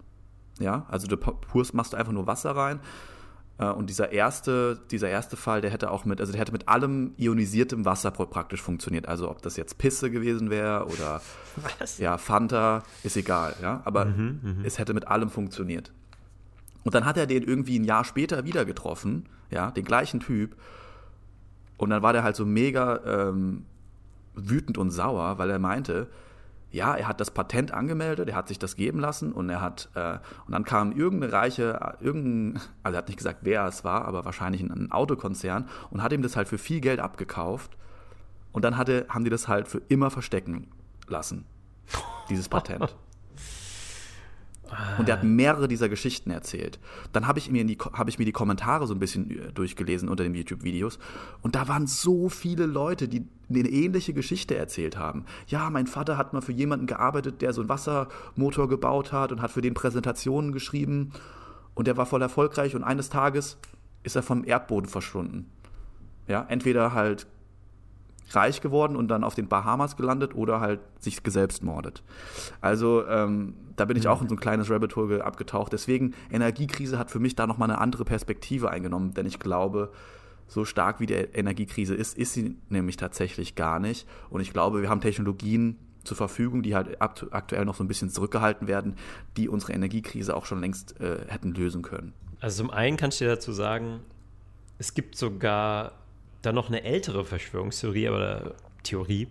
Ja, 0.60 0.86
also 0.88 1.08
du 1.08 1.16
purst, 1.16 1.74
machst 1.74 1.96
einfach 1.96 2.12
nur 2.12 2.28
Wasser 2.28 2.54
rein 2.54 2.78
und 3.58 3.88
dieser 3.88 4.10
erste, 4.10 4.80
dieser 4.90 5.08
erste 5.08 5.36
Fall, 5.36 5.60
der 5.60 5.70
hätte 5.70 5.90
auch 5.90 6.04
mit, 6.04 6.20
also 6.20 6.32
der 6.32 6.40
hätte 6.40 6.52
mit 6.52 6.68
allem 6.68 7.12
ionisiertem 7.16 7.84
Wasser 7.84 8.10
praktisch 8.10 8.60
funktioniert. 8.60 9.06
Also 9.06 9.30
ob 9.30 9.42
das 9.42 9.56
jetzt 9.56 9.78
Pisse 9.78 10.10
gewesen 10.10 10.50
wäre 10.50 10.86
oder 10.86 11.20
Was? 11.78 11.98
ja, 11.98 12.18
Fanta, 12.18 12.82
ist 13.04 13.16
egal, 13.16 13.54
ja. 13.62 13.80
Aber 13.84 14.06
mhm, 14.06 14.40
mhm, 14.42 14.64
es 14.64 14.78
hätte 14.78 14.92
mit 14.92 15.06
allem 15.06 15.30
funktioniert. 15.30 15.92
Und 16.82 16.94
dann 16.94 17.04
hat 17.04 17.16
er 17.16 17.26
den 17.26 17.44
irgendwie 17.44 17.78
ein 17.78 17.84
Jahr 17.84 18.04
später 18.04 18.44
wieder 18.44 18.64
getroffen, 18.64 19.26
ja, 19.50 19.70
den 19.70 19.84
gleichen 19.84 20.20
Typ. 20.20 20.56
Und 21.76 21.90
dann 21.90 22.02
war 22.02 22.12
der 22.12 22.24
halt 22.24 22.36
so 22.36 22.44
mega 22.44 23.00
ähm, 23.06 23.64
wütend 24.34 24.78
und 24.78 24.90
sauer, 24.90 25.38
weil 25.38 25.50
er 25.50 25.58
meinte, 25.60 26.08
ja, 26.74 26.96
er 26.96 27.06
hat 27.06 27.20
das 27.20 27.30
Patent 27.30 27.72
angemeldet, 27.72 28.28
er 28.28 28.34
hat 28.34 28.48
sich 28.48 28.58
das 28.58 28.74
geben 28.74 28.98
lassen 28.98 29.32
und 29.32 29.48
er 29.48 29.60
hat, 29.60 29.88
äh, 29.94 30.18
und 30.46 30.52
dann 30.52 30.64
kam 30.64 30.90
irgendeine 30.90 31.32
reiche, 31.32 31.96
irgendein, 32.00 32.60
also 32.82 32.96
er 32.96 32.98
hat 32.98 33.08
nicht 33.08 33.16
gesagt, 33.16 33.40
wer 33.42 33.64
es 33.66 33.84
war, 33.84 34.04
aber 34.04 34.24
wahrscheinlich 34.24 34.60
ein, 34.60 34.72
ein 34.72 34.90
Autokonzern 34.90 35.68
und 35.90 36.02
hat 36.02 36.12
ihm 36.12 36.22
das 36.22 36.36
halt 36.36 36.48
für 36.48 36.58
viel 36.58 36.80
Geld 36.80 36.98
abgekauft 36.98 37.76
und 38.52 38.64
dann 38.64 38.76
hatte, 38.76 39.06
haben 39.08 39.22
die 39.22 39.30
das 39.30 39.46
halt 39.46 39.68
für 39.68 39.82
immer 39.88 40.10
verstecken 40.10 40.72
lassen, 41.06 41.46
dieses 42.28 42.48
Patent. 42.48 42.96
Und 44.98 45.08
er 45.08 45.16
hat 45.16 45.24
mehrere 45.24 45.68
dieser 45.68 45.88
Geschichten 45.88 46.30
erzählt. 46.30 46.78
Dann 47.12 47.26
habe 47.26 47.38
ich, 47.38 47.50
mir 47.50 47.64
hab 47.92 48.08
ich 48.08 48.18
mir 48.18 48.24
die 48.24 48.32
Kommentare 48.32 48.86
so 48.86 48.94
ein 48.94 48.98
bisschen 48.98 49.30
äh, 49.30 49.52
durchgelesen 49.52 50.08
unter 50.08 50.24
den 50.24 50.34
YouTube-Videos. 50.34 50.98
Und 51.42 51.54
da 51.54 51.68
waren 51.68 51.86
so 51.86 52.28
viele 52.28 52.66
Leute, 52.66 53.08
die 53.08 53.26
eine 53.48 53.68
ähnliche 53.68 54.14
Geschichte 54.14 54.56
erzählt 54.56 54.96
haben. 54.96 55.24
Ja, 55.46 55.70
mein 55.70 55.86
Vater 55.86 56.16
hat 56.16 56.32
mal 56.32 56.40
für 56.40 56.52
jemanden 56.52 56.86
gearbeitet, 56.86 57.42
der 57.42 57.52
so 57.52 57.60
einen 57.60 57.68
Wassermotor 57.68 58.68
gebaut 58.68 59.12
hat 59.12 59.32
und 59.32 59.42
hat 59.42 59.50
für 59.50 59.60
den 59.62 59.74
Präsentationen 59.74 60.52
geschrieben. 60.52 61.12
Und 61.74 61.86
der 61.86 61.96
war 61.96 62.06
voll 62.06 62.22
erfolgreich 62.22 62.74
und 62.74 62.84
eines 62.84 63.10
Tages 63.10 63.58
ist 64.02 64.16
er 64.16 64.22
vom 64.22 64.44
Erdboden 64.44 64.88
verschwunden. 64.88 65.50
Ja, 66.28 66.46
entweder 66.48 66.94
halt 66.94 67.26
reich 68.30 68.60
geworden 68.60 68.96
und 68.96 69.08
dann 69.08 69.24
auf 69.24 69.34
den 69.34 69.48
Bahamas 69.48 69.96
gelandet 69.96 70.34
oder 70.34 70.60
halt 70.60 70.80
sich 70.98 71.22
geselbstmordet. 71.22 72.02
Also 72.60 73.06
ähm, 73.06 73.54
da 73.76 73.84
bin 73.84 73.96
ich 73.96 74.08
auch 74.08 74.22
in 74.22 74.28
so 74.28 74.34
ein 74.34 74.40
kleines 74.40 74.70
Rabbit 74.70 74.96
Hole 74.96 75.24
abgetaucht. 75.24 75.72
Deswegen, 75.72 76.14
Energiekrise 76.30 76.98
hat 76.98 77.10
für 77.10 77.18
mich 77.18 77.36
da 77.36 77.46
nochmal 77.46 77.70
eine 77.70 77.80
andere 77.80 78.04
Perspektive 78.04 78.70
eingenommen, 78.70 79.14
denn 79.14 79.26
ich 79.26 79.38
glaube, 79.38 79.90
so 80.46 80.64
stark 80.64 81.00
wie 81.00 81.06
die 81.06 81.14
Energiekrise 81.14 81.94
ist, 81.94 82.16
ist 82.16 82.34
sie 82.34 82.56
nämlich 82.68 82.96
tatsächlich 82.96 83.54
gar 83.54 83.80
nicht. 83.80 84.06
Und 84.30 84.40
ich 84.40 84.52
glaube, 84.52 84.82
wir 84.82 84.88
haben 84.88 85.00
Technologien 85.00 85.78
zur 86.04 86.16
Verfügung, 86.16 86.62
die 86.62 86.74
halt 86.74 87.00
aktuell 87.00 87.64
noch 87.64 87.74
so 87.74 87.82
ein 87.82 87.88
bisschen 87.88 88.10
zurückgehalten 88.10 88.68
werden, 88.68 88.96
die 89.36 89.48
unsere 89.48 89.72
Energiekrise 89.72 90.36
auch 90.36 90.44
schon 90.44 90.60
längst 90.60 91.00
äh, 91.00 91.24
hätten 91.28 91.52
lösen 91.54 91.82
können. 91.82 92.12
Also 92.40 92.62
zum 92.62 92.70
einen 92.70 92.98
kannst 92.98 93.20
du 93.20 93.24
dir 93.24 93.30
dazu 93.30 93.52
sagen, 93.52 94.00
es 94.78 94.92
gibt 94.92 95.16
sogar 95.16 95.92
dann 96.46 96.54
noch 96.54 96.68
eine 96.68 96.82
ältere 96.84 97.24
Verschwörungstheorie, 97.24 98.08
aber 98.08 98.54
Theorie. 98.82 99.28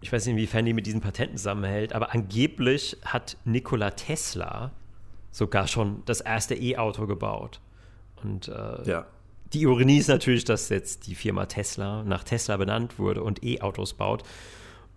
Ich 0.00 0.12
weiß 0.12 0.24
nicht, 0.26 0.34
inwiefern 0.34 0.64
die 0.64 0.72
mit 0.72 0.86
diesen 0.86 1.00
Patenten 1.00 1.36
zusammenhält, 1.36 1.92
aber 1.92 2.14
angeblich 2.14 2.96
hat 3.04 3.36
Nikola 3.44 3.90
Tesla 3.90 4.70
sogar 5.30 5.68
schon 5.68 6.02
das 6.06 6.20
erste 6.20 6.54
E-Auto 6.54 7.06
gebaut. 7.06 7.60
Und 8.22 8.48
äh, 8.48 8.88
ja. 8.88 9.06
die 9.52 9.62
Ironie 9.62 9.98
ist 9.98 10.08
natürlich, 10.08 10.44
dass 10.44 10.68
jetzt 10.68 11.06
die 11.06 11.14
Firma 11.14 11.46
Tesla 11.46 12.02
nach 12.02 12.24
Tesla 12.24 12.56
benannt 12.56 12.98
wurde 12.98 13.22
und 13.22 13.42
E-Autos 13.44 13.94
baut. 13.94 14.22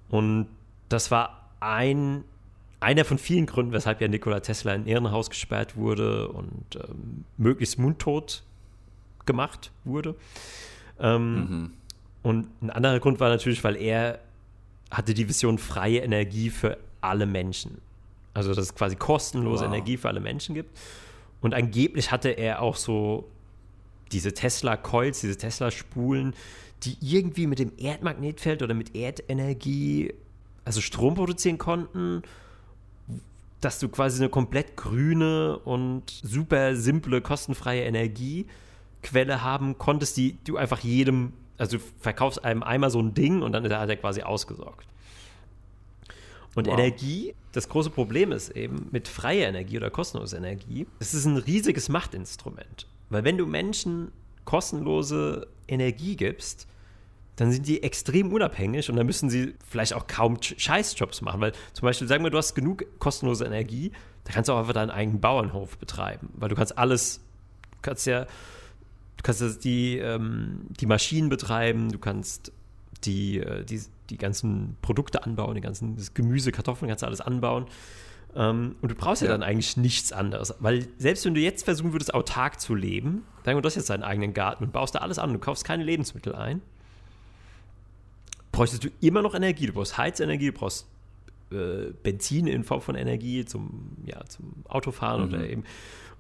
Und 0.10 0.48
das 0.90 1.12
war 1.12 1.50
ein, 1.60 2.24
einer 2.80 3.06
von 3.06 3.18
vielen 3.18 3.46
Gründen, 3.46 3.74
weshalb 3.74 4.02
ja 4.02 4.08
Nikola 4.08 4.40
Tesla 4.40 4.74
in 4.74 4.88
Irrenhaus 4.88 5.30
gesperrt 5.30 5.76
wurde 5.76 6.30
und 6.30 6.76
ähm, 6.76 7.26
möglichst 7.38 7.78
mundtot 7.78 8.44
gemacht 9.26 9.72
wurde. 9.84 10.16
Ähm, 11.00 11.36
mhm. 11.36 11.72
Und 12.22 12.48
ein 12.62 12.70
anderer 12.70 13.00
Grund 13.00 13.20
war 13.20 13.30
natürlich, 13.30 13.64
weil 13.64 13.76
er 13.76 14.20
hatte 14.90 15.14
die 15.14 15.28
Vision 15.28 15.58
freie 15.58 16.00
Energie 16.00 16.50
für 16.50 16.78
alle 17.02 17.26
Menschen. 17.26 17.80
Also, 18.34 18.54
dass 18.54 18.66
es 18.66 18.76
quasi 18.76 18.96
kostenlose 18.96 19.66
wow. 19.66 19.74
Energie 19.74 19.98
für 19.98 20.08
alle 20.08 20.20
Menschen 20.20 20.56
gibt. 20.56 20.78
Und 21.42 21.54
angeblich 21.54 22.12
hatte 22.12 22.30
er 22.30 22.62
auch 22.62 22.76
so 22.76 23.30
diese 24.12 24.34
Tesla-Coils, 24.34 25.22
diese 25.22 25.38
Tesla-Spulen, 25.38 26.34
die 26.84 26.98
irgendwie 27.02 27.48
mit 27.48 27.60
dem 27.60 27.72
Erdmagnetfeld 27.78 28.62
oder 28.62 28.74
mit 28.74 28.96
Erdenergie, 28.96 30.14
also 30.66 30.82
Strom 30.82 31.16
produzieren 31.16 31.58
konnten, 31.58 32.24
dass 33.62 33.80
du 33.80 33.90
quasi 33.90 34.22
eine 34.22 34.30
komplett 34.30 34.76
grüne 34.76 35.58
und 35.60 36.04
super 36.10 36.76
simple, 36.76 37.22
kostenfreie 37.22 37.84
Energie 37.84 38.46
Quelle 39.04 39.44
haben 39.44 39.78
konntest, 39.78 40.18
die 40.18 40.38
du 40.44 40.58
einfach 40.58 40.80
jedem, 40.80 41.34
also 41.58 41.78
du 41.78 41.84
verkaufst 42.00 42.44
einem 42.44 42.64
einmal 42.64 42.90
so 42.90 43.00
ein 43.00 43.14
Ding 43.14 43.42
und 43.42 43.52
dann 43.52 43.64
hat 43.72 43.90
er 43.90 43.98
quasi 43.98 44.24
ausgesorgt. 44.24 44.88
Und 46.56 46.68
wow. 46.68 46.78
Energie, 46.78 47.34
das 47.52 47.70
große 47.70 47.90
Problem 47.90 48.32
ist 48.32 48.50
eben 48.50 48.88
mit 48.92 49.08
freier 49.08 49.50
Energie 49.50 49.78
oder 49.78 49.90
kostenloser 49.90 50.38
Energie, 50.38 50.88
es 51.00 51.14
ist 51.14 51.26
ein 51.26 51.38
riesiges 51.38 51.90
Machtinstrument. 51.90 52.88
Weil 53.10 53.24
wenn 53.24 53.38
du 53.38 53.46
Menschen 53.46 54.12
kostenlose 54.46 55.48
Energie 55.68 56.16
gibst, 56.16 56.68
dann 57.36 57.52
sind 57.52 57.68
die 57.68 57.82
extrem 57.82 58.32
unabhängig 58.32 58.90
und 58.90 58.96
dann 58.96 59.08
müssen 59.08 59.30
sie 59.30 59.56
vielleicht 59.68 59.94
auch 59.94 60.06
kaum 60.06 60.38
Scheißjobs 60.42 61.22
machen. 61.22 61.42
Weil 61.42 61.54
zum 61.74 61.88
Beispiel, 61.88 62.08
sagen 62.08 62.24
wir, 62.24 62.30
du 62.30 62.38
hast 62.38 62.54
genug 62.54 62.86
kostenlose 63.00 63.46
Energie, 63.46 63.92
da 64.26 64.34
kannst 64.34 64.50
du 64.50 64.54
auch 64.54 64.60
einfach 64.60 64.74
deinen 64.74 64.92
eigenen 64.92 65.20
Bauernhof 65.20 65.78
betreiben. 65.78 66.30
Weil 66.36 66.50
du 66.50 66.56
kannst 66.56 66.78
alles, 66.78 67.22
du 67.72 67.78
kannst 67.82 68.06
ja 68.06 68.28
Du 69.24 69.32
kannst 69.32 69.64
die, 69.64 69.98
ähm, 70.00 70.68
die 70.80 70.86
Maschinen 70.86 71.30
betreiben, 71.30 71.90
du 71.92 71.98
kannst 71.98 72.52
die, 73.06 73.40
äh, 73.40 73.64
die, 73.64 73.82
die 74.10 74.18
ganzen 74.18 74.76
Produkte 74.82 75.24
anbauen, 75.24 75.56
die 75.56 75.62
ganzen 75.62 75.96
das 75.96 76.14
Gemüse, 76.14 76.52
Kartoffeln, 76.52 76.90
kannst 76.90 77.04
du 77.04 77.08
alles 77.08 77.22
anbauen. 77.22 77.68
Ähm, 78.36 78.76
und 78.82 78.92
du 78.92 78.96
brauchst 78.96 79.22
ja. 79.22 79.30
ja. 79.30 79.34
dann 79.34 79.42
eigentlich 79.42 79.78
nichts 79.78 80.12
anderes. 80.12 80.54
Weil 80.60 80.88
selbst 80.98 81.24
wenn 81.24 81.36
du 81.36 81.40
jetzt 81.40 81.64
versuchen 81.64 81.94
würdest, 81.94 82.14
autark 82.14 82.60
zu 82.60 82.76
leben, 82.76 83.24
wir, 83.46 83.54
du 83.54 83.66
hast 83.66 83.76
jetzt 83.76 83.90
deinen 83.90 84.04
eigenen 84.04 84.34
Garten 84.34 84.66
und 84.66 84.74
baust 84.74 84.96
da 84.96 85.00
alles 85.00 85.20
an, 85.20 85.32
du 85.32 85.40
kaufst 85.40 85.64
keine 85.64 85.86
Lebensmittel 85.86 86.36
ein, 86.36 86.62
bräuchtest 88.52 88.84
du 88.84 88.90
immer 89.00 89.22
noch 89.22 89.36
Energie. 89.36 89.68
Du 89.68 89.74
brauchst 89.74 89.98
Heizenergie, 89.98 90.48
du 90.48 90.54
brauchst 90.54 90.86
äh, 91.52 91.92
Benzin 92.04 92.48
in 92.48 92.66
Form 92.66 92.82
von 92.82 92.96
Energie 92.96 93.46
zum, 93.46 93.96
ja, 94.06 94.24
zum 94.26 94.54
Autofahren 94.68 95.28
mhm. 95.28 95.34
oder 95.34 95.48
eben 95.48 95.64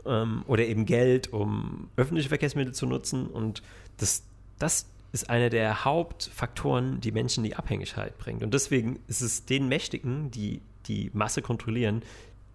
ähm, 0.05 0.43
oder 0.47 0.65
eben 0.65 0.85
Geld, 0.85 1.31
um 1.33 1.89
öffentliche 1.95 2.29
Verkehrsmittel 2.29 2.73
zu 2.73 2.85
nutzen. 2.85 3.27
Und 3.27 3.61
das, 3.97 4.23
das 4.59 4.87
ist 5.11 5.29
einer 5.29 5.49
der 5.49 5.85
Hauptfaktoren, 5.85 6.99
die 6.99 7.11
Menschen 7.11 7.43
in 7.43 7.51
die 7.51 7.55
Abhängigkeit 7.55 8.17
bringt. 8.17 8.43
Und 8.43 8.53
deswegen 8.53 8.99
ist 9.07 9.21
es 9.21 9.45
den 9.45 9.67
Mächtigen, 9.67 10.31
die 10.31 10.61
die 10.87 11.11
Masse 11.13 11.41
kontrollieren, 11.41 12.01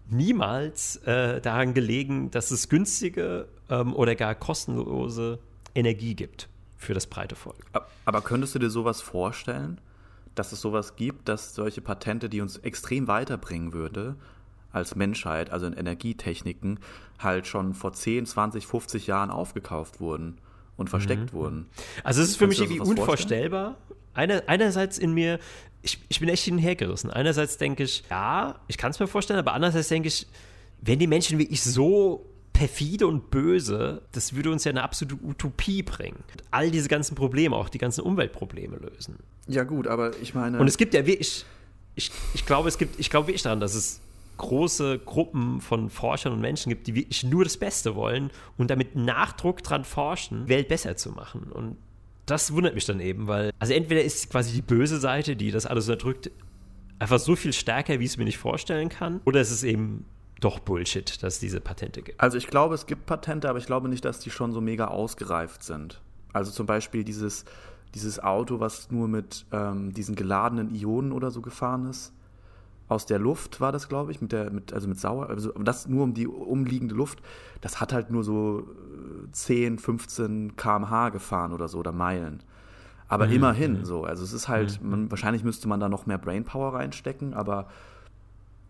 niemals 0.09 0.97
äh, 0.97 1.39
daran 1.41 1.73
gelegen, 1.73 2.31
dass 2.31 2.51
es 2.51 2.69
günstige 2.69 3.47
ähm, 3.69 3.95
oder 3.95 4.15
gar 4.15 4.35
kostenlose 4.35 5.39
Energie 5.75 6.15
gibt 6.15 6.49
für 6.77 6.93
das 6.93 7.07
breite 7.07 7.35
Volk. 7.35 7.65
Aber 8.05 8.21
könntest 8.21 8.55
du 8.55 8.59
dir 8.59 8.69
sowas 8.69 9.01
vorstellen, 9.01 9.79
dass 10.35 10.51
es 10.51 10.61
sowas 10.61 10.95
gibt, 10.95 11.27
dass 11.27 11.53
solche 11.53 11.81
Patente, 11.81 12.29
die 12.29 12.41
uns 12.41 12.57
extrem 12.57 13.07
weiterbringen 13.07 13.73
würde, 13.73 14.15
als 14.71 14.95
Menschheit, 14.95 15.51
also 15.51 15.65
in 15.65 15.73
Energietechniken, 15.73 16.79
halt 17.19 17.47
schon 17.47 17.73
vor 17.73 17.93
10, 17.93 18.25
20, 18.25 18.67
50 18.67 19.07
Jahren 19.07 19.29
aufgekauft 19.29 19.99
wurden 19.99 20.37
und 20.77 20.89
versteckt 20.89 21.33
mhm. 21.33 21.37
wurden. 21.37 21.65
Also 22.03 22.21
es 22.21 22.29
ist 22.29 22.35
für 22.37 22.45
Kannst 22.45 22.59
mich 22.59 22.69
irgendwie 22.71 22.89
unvorstellbar. 22.89 23.77
Eine, 24.13 24.47
einerseits 24.47 24.97
in 24.97 25.13
mir, 25.13 25.39
ich, 25.81 25.99
ich 26.09 26.19
bin 26.19 26.29
echt 26.29 26.43
hinhergerissen. 26.45 27.09
Einerseits 27.09 27.57
denke 27.57 27.83
ich, 27.83 28.03
ja, 28.09 28.59
ich 28.67 28.77
kann 28.77 28.91
es 28.91 28.99
mir 28.99 29.07
vorstellen, 29.07 29.39
aber 29.39 29.53
andererseits 29.53 29.89
denke 29.89 30.07
ich, 30.07 30.27
wenn 30.81 30.99
die 30.99 31.07
Menschen 31.07 31.37
wie 31.39 31.43
ich 31.43 31.61
so 31.61 32.25
perfide 32.53 33.07
und 33.07 33.29
böse, 33.29 34.01
das 34.11 34.35
würde 34.35 34.51
uns 34.51 34.63
ja 34.63 34.71
eine 34.71 34.83
absolute 34.83 35.23
Utopie 35.23 35.83
bringen. 35.83 36.23
All 36.51 36.71
diese 36.71 36.89
ganzen 36.89 37.15
Probleme, 37.15 37.55
auch 37.55 37.69
die 37.69 37.77
ganzen 37.77 38.01
Umweltprobleme 38.01 38.77
lösen. 38.77 39.17
Ja 39.47 39.63
gut, 39.63 39.87
aber 39.87 40.11
ich 40.21 40.33
meine... 40.33 40.59
Und 40.59 40.67
es 40.67 40.77
gibt 40.77 40.93
ja, 40.93 41.01
ich, 41.01 41.45
ich, 41.95 42.11
ich 42.33 42.45
glaube, 42.45 42.67
es 42.67 42.77
gibt, 42.77 42.99
ich 42.99 43.09
glaube 43.09 43.27
wirklich 43.27 43.43
daran, 43.43 43.59
dass 43.59 43.75
es 43.75 44.01
große 44.39 44.97
Gruppen 44.99 45.61
von 45.61 45.91
Forschern 45.91 46.33
und 46.33 46.41
Menschen 46.41 46.69
gibt, 46.69 46.87
die 46.87 46.95
wirklich 46.95 47.23
nur 47.23 47.43
das 47.43 47.57
Beste 47.57 47.95
wollen 47.95 48.31
und 48.57 48.71
damit 48.71 48.95
Nachdruck 48.95 49.61
dran 49.61 49.83
forschen, 49.83 50.49
Welt 50.49 50.67
besser 50.67 50.95
zu 50.97 51.11
machen. 51.11 51.51
Und 51.51 51.77
das 52.25 52.51
wundert 52.53 52.73
mich 52.73 52.85
dann 52.85 52.99
eben, 52.99 53.27
weil, 53.27 53.51
also 53.59 53.73
entweder 53.73 54.01
ist 54.01 54.31
quasi 54.31 54.53
die 54.53 54.61
böse 54.61 54.99
Seite, 54.99 55.35
die 55.35 55.51
das 55.51 55.65
alles 55.65 55.87
unterdrückt, 55.87 56.31
einfach 56.97 57.19
so 57.19 57.35
viel 57.35 57.53
stärker, 57.53 57.99
wie 57.99 58.05
ich 58.05 58.11
es 58.11 58.17
mir 58.17 58.25
nicht 58.25 58.37
vorstellen 58.37 58.89
kann, 58.89 59.21
oder 59.25 59.41
ist 59.41 59.51
es 59.51 59.63
eben 59.63 60.05
doch 60.39 60.59
Bullshit, 60.59 61.21
dass 61.21 61.35
es 61.35 61.39
diese 61.39 61.59
Patente 61.59 62.01
gibt. 62.01 62.19
Also 62.19 62.37
ich 62.37 62.47
glaube, 62.47 62.75
es 62.75 62.85
gibt 62.85 63.05
Patente, 63.05 63.49
aber 63.49 63.59
ich 63.59 63.65
glaube 63.65 63.89
nicht, 63.89 64.05
dass 64.05 64.19
die 64.19 64.29
schon 64.29 64.53
so 64.53 64.61
mega 64.61 64.87
ausgereift 64.87 65.63
sind. 65.63 66.01
Also 66.31 66.51
zum 66.51 66.65
Beispiel 66.65 67.03
dieses, 67.03 67.45
dieses 67.93 68.21
Auto, 68.21 68.59
was 68.59 68.91
nur 68.91 69.07
mit 69.07 69.45
ähm, 69.51 69.93
diesen 69.93 70.15
geladenen 70.15 70.73
Ionen 70.73 71.11
oder 71.11 71.31
so 71.31 71.41
gefahren 71.41 71.89
ist. 71.89 72.13
Aus 72.89 73.05
der 73.05 73.19
Luft 73.19 73.61
war 73.61 73.71
das, 73.71 73.87
glaube 73.87 74.11
ich, 74.11 74.19
mit 74.19 74.31
der, 74.31 74.51
mit, 74.51 74.73
also 74.73 74.87
mit 74.87 74.99
Sauer, 74.99 75.29
also 75.29 75.51
das 75.53 75.87
nur 75.87 76.03
um 76.03 76.13
die 76.13 76.27
umliegende 76.27 76.95
Luft, 76.95 77.21
das 77.61 77.79
hat 77.79 77.93
halt 77.93 78.09
nur 78.09 78.23
so 78.23 78.67
10, 79.31 79.77
15 79.77 80.55
km/h 80.57 81.09
gefahren 81.09 81.53
oder 81.53 81.67
so, 81.67 81.77
oder 81.77 81.91
Meilen. 81.91 82.41
Aber 83.07 83.27
mhm. 83.27 83.33
immerhin 83.33 83.85
so. 83.85 84.03
Also 84.03 84.23
es 84.23 84.33
ist 84.33 84.47
halt, 84.47 84.81
mhm. 84.81 84.89
man, 84.89 85.11
wahrscheinlich 85.11 85.43
müsste 85.43 85.67
man 85.67 85.79
da 85.79 85.87
noch 85.87 86.07
mehr 86.07 86.17
Brainpower 86.17 86.73
reinstecken, 86.73 87.33
aber 87.33 87.67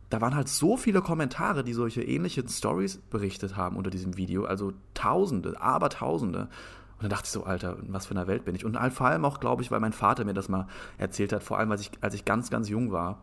da 0.09 0.21
waren 0.21 0.35
halt 0.35 0.49
so 0.49 0.75
viele 0.75 1.01
Kommentare, 1.01 1.63
die 1.63 1.73
solche 1.73 2.01
ähnlichen 2.01 2.47
Stories 2.49 2.97
berichtet 2.97 3.55
haben 3.55 3.77
unter 3.77 3.89
diesem 3.89 4.17
Video. 4.17 4.43
Also 4.45 4.73
Tausende, 4.95 5.61
aber 5.61 5.89
Tausende. 5.89 6.49
Und 6.97 7.03
dann 7.03 7.09
dachte 7.09 7.25
ich 7.25 7.31
so, 7.31 7.43
Alter, 7.43 7.77
in 7.79 7.93
was 7.93 8.07
für 8.07 8.11
einer 8.11 8.27
Welt 8.27 8.43
bin 8.43 8.55
ich? 8.55 8.65
Und 8.65 8.75
vor 8.91 9.07
allem 9.07 9.23
auch, 9.23 9.39
glaube 9.39 9.61
ich, 9.61 9.71
weil 9.71 9.79
mein 9.79 9.93
Vater 9.93 10.25
mir 10.25 10.33
das 10.33 10.49
mal 10.49 10.67
erzählt 10.97 11.31
hat, 11.31 11.43
vor 11.43 11.57
allem 11.57 11.71
als 11.71 11.81
ich, 11.81 11.91
als 12.01 12.13
ich 12.13 12.25
ganz, 12.25 12.49
ganz 12.49 12.67
jung 12.67 12.91
war. 12.91 13.21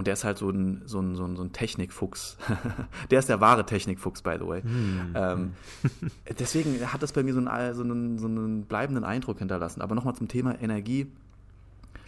Und 0.00 0.06
der 0.06 0.14
ist 0.14 0.24
halt 0.24 0.38
so 0.38 0.48
ein, 0.48 0.80
so 0.86 0.98
ein, 0.98 1.14
so 1.14 1.26
ein, 1.26 1.36
so 1.36 1.42
ein 1.42 1.52
Technikfuchs. 1.52 2.38
der 3.10 3.18
ist 3.18 3.28
der 3.28 3.42
wahre 3.42 3.66
Technikfuchs, 3.66 4.22
by 4.22 4.36
the 4.38 4.46
way. 4.46 4.62
Mm. 4.62 5.12
Ähm, 5.14 5.52
deswegen 6.38 6.90
hat 6.90 7.02
das 7.02 7.12
bei 7.12 7.22
mir 7.22 7.34
so 7.34 7.40
einen, 7.40 7.74
so, 7.74 7.82
einen, 7.82 8.18
so 8.18 8.26
einen 8.26 8.62
bleibenden 8.64 9.04
Eindruck 9.04 9.40
hinterlassen. 9.40 9.82
Aber 9.82 9.94
nochmal 9.94 10.14
zum 10.14 10.26
Thema 10.26 10.58
Energie. 10.58 11.12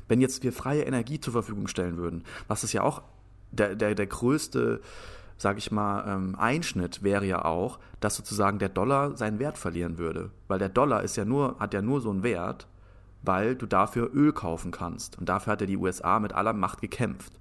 Wenn 0.08 0.22
jetzt 0.22 0.42
wir 0.42 0.54
freie 0.54 0.84
Energie 0.84 1.20
zur 1.20 1.34
Verfügung 1.34 1.68
stellen 1.68 1.98
würden, 1.98 2.24
was 2.48 2.62
es 2.62 2.72
ja 2.72 2.82
auch 2.82 3.02
der, 3.50 3.76
der, 3.76 3.94
der 3.94 4.06
größte, 4.06 4.80
sage 5.36 5.58
ich 5.58 5.70
mal, 5.70 6.08
ähm, 6.08 6.34
Einschnitt 6.38 7.02
wäre 7.02 7.26
ja 7.26 7.44
auch, 7.44 7.78
dass 8.00 8.16
sozusagen 8.16 8.58
der 8.58 8.70
Dollar 8.70 9.18
seinen 9.18 9.38
Wert 9.38 9.58
verlieren 9.58 9.98
würde. 9.98 10.30
Weil 10.48 10.60
der 10.60 10.70
Dollar 10.70 11.02
ist 11.02 11.18
ja 11.18 11.26
nur, 11.26 11.56
hat 11.58 11.74
ja 11.74 11.82
nur 11.82 12.00
so 12.00 12.08
einen 12.08 12.22
Wert, 12.22 12.68
weil 13.20 13.54
du 13.54 13.66
dafür 13.66 14.08
Öl 14.14 14.32
kaufen 14.32 14.70
kannst. 14.70 15.18
Und 15.18 15.28
dafür 15.28 15.52
hat 15.52 15.60
ja 15.60 15.66
die 15.66 15.76
USA 15.76 16.20
mit 16.20 16.32
aller 16.32 16.54
Macht 16.54 16.80
gekämpft. 16.80 17.34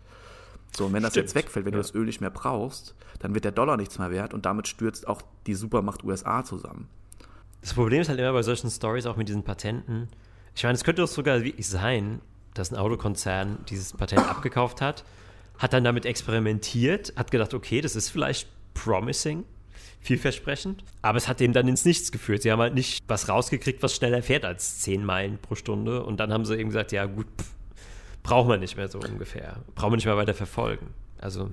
So, 0.76 0.86
und 0.86 0.94
wenn 0.94 1.04
das 1.04 1.16
jetzt 1.16 1.36
wegfällt, 1.36 1.66
wenn 1.66 1.74
ja. 1.74 1.78
du 1.78 1.84
das 1.84 1.94
Öl 1.94 2.06
nicht 2.06 2.22
mehr 2.22 2.30
brauchst, 2.30 2.96
dann 3.20 3.34
wird 3.34 3.46
der 3.46 3.52
Dollar 3.52 3.78
nichts 3.78 4.00
mehr 4.00 4.12
wert 4.12 4.34
und 4.34 4.46
damit 4.46 4.68
stürzt 4.68 5.08
auch 5.08 5.22
die 5.48 5.54
Supermacht 5.54 6.04
USA 6.04 6.44
zusammen. 6.44 6.88
Das 7.62 7.74
Problem 7.74 8.02
ist 8.02 8.10
halt 8.10 8.20
immer 8.20 8.34
bei 8.34 8.44
solchen 8.44 8.70
Stories, 8.70 9.06
auch 9.06 9.18
mit 9.18 9.28
diesen 9.28 9.44
Patenten. 9.44 10.08
Ich 10.56 10.64
meine, 10.64 10.76
es 10.76 10.84
könnte 10.84 11.02
doch 11.02 11.08
sogar 11.08 11.44
wirklich 11.44 11.68
sein, 11.68 12.22
dass 12.54 12.72
ein 12.72 12.78
Autokonzern 12.78 13.60
dieses 13.70 13.94
Patent 13.94 14.28
abgekauft 14.28 14.82
hat 14.82 15.04
hat 15.62 15.74
dann 15.74 15.84
damit 15.84 16.06
experimentiert, 16.06 17.14
hat 17.16 17.30
gedacht, 17.30 17.54
okay, 17.54 17.82
das 17.82 17.96
ist 17.96 18.10
vielleicht 18.10 18.48
promising, 18.74 19.46
vielversprechend, 20.02 20.84
aber 21.04 21.20
es 21.20 21.28
hat 21.28 21.40
dem 21.40 21.54
dann 21.54 21.68
ins 21.68 21.86
Nichts 21.86 22.12
geführt. 22.12 22.42
Sie 22.42 22.52
haben 22.52 22.60
halt 22.60 22.74
nicht 22.74 23.04
was 23.08 23.30
rausgekriegt, 23.30 23.84
was 23.84 23.96
schneller 23.96 24.24
fährt 24.24 24.44
als 24.44 24.80
10 24.80 25.06
Meilen 25.06 25.38
pro 25.38 25.54
Stunde 25.54 26.04
und 26.04 26.20
dann 26.20 26.34
haben 26.34 26.46
sie 26.46 26.58
eben 26.58 26.70
gesagt, 26.70 26.92
ja 26.92 27.06
gut, 27.06 27.28
pff, 27.40 27.52
brauchen 28.24 28.50
wir 28.50 28.58
nicht 28.58 28.78
mehr 28.78 28.88
so 28.88 29.00
ungefähr, 29.00 29.58
brauchen 29.76 29.94
wir 29.94 29.98
nicht 29.98 30.06
mehr 30.06 30.18
weiter 30.18 30.34
verfolgen. 30.34 30.94
Also 31.22 31.52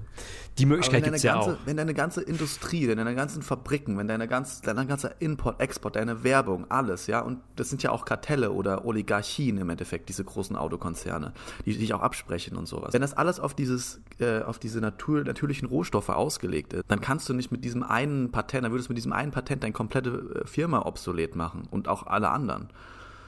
die 0.57 0.65
Möglichkeit 0.65 1.05
gibt 1.05 1.15
es 1.15 1.23
ja 1.23 1.35
ganze, 1.35 1.53
auch. 1.53 1.59
Wenn 1.67 1.77
deine 1.77 1.93
ganze 1.93 2.23
Industrie, 2.23 2.89
wenn 2.89 2.97
deine 2.97 3.15
ganzen 3.15 3.43
Fabriken, 3.43 3.99
wenn 3.99 4.09
deine 4.09 4.27
ganze, 4.27 4.63
dein 4.63 4.89
ganzer 4.89 5.21
Import, 5.21 5.61
Export, 5.61 5.97
deine 5.97 6.25
Werbung, 6.25 6.71
alles, 6.71 7.07
ja, 7.07 7.21
und 7.21 7.41
das 7.57 7.69
sind 7.69 7.83
ja 7.83 7.91
auch 7.91 8.07
Kartelle 8.07 8.51
oder 8.53 8.87
Oligarchien 8.87 9.59
im 9.59 9.69
Endeffekt, 9.69 10.09
diese 10.09 10.25
großen 10.25 10.57
Autokonzerne, 10.57 11.35
die 11.67 11.75
sich 11.75 11.93
auch 11.93 12.01
absprechen 12.01 12.57
und 12.57 12.67
sowas. 12.67 12.95
Wenn 12.95 13.03
das 13.03 13.13
alles 13.13 13.39
auf 13.39 13.55
dieses, 13.55 14.01
äh, 14.19 14.41
auf 14.41 14.59
diese 14.59 14.81
Natur, 14.81 15.23
natürlichen 15.23 15.69
Rohstoffe 15.69 16.09
ausgelegt 16.09 16.73
ist, 16.73 16.85
dann 16.89 17.01
kannst 17.03 17.29
du 17.29 17.35
nicht 17.35 17.53
mit 17.53 17.63
diesem 17.63 17.83
einen 17.83 18.33
Patent, 18.33 18.65
dann 18.65 18.73
würdest 18.73 18.89
du 18.89 18.93
mit 18.93 18.99
diesem 18.99 19.13
einen 19.13 19.33
Patent 19.33 19.63
deine 19.63 19.75
komplette 19.75 20.43
äh, 20.45 20.47
Firma 20.47 20.87
obsolet 20.87 21.37
machen 21.37 21.69
und 21.71 21.89
auch 21.89 22.07
alle 22.07 22.31
anderen. 22.31 22.71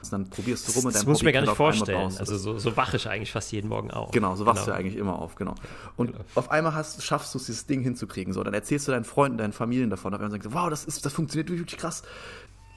Dann 0.09 0.29
probierst 0.29 0.67
du 0.67 0.71
rum 0.73 0.85
und 0.85 0.95
dann 0.95 1.01
Das 1.01 1.05
muss 1.05 1.19
ich 1.19 1.23
mir 1.23 1.31
gar 1.31 1.41
nicht 1.41 1.55
vorstellen. 1.55 2.13
Also 2.17 2.37
so, 2.37 2.57
so 2.57 2.75
wache 2.75 2.97
ich 2.97 3.07
eigentlich 3.07 3.31
fast 3.31 3.51
jeden 3.51 3.69
Morgen 3.69 3.91
auf. 3.91 4.11
Genau, 4.11 4.35
so 4.35 4.45
wachst 4.45 4.65
genau. 4.65 4.75
du 4.75 4.79
eigentlich 4.79 4.95
immer 4.97 5.19
auf, 5.19 5.35
genau. 5.35 5.55
Und 5.95 6.13
genau. 6.13 6.23
auf 6.35 6.51
einmal 6.51 6.73
hast, 6.73 7.03
schaffst 7.03 7.33
du 7.33 7.37
es, 7.37 7.45
dieses 7.45 7.65
Ding 7.65 7.81
hinzukriegen. 7.81 8.33
So, 8.33 8.43
dann 8.43 8.53
erzählst 8.53 8.87
du 8.87 8.91
deinen 8.91 9.05
Freunden, 9.05 9.37
deinen 9.37 9.53
Familien 9.53 9.89
davon. 9.89 10.13
Und 10.13 10.21
dann 10.21 10.31
sagst 10.31 10.45
du, 10.45 10.53
wow, 10.53 10.69
das, 10.69 10.85
ist, 10.85 11.05
das 11.05 11.13
funktioniert 11.13 11.49
wirklich 11.49 11.77
krass. 11.77 12.03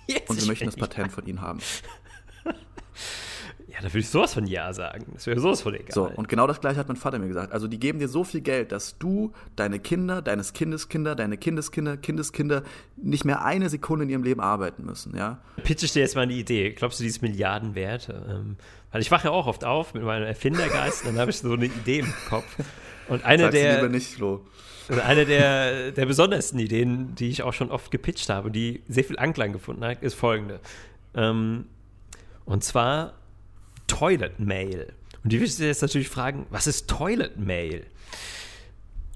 Jetzt 0.06 0.28
und 0.28 0.40
wir 0.40 0.46
möchten 0.46 0.66
das 0.66 0.76
Patent 0.76 1.12
von 1.12 1.26
ihnen 1.26 1.40
haben. 1.40 1.60
Ja, 3.74 3.80
da 3.80 3.88
würde 3.88 3.98
ich 3.98 4.08
sowas 4.08 4.34
von 4.34 4.46
Ja 4.46 4.72
sagen. 4.72 5.06
Das 5.14 5.26
wäre 5.26 5.40
sowas 5.40 5.62
von 5.62 5.74
egal. 5.74 5.90
So, 5.90 6.04
und 6.04 6.28
genau 6.28 6.46
das 6.46 6.60
gleiche 6.60 6.78
hat 6.78 6.86
mein 6.86 6.96
Vater 6.96 7.18
mir 7.18 7.26
gesagt. 7.26 7.52
Also, 7.52 7.66
die 7.66 7.80
geben 7.80 7.98
dir 7.98 8.06
so 8.06 8.22
viel 8.22 8.40
Geld, 8.40 8.70
dass 8.70 8.98
du, 8.98 9.32
deine 9.56 9.80
Kinder, 9.80 10.22
deines 10.22 10.52
Kindeskinder, 10.52 11.16
deine 11.16 11.36
Kindeskinder, 11.36 11.96
Kindeskinder 11.96 12.62
nicht 12.96 13.24
mehr 13.24 13.44
eine 13.44 13.68
Sekunde 13.68 14.04
in 14.04 14.10
ihrem 14.10 14.22
Leben 14.22 14.40
arbeiten 14.40 14.84
müssen, 14.84 15.16
ja? 15.16 15.38
Pitch 15.64 15.82
ich 15.82 15.92
dir 15.92 16.00
jetzt 16.00 16.14
mal 16.14 16.22
eine 16.22 16.34
Idee. 16.34 16.70
Glaubst 16.70 17.00
du, 17.00 17.02
die 17.02 17.08
ist 17.08 17.20
Milliarden 17.20 17.74
wert? 17.74 18.10
Ähm, 18.10 18.56
weil 18.92 19.00
ich 19.00 19.10
wache 19.10 19.26
ja 19.26 19.32
auch 19.32 19.48
oft 19.48 19.64
auf 19.64 19.92
mit 19.92 20.04
meinem 20.04 20.24
Erfindergeist, 20.24 21.04
dann 21.04 21.18
habe 21.18 21.32
ich 21.32 21.38
so 21.38 21.52
eine 21.52 21.66
Idee 21.66 21.98
im 21.98 22.14
Kopf. 22.28 22.46
Und 23.08 23.24
eine 23.24 23.44
Sag's 23.44 23.54
der. 23.56 23.74
Lieber 23.76 23.88
nicht, 23.88 24.06
Flo. 24.14 24.46
Eine 25.04 25.26
der, 25.26 25.92
der 25.92 26.06
besondersten 26.06 26.60
Ideen, 26.60 27.14
die 27.14 27.28
ich 27.28 27.42
auch 27.42 27.54
schon 27.54 27.70
oft 27.70 27.90
gepitcht 27.90 28.28
habe 28.28 28.46
und 28.46 28.52
die 28.52 28.82
sehr 28.86 29.02
viel 29.02 29.18
Anklang 29.18 29.52
gefunden 29.52 29.84
hat, 29.84 30.02
ist 30.02 30.14
folgende. 30.14 30.60
Ähm, 31.14 31.66
und 32.44 32.62
zwar 32.62 33.14
Toilet 33.86 34.38
Mail. 34.38 34.92
Und 35.22 35.32
die 35.32 35.40
wirst 35.40 35.58
du 35.58 35.64
jetzt 35.64 35.82
natürlich 35.82 36.08
fragen, 36.08 36.46
was 36.50 36.66
ist 36.66 36.88
Toilet 36.88 37.38
Mail? 37.38 37.86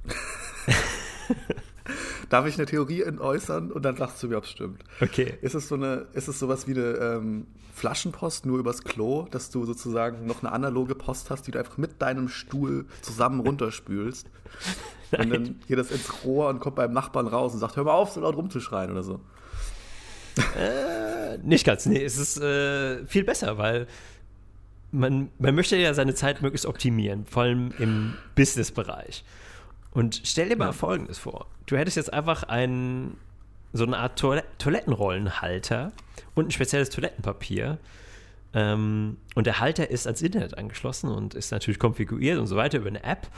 Darf 2.29 2.47
ich 2.47 2.57
eine 2.57 2.67
Theorie 2.67 3.05
äußern 3.05 3.73
und 3.73 3.85
dann 3.85 3.97
sagst 3.97 4.23
du 4.23 4.29
mir, 4.29 4.37
ob 4.37 4.45
es 4.45 4.51
stimmt. 4.51 4.85
Okay. 5.01 5.39
Ist 5.41 5.55
es 5.55 5.69
so 5.69 5.77
eine, 5.77 6.07
ist 6.13 6.29
es 6.29 6.39
sowas 6.39 6.67
wie 6.67 6.73
eine 6.73 6.97
ähm, 6.97 7.47
Flaschenpost 7.75 8.45
nur 8.45 8.59
übers 8.59 8.85
Klo, 8.85 9.27
dass 9.31 9.51
du 9.51 9.65
sozusagen 9.65 10.27
noch 10.27 10.43
eine 10.43 10.53
analoge 10.53 10.95
Post 10.95 11.31
hast, 11.31 11.47
die 11.47 11.53
du 11.53 11.59
einfach 11.59 11.79
mit 11.79 12.03
deinem 12.03 12.29
Stuhl 12.29 12.85
zusammen 13.01 13.41
runterspülst? 13.41 14.27
und 15.19 15.31
dann 15.31 15.61
geht 15.67 15.79
das 15.79 15.91
ins 15.91 16.25
Rohr 16.25 16.49
und 16.49 16.61
kommt 16.61 16.77
beim 16.77 16.93
Nachbarn 16.93 17.27
raus 17.27 17.55
und 17.55 17.61
sagt, 17.61 17.77
hör 17.77 17.85
mal 17.85 17.93
auf, 17.93 18.13
so 18.13 18.21
laut 18.21 18.37
rumzuschreien 18.37 18.91
oder 18.91 19.03
so. 19.03 19.21
Äh, 20.57 21.39
nicht 21.39 21.65
ganz, 21.65 21.87
nee, 21.87 22.05
es 22.05 22.17
ist 22.17 22.41
äh, 22.41 23.05
viel 23.07 23.25
besser, 23.25 23.59
weil 23.59 23.89
man, 24.91 25.31
man 25.39 25.55
möchte 25.55 25.77
ja 25.77 25.93
seine 25.95 26.15
Zeit 26.15 26.43
möglichst 26.43 26.67
optimieren, 26.67 27.27
vor 27.27 27.43
allem 27.43 27.73
im 27.79 28.15
Business-Bereich. 28.35 29.25
Und 29.91 30.21
stell 30.25 30.49
dir 30.49 30.57
mal 30.57 30.67
ja. 30.67 30.73
Folgendes 30.73 31.19
vor. 31.19 31.47
Du 31.67 31.77
hättest 31.77 31.97
jetzt 31.97 32.13
einfach 32.13 32.45
einen, 32.45 33.17
so 33.73 33.85
eine 33.85 33.99
Art 33.99 34.19
Toil 34.19 34.43
Toilettenrollenhalter 34.59 35.93
und 36.35 36.49
ein 36.49 36.51
spezielles 36.51 36.91
Toilettenpapier. 36.91 37.79
Ähm, 38.55 39.19
und 39.35 39.47
der 39.47 39.61
Halter 39.61 39.91
ist 39.91 40.07
ans 40.07 40.23
Internet 40.23 40.57
angeschlossen 40.57 41.11
und 41.11 41.35
ist 41.35 41.51
natürlich 41.51 41.79
konfiguriert 41.79 42.39
und 42.39 42.47
so 42.47 42.57
weiter 42.57 42.79
über 42.79 42.89
eine 42.89 43.03
App. 43.05 43.29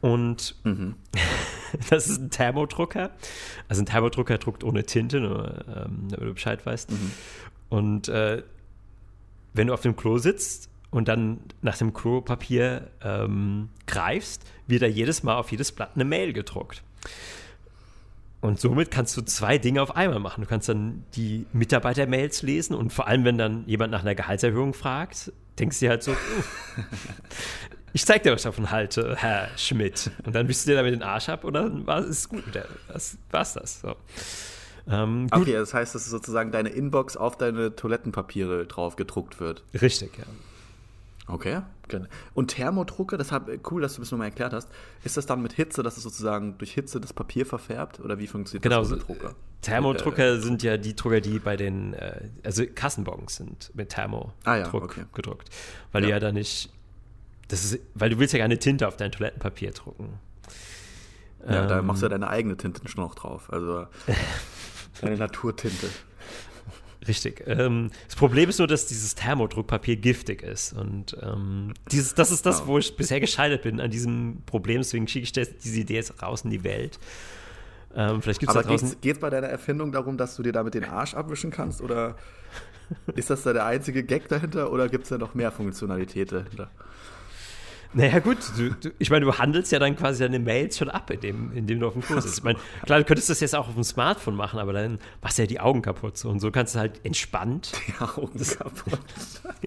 Und 0.00 0.54
mhm. 0.64 0.96
das 1.90 2.08
ist 2.08 2.20
ein 2.20 2.30
Thermodrucker. 2.30 3.10
Also 3.68 3.82
ein 3.82 3.86
Thermodrucker 3.86 4.38
druckt 4.38 4.64
ohne 4.64 4.84
Tinte, 4.84 5.20
nur 5.20 5.64
ähm, 5.68 6.08
damit 6.10 6.28
du 6.28 6.34
Bescheid 6.34 6.64
weißt. 6.64 6.90
Mhm. 6.90 7.10
Und 7.68 8.08
äh, 8.08 8.42
wenn 9.52 9.66
du 9.66 9.74
auf 9.74 9.80
dem 9.80 9.96
Klo 9.96 10.18
sitzt 10.18 10.68
und 10.90 11.08
dann 11.08 11.40
nach 11.62 11.76
dem 11.78 11.92
Klopapier 11.92 12.90
ähm, 13.02 13.68
greifst, 13.86 14.44
wird 14.66 14.82
da 14.82 14.86
jedes 14.86 15.22
Mal 15.22 15.36
auf 15.36 15.50
jedes 15.50 15.72
Blatt 15.72 15.90
eine 15.94 16.04
Mail 16.04 16.32
gedruckt. 16.32 16.82
Und 18.40 18.58
somit 18.58 18.90
kannst 18.90 19.16
du 19.16 19.22
zwei 19.22 19.58
Dinge 19.58 19.82
auf 19.82 19.96
einmal 19.96 20.18
machen. 20.18 20.42
Du 20.42 20.48
kannst 20.48 20.68
dann 20.68 21.04
die 21.14 21.46
Mitarbeiter-Mails 21.52 22.42
lesen 22.42 22.74
und 22.74 22.92
vor 22.92 23.06
allem, 23.06 23.24
wenn 23.24 23.36
dann 23.36 23.64
jemand 23.66 23.92
nach 23.92 24.00
einer 24.00 24.14
Gehaltserhöhung 24.14 24.72
fragt, 24.72 25.32
denkst 25.58 25.78
du 25.78 25.86
dir 25.86 25.90
halt 25.90 26.02
so, 26.02 26.16
ich 27.92 28.06
zeig 28.06 28.22
dir, 28.22 28.32
was 28.32 28.40
ich 28.40 28.44
davon 28.44 28.70
halte, 28.70 29.14
Herr 29.18 29.48
Schmidt. 29.56 30.10
Und 30.24 30.34
dann 30.34 30.48
wischst 30.48 30.66
du 30.66 30.70
dir 30.70 30.76
damit 30.76 30.94
den 30.94 31.02
Arsch 31.02 31.28
ab 31.28 31.44
und 31.44 31.52
dann 31.52 31.86
war 31.86 31.98
es 31.98 32.28
gut. 32.28 32.44
Das 32.88 33.18
war's 33.30 33.54
das. 33.54 33.80
So. 33.80 33.94
Ähm, 34.90 35.28
okay, 35.30 35.52
das 35.52 35.72
heißt, 35.72 35.94
dass 35.94 36.06
sozusagen 36.06 36.50
deine 36.50 36.70
Inbox 36.70 37.16
auf 37.16 37.36
deine 37.36 37.76
Toilettenpapiere 37.76 38.66
drauf 38.66 38.96
gedruckt 38.96 39.40
wird. 39.40 39.62
Richtig, 39.80 40.18
ja. 40.18 40.24
Okay. 41.26 41.60
Und 42.34 42.48
Thermodrucke, 42.48 43.16
das 43.16 43.32
hab, 43.32 43.48
cool, 43.70 43.82
dass 43.82 43.94
du 43.94 44.00
das 44.00 44.10
nochmal 44.10 44.28
erklärt 44.28 44.52
hast. 44.52 44.68
Ist 45.04 45.16
das 45.16 45.26
dann 45.26 45.42
mit 45.42 45.52
Hitze, 45.52 45.82
dass 45.82 45.96
es 45.96 46.02
sozusagen 46.02 46.56
durch 46.58 46.72
Hitze 46.72 47.00
das 47.00 47.12
Papier 47.12 47.46
verfärbt? 47.46 48.00
Oder 48.00 48.18
wie 48.18 48.26
funktioniert 48.26 48.62
genau, 48.62 48.80
das 48.80 48.90
mit 48.90 49.06
Drucker? 49.06 49.34
Thermodrucker 49.62 50.34
äh, 50.34 50.40
sind 50.40 50.62
ja 50.62 50.76
die 50.76 50.94
Drucker, 50.94 51.20
die 51.20 51.38
bei 51.38 51.56
den, 51.56 51.94
äh, 51.94 52.28
also 52.44 52.64
Kassenbons 52.74 53.36
sind 53.36 53.70
mit 53.74 53.90
Thermodruck 53.90 54.32
ah, 54.44 54.56
ja, 54.56 54.72
okay. 54.72 55.04
gedruckt. 55.12 55.50
Weil 55.92 56.02
ja. 56.02 56.06
die 56.06 56.12
ja 56.12 56.20
da 56.20 56.32
nicht, 56.32 56.70
das 57.48 57.64
ist, 57.64 57.80
weil 57.94 58.10
du 58.10 58.18
willst 58.18 58.34
ja 58.34 58.40
keine 58.40 58.58
Tinte 58.58 58.86
auf 58.86 58.96
dein 58.96 59.12
Toilettenpapier 59.12 59.72
drucken. 59.72 60.18
Ja, 61.46 61.66
da 61.66 61.78
Ähm, 61.78 61.86
machst 61.86 62.02
du 62.02 62.06
ja 62.06 62.10
deine 62.10 62.28
eigene 62.28 62.56
Tinte 62.56 62.86
schon 62.86 63.02
noch 63.02 63.14
drauf. 63.14 63.52
Also 63.52 63.86
deine 65.00 65.16
Naturtinte. 65.16 65.88
Richtig. 67.08 67.42
Ähm, 67.46 67.90
das 68.06 68.16
Problem 68.16 68.50
ist 68.50 68.58
nur, 68.58 68.68
dass 68.68 68.86
dieses 68.86 69.14
Thermodruckpapier 69.14 69.96
giftig 69.96 70.42
ist. 70.42 70.74
Und 70.74 71.16
ähm, 71.22 71.72
dieses, 71.90 72.14
das 72.14 72.30
ist 72.30 72.44
das, 72.44 72.66
wo 72.66 72.78
ich 72.78 72.94
bisher 72.96 73.20
gescheitert 73.20 73.62
bin 73.62 73.80
an 73.80 73.90
diesem 73.90 74.42
Problem. 74.44 74.78
Deswegen 74.78 75.08
schicke 75.08 75.24
ich 75.24 75.32
das, 75.32 75.56
diese 75.58 75.80
Idee 75.80 75.94
jetzt 75.94 76.22
raus 76.22 76.42
in 76.42 76.50
die 76.50 76.62
Welt. 76.62 76.98
Ähm, 77.94 78.20
vielleicht 78.20 78.40
gibt 78.40 78.50
es 78.50 78.54
da 78.54 78.60
Aber 78.60 78.76
geht 78.76 79.16
es 79.16 79.18
bei 79.18 79.30
deiner 79.30 79.48
Erfindung 79.48 79.92
darum, 79.92 80.16
dass 80.16 80.36
du 80.36 80.42
dir 80.42 80.52
damit 80.52 80.74
den 80.74 80.84
Arsch 80.84 81.14
abwischen 81.14 81.50
kannst? 81.50 81.80
Oder 81.80 82.16
ist 83.16 83.30
das 83.30 83.42
da 83.42 83.54
der 83.54 83.64
einzige 83.64 84.04
Gag 84.04 84.28
dahinter? 84.28 84.70
Oder 84.70 84.88
gibt 84.88 85.04
es 85.04 85.10
da 85.10 85.16
noch 85.16 85.34
mehr 85.34 85.50
Funktionalität 85.50 86.32
dahinter? 86.32 86.70
Naja, 87.92 88.20
gut, 88.20 88.38
du, 88.56 88.70
du, 88.70 88.90
ich 89.00 89.10
meine, 89.10 89.24
du 89.24 89.36
handelst 89.36 89.72
ja 89.72 89.80
dann 89.80 89.96
quasi 89.96 90.22
deine 90.22 90.38
Mails 90.38 90.78
schon 90.78 90.88
ab, 90.90 91.10
indem, 91.10 91.52
indem 91.52 91.80
du 91.80 91.88
auf 91.88 91.94
dem 91.94 92.02
Kurs 92.02 92.24
bist. 92.24 92.38
Ich 92.38 92.44
meine, 92.44 92.58
klar, 92.84 93.00
du 93.00 93.04
könntest 93.04 93.30
das 93.30 93.40
jetzt 93.40 93.56
auch 93.56 93.66
auf 93.66 93.74
dem 93.74 93.82
Smartphone 93.82 94.36
machen, 94.36 94.60
aber 94.60 94.72
dann 94.72 95.00
machst 95.20 95.38
du 95.38 95.42
ja 95.42 95.46
die 95.48 95.58
Augen 95.58 95.82
kaputt. 95.82 96.16
So. 96.16 96.28
Und 96.30 96.38
so 96.38 96.52
kannst 96.52 96.76
du 96.76 96.78
halt 96.78 97.04
entspannt. 97.04 97.72
Die 97.88 98.00
Augen 98.00 98.38
kaputt. 98.38 99.00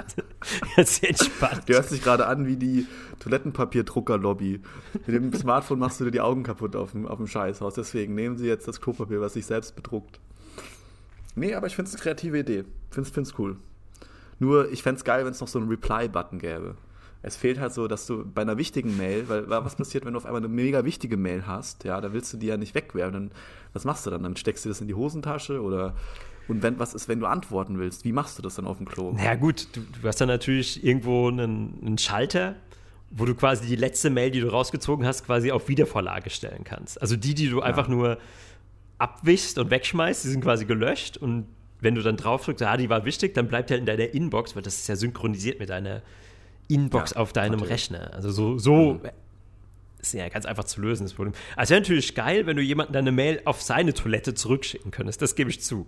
Jetzt 0.78 1.04
entspannt. 1.04 1.64
Du 1.68 1.74
hörst 1.74 1.92
dich 1.92 2.02
gerade 2.02 2.26
an 2.28 2.46
wie 2.48 2.56
die 2.58 2.86
Toilettenpapierdrucker-Lobby. 3.20 4.62
Mit 5.06 5.16
dem 5.16 5.34
Smartphone 5.34 5.80
machst 5.80 6.00
du 6.00 6.06
dir 6.06 6.12
die 6.12 6.22
Augen 6.22 6.44
kaputt 6.44 6.76
auf 6.76 6.92
dem, 6.92 7.08
auf 7.08 7.18
dem 7.18 7.28
Scheißhaus. 7.28 7.76
Deswegen 7.76 8.14
nehmen 8.14 8.38
sie 8.38 8.48
jetzt 8.48 8.68
das 8.68 8.82
Klopapier, 8.82 9.22
was 9.22 9.34
sich 9.34 9.46
selbst 9.46 9.76
bedruckt. 9.76 10.20
Nee, 11.36 11.56
aber 11.56 11.68
ich 11.68 11.76
finde 11.76 11.90
es 11.90 11.96
eine 11.96 12.04
kreative 12.04 12.40
Idee. 12.40 12.66
Find's, 12.92 13.10
find's 13.10 13.34
cool. 13.38 13.58
Nur, 14.40 14.72
ich 14.72 14.84
fände 14.84 14.98
es 14.98 15.06
geil, 15.06 15.26
wenn 15.26 15.32
es 15.32 15.40
noch 15.40 15.48
so 15.48 15.60
einen 15.60 15.70
Reply-Button 15.70 16.40
gäbe. 16.40 16.76
Es 17.24 17.38
fehlt 17.38 17.60
halt 17.60 17.74
so, 17.74 17.88
dass 17.88 18.06
du 18.06 18.26
bei 18.26 18.42
einer 18.42 18.58
wichtigen 18.58 18.98
Mail, 18.98 19.30
weil 19.30 19.50
was 19.50 19.76
passiert, 19.76 20.06
wenn 20.06 20.14
du 20.14 20.18
auf 20.18 20.26
einmal 20.26 20.42
eine 20.42 20.50
mega 20.50 20.84
wichtige 20.84 21.18
Mail 21.18 21.48
hast, 21.48 21.86
ja, 21.86 22.00
da 22.02 22.12
willst 22.14 22.34
du 22.34 22.38
die 22.38 22.48
ja 22.48 22.58
nicht 22.58 22.76
wegwerfen. 22.76 23.14
Dann, 23.14 23.32
was 23.72 23.86
machst 23.86 24.06
du 24.06 24.10
dann? 24.10 24.24
Dann 24.24 24.36
steckst 24.36 24.66
du 24.66 24.70
das 24.70 24.82
in 24.82 24.88
die 24.88 24.94
Hosentasche 24.94 25.62
oder 25.62 25.96
und 26.50 26.62
wenn 26.62 26.78
was 26.78 26.94
ist, 26.94 27.08
wenn 27.08 27.22
du 27.22 27.26
antworten 27.26 27.80
willst, 27.80 28.04
wie 28.04 28.12
machst 28.12 28.38
du 28.38 28.42
das 28.42 28.56
dann 28.56 28.66
auf 28.66 28.78
dem 28.78 28.86
Klo? 28.86 29.14
Naja, 29.14 29.36
gut, 29.36 29.68
du, 29.74 29.80
du 29.80 30.08
hast 30.08 30.20
dann 30.20 30.28
natürlich 30.28 30.84
irgendwo 30.84 31.30
einen, 31.30 31.80
einen 31.82 31.98
Schalter, 31.98 32.56
wo 33.12 33.26
du 33.26 33.34
quasi 33.36 33.66
die 33.68 33.76
letzte 33.76 34.10
Mail, 34.10 34.32
die 34.32 34.42
du 34.42 34.50
rausgezogen 34.50 35.06
hast, 35.06 35.26
quasi 35.26 35.52
auf 35.52 35.70
Wiedervorlage 35.70 36.30
stellen 36.30 36.64
kannst. 36.66 37.02
Also 37.02 37.16
die, 37.16 37.34
die 37.34 37.50
du 37.50 37.62
einfach 37.62 37.88
nur 37.88 38.18
abwischst 38.98 39.58
und 39.58 39.70
wegschmeißt, 39.70 40.26
die 40.26 40.30
sind 40.30 40.42
quasi 40.42 40.66
gelöscht 40.66 41.18
und 41.18 41.46
wenn 41.80 41.96
du 41.96 42.02
dann 42.02 42.18
drauf 42.18 42.46
drückst, 42.46 42.64
ah, 42.64 42.78
die 42.78 42.90
war 42.90 43.06
wichtig, 43.06 43.34
dann 43.34 43.48
bleibt 43.48 43.70
ja 43.70 43.78
in 43.78 43.86
deiner 43.86 44.14
Inbox, 44.14 44.56
weil 44.56 44.64
das 44.64 44.76
ist 44.76 44.88
ja 44.88 44.96
synchronisiert 44.96 45.60
mit 45.60 45.70
deiner 45.70 46.02
Inbox 46.68 47.12
Ja, 47.12 47.18
auf 47.18 47.34
deinem 47.34 47.54
natürlich. 47.54 47.72
Rechner. 47.72 48.14
Also 48.14 48.32
so, 48.32 48.58
so 48.58 49.02
ist 50.04 50.14
ja 50.14 50.28
ganz 50.30 50.46
einfach 50.46 50.66
zu 50.66 50.82
lösen, 50.82 51.04
das 51.04 51.14
Problem. 51.14 51.34
Also 51.56 51.72
wäre 51.72 51.82
natürlich 51.82 52.14
geil, 52.14 52.46
wenn 52.46 52.58
du 52.58 52.62
jemanden 52.62 52.94
deine 52.94 53.12
Mail 53.12 53.42
auf 53.46 53.62
seine 53.62 53.94
Toilette 53.94 54.34
zurückschicken 54.34 54.92
könntest, 54.92 55.22
das 55.22 55.36
gebe 55.36 55.50
ich 55.50 55.62
zu. 55.62 55.88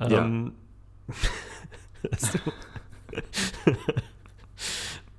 Ja. 0.00 0.24
Ähm, 0.24 0.52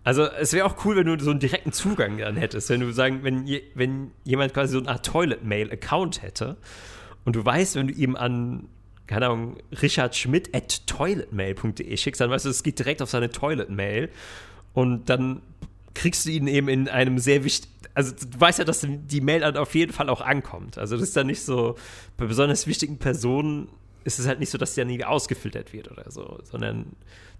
also 0.04 0.24
es 0.24 0.54
wäre 0.54 0.66
auch 0.66 0.86
cool, 0.86 0.96
wenn 0.96 1.06
du 1.06 1.20
so 1.24 1.32
einen 1.32 1.40
direkten 1.40 1.72
Zugang 1.72 2.18
dann 2.18 2.38
hättest, 2.38 2.70
wenn 2.70 2.80
du 2.80 2.92
sagen, 2.92 3.24
wenn, 3.24 3.46
je, 3.46 3.64
wenn 3.76 4.12
jemand 4.24 4.54
quasi 4.54 4.74
so 4.74 4.80
eine 4.80 4.90
Art 4.90 5.06
Toilet-Mail-Account 5.06 6.22
hätte 6.22 6.58
und 7.26 7.36
du 7.36 7.44
weißt, 7.44 7.76
wenn 7.76 7.88
du 7.88 7.94
ihm 7.94 8.16
an, 8.16 8.70
keine 9.08 9.28
Ahnung, 9.28 9.58
Richard 9.82 10.16
Schmidt 10.16 10.56
at 10.56 10.88
toiletmail.de 10.88 11.98
schickst, 11.98 12.22
dann 12.22 12.30
weißt 12.30 12.46
du, 12.46 12.50
es 12.50 12.64
geht 12.64 12.80
direkt 12.80 13.02
auf 13.02 13.10
seine 13.10 13.30
Toilet-Mail 13.30 14.10
und 14.76 15.10
dann 15.10 15.42
kriegst 15.96 16.26
du 16.26 16.30
ihn 16.30 16.46
eben 16.48 16.68
in 16.68 16.88
einem 16.88 17.18
sehr 17.18 17.44
wichtigen, 17.44 17.74
also 17.96 18.12
du 18.14 18.40
weißt 18.40 18.60
ja, 18.60 18.66
dass 18.66 18.86
die 18.88 19.22
Mail 19.22 19.40
dann 19.40 19.58
auf 19.58 19.74
jeden 19.74 19.94
Fall 19.94 20.10
auch 20.10 20.22
ankommt. 20.22 20.78
Also 20.78 20.96
das 20.96 21.08
ist 21.08 21.18
dann 21.18 21.28
nicht 21.28 21.42
so, 21.42 21.76
bei 22.18 22.26
besonders 22.26 22.68
wichtigen 22.68 23.00
Personen 23.00 23.70
ist 24.04 24.20
es 24.20 24.28
halt 24.28 24.40
nicht 24.40 24.52
so, 24.52 24.58
dass 24.58 24.76
der 24.76 24.86
nie 24.86 25.04
ausgefiltert 25.04 25.74
wird 25.74 25.90
oder 25.90 26.12
so, 26.12 26.38
sondern 26.44 26.92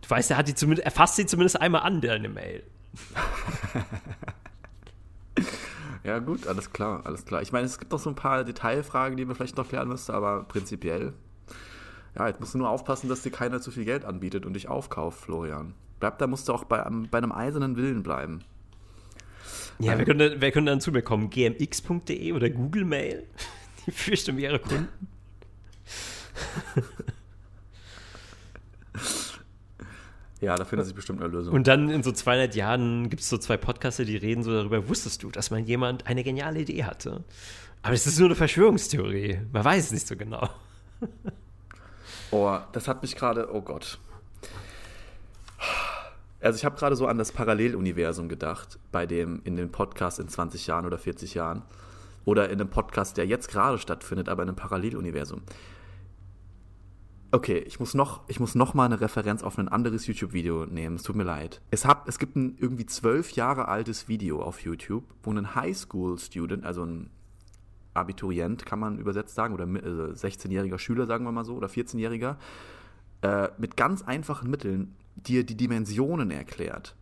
du 0.02 0.10
weißt, 0.10 0.32
er 0.32 0.38
hat 0.38 0.48
die 0.48 0.56
zumindest, 0.56 0.86
er 0.86 0.92
fasst 0.92 1.18
sie 1.18 1.28
zumindest 1.28 1.62
einmal 1.62 1.82
an, 1.82 2.02
deine 2.02 2.30
Mail. 2.30 2.64
Ja, 6.06 6.20
gut, 6.20 6.46
alles 6.46 6.72
klar, 6.72 7.02
alles 7.04 7.26
klar. 7.26 7.42
Ich 7.42 7.52
meine, 7.52 7.66
es 7.66 7.80
gibt 7.80 7.92
noch 7.92 7.98
so 7.98 8.12
ein 8.12 8.16
paar 8.16 8.44
Detailfragen, 8.44 9.18
die 9.18 9.26
man 9.26 9.36
vielleicht 9.36 9.58
noch 9.58 9.68
klären 9.68 9.88
müsste, 9.88 10.14
aber 10.14 10.44
prinzipiell. 10.44 11.14
Ja, 12.16 12.28
jetzt 12.28 12.40
musst 12.40 12.54
du 12.54 12.60
nur 12.60 12.70
aufpassen, 12.70 13.10
dass 13.10 13.24
dir 13.24 13.32
keiner 13.32 13.60
zu 13.60 13.72
viel 13.72 13.86
Geld 13.86 14.06
anbietet 14.06 14.46
und 14.46 14.54
dich 14.54 14.68
aufkauft, 14.68 15.20
Florian. 15.20 15.74
Bleib, 16.00 16.18
da 16.20 16.28
musst 16.28 16.48
du 16.48 16.54
auch 16.54 16.64
bei, 16.66 16.86
einem- 16.86 17.08
bei 17.10 17.18
einem 17.20 17.32
eisernen 17.32 17.76
Willen 17.78 18.04
bleiben. 18.04 18.44
Ja, 19.80 19.98
wer 19.98 20.06
könnte, 20.06 20.36
wer 20.40 20.52
könnte 20.52 20.72
dann 20.72 20.82
zu 20.82 20.92
mir 20.92 21.02
kommen? 21.02 21.30
gmx.de 21.30 22.32
oder 22.34 22.50
Google 22.50 22.86
Mail? 22.86 23.24
Die 23.86 23.92
fürchten 23.92 24.32
um 24.32 24.40
ihre 24.40 24.60
Kunden. 24.60 24.88
Ja, 30.42 30.56
da 30.58 30.66
findet 30.66 30.86
sich 30.86 30.96
bestimmt 30.96 31.22
eine 31.22 31.32
Lösung. 31.32 31.54
Und 31.54 31.68
dann 31.68 31.90
in 31.90 32.04
so 32.04 32.12
200 32.12 32.56
Jahren 32.56 33.10
gibt 33.10 33.22
es 33.22 33.30
so 33.30 33.38
zwei 33.38 33.58
Podcaster, 33.58 34.06
die 34.06 34.18
reden 34.18 34.44
so 34.44 34.52
darüber, 34.52 34.88
wusstest 34.90 35.24
du, 35.24 35.32
dass 35.32 35.50
mal 35.50 35.60
jemand 35.62 36.08
eine 36.08 36.24
geniale 36.24 36.60
Idee 36.60 36.84
hatte? 36.84 37.24
Aber 37.82 37.94
es 37.94 38.06
ist 38.06 38.20
nur 38.20 38.28
eine 38.28 38.36
Verschwörungstheorie. 38.36 39.40
Man 39.52 39.64
weiß 39.64 39.86
es 39.86 39.92
nicht 39.92 40.08
so 40.08 40.16
genau. 40.16 40.50
Oh, 42.32 42.58
das 42.74 42.88
hat 42.88 43.02
mich 43.02 43.16
gerade, 43.16 43.54
oh 43.54 43.62
Gott. 43.62 44.00
Also 46.46 46.58
ich 46.58 46.66
habe 46.66 46.78
gerade 46.78 46.96
so 46.96 47.08
an 47.08 47.18
das 47.18 47.32
Paralleluniversum 47.32 48.30
gedacht, 48.30 48.78
bei 48.92 49.08
dem 49.08 49.42
in 49.46 49.56
dem 49.56 49.72
Podcast 49.72 50.20
in 50.20 50.28
20 50.28 50.68
Jahren 50.68 50.86
oder 50.86 51.00
40 51.00 51.34
Jahren. 51.34 51.64
Oder 52.24 52.50
in 52.50 52.60
einem 52.62 52.70
Podcast, 52.70 53.18
der 53.18 53.26
jetzt 53.26 53.50
gerade 53.50 53.78
stattfindet, 53.80 54.30
aber 54.30 54.44
in 54.44 54.50
einem 54.50 54.56
Paralleluniversum. 54.56 55.42
Okay, 57.32 57.58
ich 57.60 57.80
muss 57.80 57.94
noch, 57.96 58.22
ich 58.28 58.40
muss 58.40 58.54
noch 58.56 58.74
mal 58.76 58.86
eine 58.86 59.02
Referenz 59.02 59.44
auf 59.44 59.58
ein 59.58 59.68
anderes 59.68 60.06
YouTube-Video 60.08 60.66
nehmen. 60.66 60.96
Es 60.96 61.04
tut 61.04 61.16
mir 61.16 61.24
leid. 61.24 61.62
Es, 61.72 61.84
hab, 61.86 62.08
es 62.08 62.20
gibt 62.20 62.36
ein 62.36 62.58
irgendwie 62.60 62.86
zwölf 62.86 63.32
Jahre 63.32 63.68
altes 63.68 64.08
Video 64.08 64.42
auf 64.42 64.62
YouTube, 64.62 65.04
wo 65.24 65.32
ein 65.32 65.56
Highschool-Student, 65.56 66.64
also 66.64 66.84
ein 66.84 67.10
Abiturient, 67.96 68.66
kann 68.66 68.80
man 68.80 69.00
übersetzt 69.00 69.36
sagen, 69.36 69.54
oder 69.54 69.66
mi- 69.66 69.80
äh, 69.80 70.14
16-jähriger 70.14 70.78
Schüler, 70.78 71.06
sagen 71.08 71.26
wir 71.26 71.32
mal 71.32 71.44
so, 71.46 71.56
oder 71.56 71.68
14-jähriger, 71.68 72.36
äh, 73.22 73.50
mit 73.58 73.78
ganz 73.78 74.02
einfachen 74.04 74.50
Mitteln 74.50 74.96
dir 75.16 75.44
die 75.46 75.56
Dimensionen 75.56 76.32
erklärt. 76.32 76.96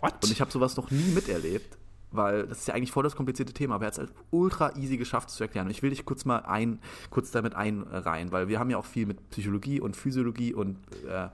What? 0.00 0.14
Und 0.22 0.30
ich 0.30 0.40
habe 0.40 0.50
sowas 0.50 0.76
noch 0.76 0.90
nie 0.90 1.12
miterlebt, 1.14 1.76
weil 2.12 2.46
das 2.46 2.60
ist 2.60 2.68
ja 2.68 2.74
eigentlich 2.74 2.92
voll 2.92 3.04
das 3.04 3.16
komplizierte 3.16 3.52
Thema, 3.52 3.76
aber 3.76 3.84
er 3.84 3.86
hat 3.88 3.92
es 3.94 3.98
halt 3.98 4.12
ultra 4.30 4.74
easy 4.76 4.96
geschafft 4.96 5.30
zu 5.30 5.42
erklären. 5.42 5.66
Und 5.66 5.70
ich 5.72 5.82
will 5.82 5.90
dich 5.90 6.04
kurz 6.04 6.24
mal 6.24 6.38
ein, 6.40 6.80
kurz 7.10 7.30
damit 7.30 7.54
einreihen, 7.54 8.32
weil 8.32 8.48
wir 8.48 8.58
haben 8.58 8.70
ja 8.70 8.78
auch 8.78 8.84
viel 8.84 9.06
mit 9.06 9.30
Psychologie 9.30 9.80
und 9.80 9.96
Physiologie 9.96 10.54
und 10.54 10.76
äh, 11.06 11.28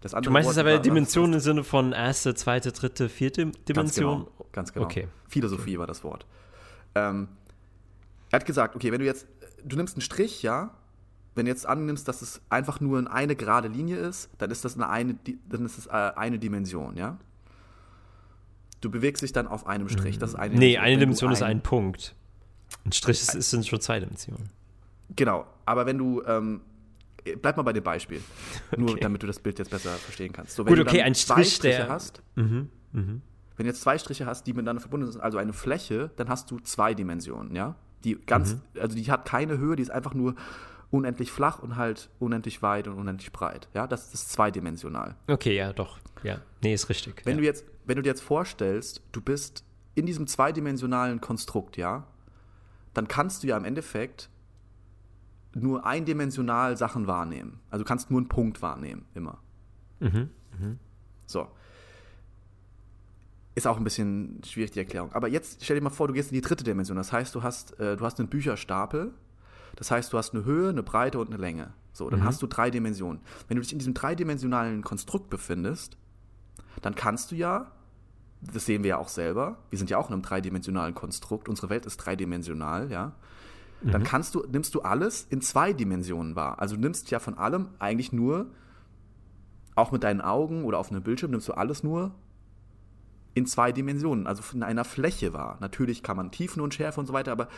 das 0.00 0.14
andere 0.14 0.30
du 0.30 0.32
meinst 0.32 0.50
es 0.50 0.58
aber 0.58 0.72
war- 0.74 0.78
Dimension 0.80 1.32
im 1.32 1.40
Sinne 1.40 1.64
von 1.64 1.92
erste, 1.92 2.34
zweite, 2.34 2.70
dritte, 2.72 3.08
vierte 3.08 3.46
Ganz 3.46 3.64
Dimension? 3.64 4.18
genau. 4.24 4.46
Ganz 4.52 4.72
genau. 4.72 4.86
Okay. 4.86 5.08
Philosophie 5.28 5.78
war 5.78 5.86
das 5.86 6.02
Wort. 6.04 6.26
Ähm, 6.94 7.28
er 8.30 8.38
hat 8.40 8.46
gesagt, 8.46 8.74
okay, 8.76 8.92
wenn 8.92 9.00
du 9.00 9.04
jetzt, 9.04 9.26
du 9.64 9.76
nimmst 9.76 9.96
einen 9.96 10.02
Strich, 10.02 10.42
ja, 10.42 10.70
wenn 11.36 11.46
du 11.46 11.50
jetzt 11.52 11.66
annimmst, 11.66 12.08
dass 12.08 12.20
es 12.22 12.40
einfach 12.48 12.80
nur 12.80 12.98
eine, 12.98 13.10
eine 13.12 13.36
gerade 13.36 13.68
Linie 13.68 13.98
ist, 13.98 14.28
dann 14.38 14.50
ist 14.50 14.64
das 14.64 14.74
eine, 14.74 14.88
eine, 14.88 15.16
dann 15.48 15.64
ist 15.64 15.78
das 15.78 15.86
äh, 15.86 15.90
eine 16.16 16.38
Dimension, 16.40 16.96
ja. 16.96 17.16
Du 18.80 18.90
bewegst 18.90 19.22
dich 19.22 19.32
dann 19.32 19.46
auf 19.46 19.66
einem 19.66 19.88
Strich. 19.88 20.18
Das 20.18 20.30
ist 20.30 20.36
eine 20.36 20.54
Nee, 20.56 20.76
eine 20.78 20.92
Wenn 20.92 20.94
du 20.94 21.00
Dimension 21.06 21.32
ist 21.32 21.42
ein 21.42 21.62
Punkt. 21.62 22.14
Ein 22.84 22.92
Strich 22.92 23.20
ist, 23.22 23.34
ist 23.34 23.50
sind 23.50 23.66
schon 23.66 23.80
zwei 23.80 24.00
Dimensionen. 24.00 24.48
Genau, 25.14 25.46
aber 25.64 25.86
wenn 25.86 25.98
du, 25.98 26.22
ähm, 26.26 26.60
bleib 27.40 27.56
mal 27.56 27.62
bei 27.62 27.72
dem 27.72 27.84
Beispiel, 27.84 28.20
nur 28.76 28.90
Okay. 28.92 29.00
damit 29.00 29.22
du 29.22 29.26
das 29.26 29.38
Bild 29.38 29.58
jetzt 29.58 29.70
besser 29.70 29.90
verstehen 29.90 30.32
kannst. 30.32 30.54
So, 30.56 30.64
wenn 30.66 30.74
Gut, 30.74 30.84
du 30.86 30.88
okay, 30.90 31.02
ein 31.02 31.14
Strich, 31.14 31.58
der- 31.60 31.88
hast, 31.88 32.22
Mhm. 32.34 32.68
wenn 32.92 33.20
du 33.58 33.64
jetzt 33.64 33.80
zwei 33.82 33.98
Striche 33.98 34.26
hast, 34.26 34.46
die 34.46 34.52
miteinander 34.52 34.80
verbunden 34.80 35.10
sind, 35.10 35.20
also 35.22 35.38
eine 35.38 35.52
Fläche, 35.52 36.10
dann 36.16 36.28
hast 36.28 36.50
du 36.50 36.58
zwei 36.60 36.92
Dimensionen, 36.94 37.54
ja? 37.54 37.76
Die 38.04 38.14
ganz, 38.26 38.56
also 38.78 38.94
die 38.96 39.10
hat 39.10 39.24
keine 39.24 39.58
Höhe, 39.58 39.74
die 39.76 39.82
ist 39.82 39.90
einfach 39.90 40.14
nur 40.14 40.34
unendlich 40.90 41.30
flach 41.32 41.58
und 41.58 41.76
halt 41.76 42.10
unendlich 42.18 42.62
weit 42.62 42.88
und 42.88 42.94
unendlich 42.94 43.32
breit, 43.32 43.68
ja? 43.74 43.86
Das 43.86 44.14
ist 44.14 44.30
zweidimensional. 44.30 45.16
Okay, 45.28 45.56
ja, 45.56 45.72
doch. 45.72 45.98
Ja. 46.22 46.40
Nee, 46.62 46.74
ist 46.74 46.88
richtig. 46.88 47.22
Wenn 47.24 47.36
ja. 47.36 47.40
du 47.40 47.44
jetzt, 47.44 47.64
wenn 47.84 47.96
du 47.96 48.02
dir 48.02 48.10
jetzt 48.10 48.22
vorstellst, 48.22 49.02
du 49.12 49.20
bist 49.20 49.64
in 49.94 50.06
diesem 50.06 50.26
zweidimensionalen 50.26 51.20
Konstrukt, 51.20 51.76
ja, 51.76 52.06
dann 52.94 53.08
kannst 53.08 53.42
du 53.42 53.48
ja 53.48 53.56
im 53.56 53.64
Endeffekt 53.64 54.30
nur 55.54 55.86
eindimensional 55.86 56.76
Sachen 56.76 57.06
wahrnehmen. 57.06 57.60
Also 57.70 57.84
du 57.84 57.88
kannst 57.88 58.10
nur 58.10 58.20
einen 58.20 58.28
Punkt 58.28 58.62
wahrnehmen, 58.62 59.06
immer. 59.14 59.38
Mhm, 60.00 60.30
So. 61.26 61.48
Ist 63.54 63.66
auch 63.66 63.78
ein 63.78 63.84
bisschen 63.84 64.42
schwierig, 64.44 64.72
die 64.72 64.80
Erklärung. 64.80 65.12
Aber 65.12 65.28
jetzt 65.28 65.64
stell 65.64 65.76
dir 65.76 65.82
mal 65.82 65.88
vor, 65.88 66.08
du 66.08 66.14
gehst 66.14 66.30
in 66.30 66.34
die 66.34 66.42
dritte 66.42 66.62
Dimension. 66.62 66.96
Das 66.98 67.10
heißt, 67.10 67.34
du 67.34 67.42
hast, 67.42 67.78
äh, 67.80 67.96
du 67.96 68.04
hast 68.04 68.18
einen 68.18 68.28
Bücherstapel. 68.28 69.14
Das 69.76 69.90
heißt, 69.90 70.12
du 70.12 70.18
hast 70.18 70.34
eine 70.34 70.44
Höhe, 70.44 70.70
eine 70.70 70.82
Breite 70.82 71.18
und 71.18 71.28
eine 71.28 71.36
Länge. 71.36 71.72
So, 71.92 72.10
dann 72.10 72.24
hast 72.24 72.42
du 72.42 72.46
drei 72.46 72.70
Dimensionen. 72.70 73.22
Wenn 73.48 73.56
du 73.56 73.62
dich 73.62 73.72
in 73.72 73.78
diesem 73.78 73.94
dreidimensionalen 73.94 74.82
Konstrukt 74.82 75.30
befindest, 75.30 75.96
dann 76.82 76.94
kannst 76.94 77.30
du 77.30 77.36
ja 77.36 77.72
das 78.40 78.66
sehen 78.66 78.82
wir 78.82 78.90
ja 78.90 78.98
auch 78.98 79.08
selber. 79.08 79.58
Wir 79.70 79.78
sind 79.78 79.90
ja 79.90 79.98
auch 79.98 80.08
in 80.08 80.12
einem 80.12 80.22
dreidimensionalen 80.22 80.94
Konstrukt. 80.94 81.48
Unsere 81.48 81.70
Welt 81.70 81.86
ist 81.86 81.96
dreidimensional, 81.98 82.90
ja. 82.90 83.12
Dann 83.82 84.04
kannst 84.04 84.34
du, 84.34 84.44
nimmst 84.50 84.74
du 84.74 84.80
alles 84.80 85.26
in 85.28 85.42
zwei 85.42 85.72
Dimensionen 85.72 86.34
wahr. 86.34 86.60
Also 86.60 86.76
du 86.76 86.80
nimmst 86.80 87.10
ja 87.10 87.18
von 87.18 87.36
allem 87.36 87.68
eigentlich 87.78 88.10
nur, 88.10 88.46
auch 89.74 89.92
mit 89.92 90.02
deinen 90.02 90.22
Augen 90.22 90.64
oder 90.64 90.78
auf 90.78 90.90
einem 90.90 91.02
Bildschirm, 91.02 91.30
nimmst 91.30 91.48
du 91.48 91.52
alles 91.52 91.82
nur 91.82 92.12
in 93.34 93.46
zwei 93.46 93.70
Dimensionen, 93.70 94.26
also 94.26 94.42
in 94.54 94.62
einer 94.62 94.84
Fläche 94.84 95.34
wahr. 95.34 95.58
Natürlich 95.60 96.02
kann 96.02 96.16
man 96.16 96.30
Tiefen 96.30 96.62
und 96.62 96.72
Schärfe 96.72 96.98
und 96.98 97.06
so 97.06 97.12
weiter, 97.12 97.32
aber 97.32 97.48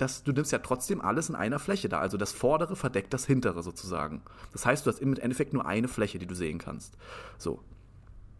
das, 0.00 0.22
du 0.22 0.32
nimmst 0.32 0.52
ja 0.52 0.58
trotzdem 0.58 1.00
alles 1.00 1.28
in 1.28 1.34
einer 1.34 1.58
Fläche 1.58 1.88
da. 1.88 2.00
Also 2.00 2.16
das 2.16 2.32
Vordere 2.32 2.76
verdeckt 2.76 3.12
das 3.12 3.26
Hintere 3.26 3.62
sozusagen. 3.62 4.22
Das 4.52 4.66
heißt, 4.66 4.86
du 4.86 4.90
hast 4.90 5.00
im 5.00 5.14
Endeffekt 5.14 5.52
nur 5.52 5.66
eine 5.66 5.88
Fläche, 5.88 6.18
die 6.18 6.26
du 6.26 6.34
sehen 6.34 6.58
kannst. 6.58 6.96
So. 7.38 7.60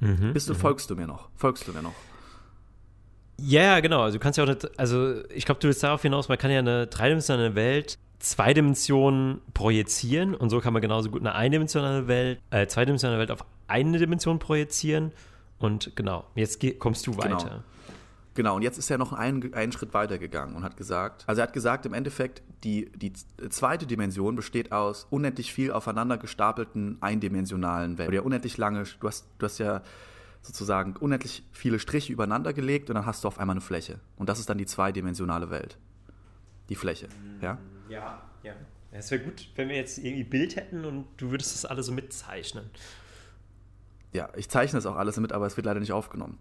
Mhm, 0.00 0.32
Bist 0.32 0.48
du, 0.48 0.54
folgst 0.54 0.90
du 0.90 0.96
mir 0.96 1.06
noch? 1.06 1.28
Folgst 1.36 1.68
du 1.68 1.72
mir 1.72 1.82
noch? 1.82 1.94
Ja, 3.38 3.62
ja, 3.62 3.80
genau. 3.80 4.02
Also 4.02 4.18
du 4.18 4.22
kannst 4.22 4.38
ja 4.38 4.44
auch 4.44 4.48
nicht, 4.48 4.78
also 4.78 5.22
ich 5.28 5.44
glaube, 5.44 5.60
du 5.60 5.68
willst 5.68 5.82
darauf 5.82 6.02
hinaus, 6.02 6.28
man 6.28 6.38
kann 6.38 6.50
ja 6.50 6.58
eine 6.58 6.86
dreidimensionale 6.86 7.54
Welt 7.54 7.98
zwei 8.20 8.54
Dimensionen 8.54 9.40
projizieren 9.54 10.34
und 10.34 10.50
so 10.50 10.60
kann 10.60 10.72
man 10.72 10.82
genauso 10.82 11.10
gut 11.10 11.20
eine 11.20 11.34
eindimensionale 11.34 12.06
Welt, 12.06 12.38
äh, 12.50 12.66
zweidimensionale 12.66 13.18
Welt 13.18 13.30
auf 13.30 13.44
eine 13.66 13.98
Dimension 13.98 14.38
projizieren 14.38 15.12
und 15.58 15.96
genau, 15.96 16.24
jetzt 16.34 16.62
kommst 16.78 17.06
du 17.06 17.16
weiter. 17.16 17.36
Genau. 17.36 17.62
Genau, 18.40 18.56
und 18.56 18.62
jetzt 18.62 18.78
ist 18.78 18.90
er 18.90 18.96
noch 18.96 19.12
einen, 19.12 19.52
einen 19.52 19.70
Schritt 19.70 19.92
weiter 19.92 20.16
gegangen 20.16 20.56
und 20.56 20.62
hat 20.62 20.78
gesagt, 20.78 21.24
also 21.26 21.42
er 21.42 21.46
hat 21.46 21.52
gesagt, 21.52 21.84
im 21.84 21.92
Endeffekt, 21.92 22.40
die, 22.64 22.90
die 22.96 23.12
zweite 23.50 23.86
Dimension 23.86 24.34
besteht 24.34 24.72
aus 24.72 25.06
unendlich 25.10 25.52
viel 25.52 25.72
aufeinander 25.72 26.16
gestapelten 26.16 26.96
eindimensionalen 27.02 27.98
Welten. 27.98 28.08
Oder 28.08 28.22
ja 28.22 28.22
unendlich 28.22 28.56
lange, 28.56 28.84
du 28.98 29.06
hast, 29.06 29.26
du 29.36 29.44
hast 29.44 29.58
ja 29.58 29.82
sozusagen 30.40 30.96
unendlich 30.96 31.42
viele 31.52 31.78
Striche 31.78 32.14
übereinander 32.14 32.54
gelegt 32.54 32.88
und 32.88 32.94
dann 32.94 33.04
hast 33.04 33.24
du 33.24 33.28
auf 33.28 33.38
einmal 33.38 33.52
eine 33.52 33.60
Fläche. 33.60 34.00
Und 34.16 34.30
das 34.30 34.38
ist 34.38 34.48
dann 34.48 34.56
die 34.56 34.64
zweidimensionale 34.64 35.50
Welt. 35.50 35.76
Die 36.70 36.76
Fläche, 36.76 37.10
ja? 37.42 37.58
Ja, 37.90 38.22
ja. 38.42 38.54
Es 38.90 39.10
wäre 39.10 39.22
gut, 39.22 39.50
wenn 39.56 39.68
wir 39.68 39.76
jetzt 39.76 39.98
irgendwie 39.98 40.24
Bild 40.24 40.56
hätten 40.56 40.86
und 40.86 41.04
du 41.18 41.30
würdest 41.30 41.54
das 41.54 41.66
alles 41.66 41.84
so 41.84 41.92
mitzeichnen. 41.92 42.70
Ja, 44.14 44.30
ich 44.34 44.48
zeichne 44.48 44.78
das 44.78 44.86
auch 44.86 44.96
alles 44.96 45.18
mit, 45.18 45.30
aber 45.32 45.44
es 45.44 45.58
wird 45.58 45.66
leider 45.66 45.80
nicht 45.80 45.92
aufgenommen. 45.92 46.38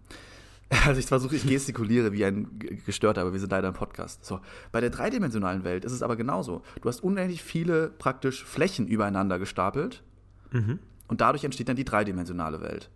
Also 0.85 0.99
ich 0.99 1.07
versuche, 1.07 1.35
ich 1.35 1.47
gestikuliere 1.47 2.11
wie 2.13 2.23
ein 2.25 2.59
Gestörter, 2.85 3.21
aber 3.21 3.33
wir 3.33 3.39
sind 3.39 3.51
leider 3.51 3.67
im 3.69 3.73
Podcast. 3.73 4.23
So, 4.23 4.39
bei 4.71 4.79
der 4.81 4.91
dreidimensionalen 4.91 5.63
Welt 5.63 5.83
ist 5.83 5.91
es 5.93 6.03
aber 6.03 6.15
genauso. 6.15 6.61
Du 6.81 6.89
hast 6.89 7.03
unendlich 7.03 7.41
viele 7.43 7.89
praktisch 7.89 8.43
Flächen 8.45 8.87
übereinander 8.87 9.39
gestapelt 9.39 10.03
Mhm. 10.51 10.79
und 11.07 11.21
dadurch 11.21 11.43
entsteht 11.43 11.69
dann 11.69 11.75
die 11.75 11.85
dreidimensionale 11.85 12.61
Welt. 12.61 12.89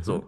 So. 0.00 0.26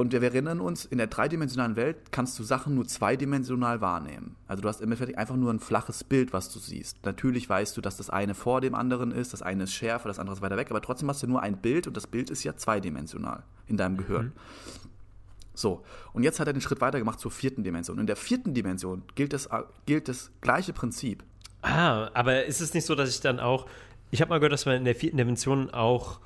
Und 0.00 0.12
wir 0.12 0.22
erinnern 0.22 0.62
uns, 0.62 0.86
in 0.86 0.96
der 0.96 1.08
dreidimensionalen 1.08 1.76
Welt 1.76 2.10
kannst 2.10 2.38
du 2.38 2.42
Sachen 2.42 2.74
nur 2.74 2.88
zweidimensional 2.88 3.82
wahrnehmen. 3.82 4.34
Also 4.48 4.62
du 4.62 4.68
hast 4.70 4.80
im 4.80 4.90
Endeffekt 4.90 5.18
einfach 5.18 5.36
nur 5.36 5.52
ein 5.52 5.60
flaches 5.60 6.04
Bild, 6.04 6.32
was 6.32 6.50
du 6.50 6.58
siehst. 6.58 7.04
Natürlich 7.04 7.46
weißt 7.46 7.76
du, 7.76 7.82
dass 7.82 7.98
das 7.98 8.08
eine 8.08 8.32
vor 8.32 8.62
dem 8.62 8.74
anderen 8.74 9.12
ist, 9.12 9.34
das 9.34 9.42
eine 9.42 9.64
ist 9.64 9.74
schärfer, 9.74 10.08
das 10.08 10.18
andere 10.18 10.36
ist 10.36 10.40
weiter 10.40 10.56
weg, 10.56 10.70
aber 10.70 10.80
trotzdem 10.80 11.10
hast 11.10 11.22
du 11.22 11.26
nur 11.26 11.42
ein 11.42 11.58
Bild 11.58 11.86
und 11.86 11.98
das 11.98 12.06
Bild 12.06 12.30
ist 12.30 12.44
ja 12.44 12.56
zweidimensional 12.56 13.42
in 13.66 13.76
deinem 13.76 13.98
Gehirn. 13.98 14.32
So, 15.52 15.84
und 16.14 16.22
jetzt 16.22 16.40
hat 16.40 16.46
er 16.46 16.54
den 16.54 16.62
Schritt 16.62 16.80
weiter 16.80 16.98
gemacht 16.98 17.20
zur 17.20 17.30
vierten 17.30 17.62
Dimension. 17.62 17.98
In 17.98 18.06
der 18.06 18.16
vierten 18.16 18.54
Dimension 18.54 19.02
gilt 19.16 19.34
das, 19.34 19.50
gilt 19.84 20.08
das 20.08 20.30
gleiche 20.40 20.72
Prinzip. 20.72 21.24
Ah, 21.60 22.08
aber 22.14 22.46
ist 22.46 22.62
es 22.62 22.72
nicht 22.72 22.86
so, 22.86 22.94
dass 22.94 23.10
ich 23.10 23.20
dann 23.20 23.38
auch, 23.38 23.66
ich 24.10 24.22
habe 24.22 24.30
mal 24.30 24.38
gehört, 24.38 24.54
dass 24.54 24.64
man 24.64 24.76
in 24.76 24.84
der 24.86 24.94
vierten 24.94 25.18
Dimension 25.18 25.68
auch 25.68 26.20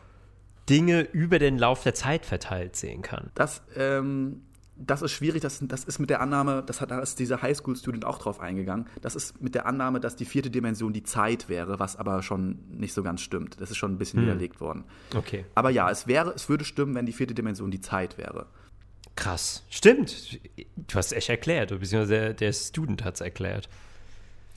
Dinge 0.68 1.02
über 1.02 1.38
den 1.38 1.58
Lauf 1.58 1.82
der 1.82 1.94
Zeit 1.94 2.26
verteilt 2.26 2.76
sehen 2.76 3.02
kann. 3.02 3.30
Das, 3.34 3.62
ähm, 3.76 4.42
das 4.76 5.02
ist 5.02 5.12
schwierig, 5.12 5.40
das, 5.42 5.60
das 5.62 5.84
ist 5.84 5.98
mit 5.98 6.10
der 6.10 6.20
Annahme, 6.20 6.62
das 6.66 6.80
hat, 6.80 6.90
da 6.90 6.98
ist 7.00 7.18
dieser 7.18 7.42
Highschool-Student 7.42 8.04
auch 8.04 8.18
drauf 8.18 8.40
eingegangen, 8.40 8.86
das 9.02 9.14
ist 9.14 9.40
mit 9.40 9.54
der 9.54 9.66
Annahme, 9.66 10.00
dass 10.00 10.16
die 10.16 10.24
vierte 10.24 10.50
Dimension 10.50 10.92
die 10.92 11.04
Zeit 11.04 11.48
wäre, 11.48 11.78
was 11.78 11.96
aber 11.96 12.22
schon 12.22 12.58
nicht 12.70 12.92
so 12.92 13.02
ganz 13.02 13.20
stimmt. 13.20 13.60
Das 13.60 13.70
ist 13.70 13.76
schon 13.76 13.92
ein 13.92 13.98
bisschen 13.98 14.22
widerlegt 14.22 14.60
worden. 14.60 14.84
Okay. 15.14 15.44
Aber 15.54 15.70
ja, 15.70 15.90
es 15.90 16.06
wäre, 16.06 16.32
es 16.34 16.48
würde 16.48 16.64
stimmen, 16.64 16.94
wenn 16.94 17.06
die 17.06 17.12
vierte 17.12 17.34
Dimension 17.34 17.70
die 17.70 17.80
Zeit 17.80 18.18
wäre. 18.18 18.46
Krass. 19.16 19.64
Stimmt. 19.70 20.40
Du 20.76 20.96
hast 20.96 21.06
es 21.06 21.12
echt 21.12 21.28
erklärt, 21.28 21.68
beziehungsweise 21.68 22.08
der, 22.08 22.34
der 22.34 22.52
Student 22.52 23.04
hat 23.04 23.14
es 23.14 23.20
erklärt. 23.20 23.68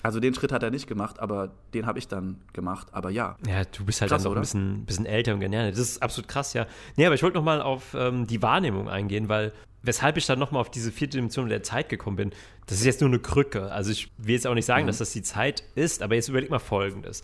Also 0.04 0.20
den 0.20 0.34
Schritt 0.34 0.52
hat 0.52 0.62
er 0.64 0.70
nicht 0.70 0.88
gemacht, 0.88 1.20
aber 1.20 1.52
den 1.74 1.86
habe 1.86 1.98
ich 1.98 2.08
dann 2.08 2.40
gemacht. 2.54 2.88
Aber 2.92 3.10
ja. 3.10 3.36
Ja, 3.48 3.64
du 3.66 3.84
bist 3.84 4.02
halt 4.02 4.12
Krass, 4.12 4.24
dann 4.24 4.32
noch 4.32 4.38
ein 4.38 4.42
bisschen, 4.42 4.86
bisschen 4.86 5.06
älter 5.06 5.34
und 5.34 5.40
gerne. 5.40 5.72
Das 5.72 5.80
ist 5.80 6.04
absolut 6.04 6.28
krass, 6.28 6.54
ja. 6.54 6.68
Nee, 6.96 7.06
aber 7.06 7.16
ich 7.16 7.24
wollte 7.24 7.38
nochmal 7.38 7.62
auf 7.62 7.96
ähm, 7.96 8.28
die 8.28 8.42
Wahrnehmung 8.42 8.90
eingehen, 8.90 9.28
weil 9.28 9.54
weshalb 9.82 10.18
ich 10.18 10.26
dann 10.26 10.38
nochmal 10.38 10.62
auf 10.62 10.70
diese 10.70 10.92
vierte 10.92 11.18
Dimension 11.18 11.50
der 11.50 11.64
Zeit 11.64 11.90
gekommen 11.90 12.16
bin, 12.16 12.32
das 12.68 12.80
ist 12.80 12.86
jetzt 12.86 13.02
nur 13.02 13.10
eine 13.10 13.20
Krücke. 13.20 13.72
Also 13.72 13.92
ich 13.92 14.12
will 14.18 14.36
jetzt 14.36 14.46
auch 14.46 14.54
nicht 14.54 14.66
sagen, 14.66 14.86
dass 14.86 15.00
das 15.00 15.12
die 15.12 15.24
Zeit 15.24 15.64
ist, 15.76 16.04
aber 16.04 16.16
jetzt 16.16 16.30
überleg 16.30 16.50
mal 16.50 16.60
Folgendes. 16.60 17.24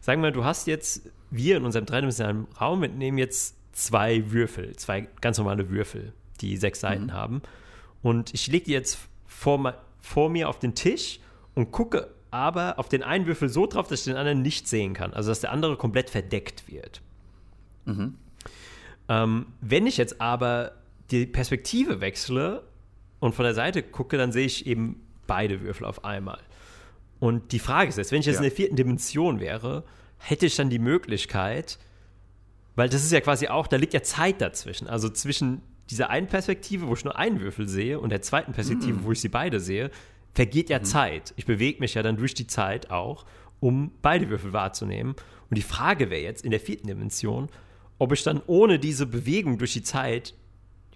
Sagen 0.00 0.22
wir, 0.22 0.30
du 0.30 0.44
hast 0.44 0.66
jetzt, 0.66 1.10
wir 1.30 1.56
in 1.56 1.64
unserem 1.64 1.86
dreidimensionalen 1.86 2.46
Raum 2.60 2.82
entnehmen 2.82 3.18
jetzt 3.18 3.56
zwei 3.72 4.30
Würfel, 4.32 4.74
zwei 4.76 5.08
ganz 5.20 5.38
normale 5.38 5.70
Würfel, 5.70 6.12
die 6.40 6.56
sechs 6.56 6.80
Seiten 6.80 7.12
haben. 7.12 7.42
Und 8.02 8.32
ich 8.34 8.46
lege 8.46 8.66
die 8.66 8.72
jetzt 8.72 8.98
vor, 9.26 9.74
vor 10.00 10.30
mir 10.30 10.48
auf 10.48 10.58
den 10.58 10.74
Tisch 10.74 11.20
und 11.58 11.72
gucke 11.72 12.14
aber 12.30 12.78
auf 12.78 12.88
den 12.88 13.02
einen 13.02 13.26
Würfel 13.26 13.48
so 13.48 13.66
drauf, 13.66 13.88
dass 13.88 14.00
ich 14.00 14.04
den 14.04 14.16
anderen 14.16 14.42
nicht 14.42 14.68
sehen 14.68 14.94
kann. 14.94 15.12
Also 15.12 15.30
dass 15.30 15.40
der 15.40 15.50
andere 15.50 15.76
komplett 15.76 16.08
verdeckt 16.08 16.70
wird. 16.70 17.02
Ähm, 19.08 19.46
wenn 19.60 19.86
ich 19.88 19.96
jetzt 19.96 20.20
aber 20.20 20.72
die 21.10 21.26
Perspektive 21.26 22.00
wechsle 22.00 22.62
und 23.18 23.34
von 23.34 23.44
der 23.44 23.54
Seite 23.54 23.82
gucke, 23.82 24.16
dann 24.18 24.30
sehe 24.30 24.46
ich 24.46 24.66
eben 24.66 25.04
beide 25.26 25.62
Würfel 25.62 25.84
auf 25.84 26.04
einmal. 26.04 26.38
Und 27.18 27.50
die 27.50 27.58
Frage 27.58 27.88
ist 27.88 27.98
jetzt, 27.98 28.12
wenn 28.12 28.20
ich 28.20 28.26
jetzt 28.26 28.36
Ja. 28.36 28.40
in 28.42 28.48
der 28.50 28.56
vierten 28.56 28.76
Dimension 28.76 29.40
wäre, 29.40 29.82
hätte 30.18 30.46
ich 30.46 30.54
dann 30.54 30.70
die 30.70 30.78
Möglichkeit, 30.78 31.78
weil 32.76 32.88
das 32.88 33.02
ist 33.02 33.10
ja 33.10 33.20
quasi 33.20 33.48
auch, 33.48 33.66
da 33.66 33.76
liegt 33.78 33.94
ja 33.94 34.02
Zeit 34.04 34.40
dazwischen. 34.40 34.86
Also 34.86 35.08
zwischen 35.08 35.62
dieser 35.90 36.10
einen 36.10 36.28
Perspektive, 36.28 36.86
wo 36.86 36.92
ich 36.92 37.04
nur 37.04 37.18
einen 37.18 37.40
Würfel 37.40 37.66
sehe, 37.66 37.98
und 37.98 38.10
der 38.10 38.22
zweiten 38.22 38.52
Perspektive, 38.52 39.02
wo 39.02 39.10
ich 39.10 39.20
sie 39.20 39.28
beide 39.28 39.58
sehe, 39.58 39.90
vergeht 40.34 40.70
ja 40.70 40.82
Zeit. 40.82 41.34
Ich 41.36 41.46
bewege 41.46 41.80
mich 41.80 41.94
ja 41.94 42.02
dann 42.02 42.16
durch 42.16 42.34
die 42.34 42.46
Zeit 42.46 42.90
auch, 42.90 43.26
um 43.60 43.92
beide 44.02 44.28
Würfel 44.30 44.52
wahrzunehmen. 44.52 45.14
Und 45.50 45.56
die 45.56 45.62
Frage 45.62 46.10
wäre 46.10 46.22
jetzt 46.22 46.44
in 46.44 46.50
der 46.50 46.60
vierten 46.60 46.86
Dimension, 46.86 47.48
ob 47.98 48.12
ich 48.12 48.22
dann 48.22 48.42
ohne 48.46 48.78
diese 48.78 49.06
Bewegung 49.06 49.58
durch 49.58 49.72
die 49.72 49.82
Zeit 49.82 50.34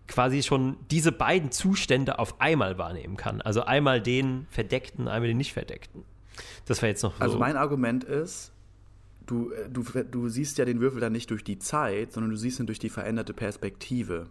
quasi 0.07 0.43
schon 0.43 0.77
diese 0.91 1.13
beiden 1.13 1.51
Zustände 1.51 2.19
auf 2.19 2.41
einmal 2.41 2.79
wahrnehmen 2.79 3.17
kann. 3.17 3.41
Also 3.41 3.63
einmal 3.63 4.01
den 4.01 4.47
verdeckten, 4.51 5.09
einmal 5.09 5.29
den 5.29 5.39
nicht 5.39 5.53
verdeckten. 5.53 6.05
Das 6.67 6.83
war 6.83 6.89
jetzt 6.89 7.03
noch 7.03 7.17
so. 7.17 7.23
Also 7.23 7.39
mein 7.39 7.57
Argument 7.57 8.05
ist, 8.05 8.53
du, 9.27 9.51
äh, 9.53 9.69
du, 9.71 9.83
du 9.83 10.29
siehst 10.29 10.59
ja 10.59 10.65
den 10.65 10.81
Würfel 10.81 11.01
dann 11.01 11.13
nicht 11.13 11.31
durch 11.31 11.45
die 11.45 11.59
Zeit, 11.59 12.13
sondern 12.13 12.31
du 12.31 12.37
siehst 12.37 12.61
ihn 12.61 12.67
durch 12.67 12.79
die 12.79 12.89
veränderte 12.89 13.33
Perspektive. 13.33 14.29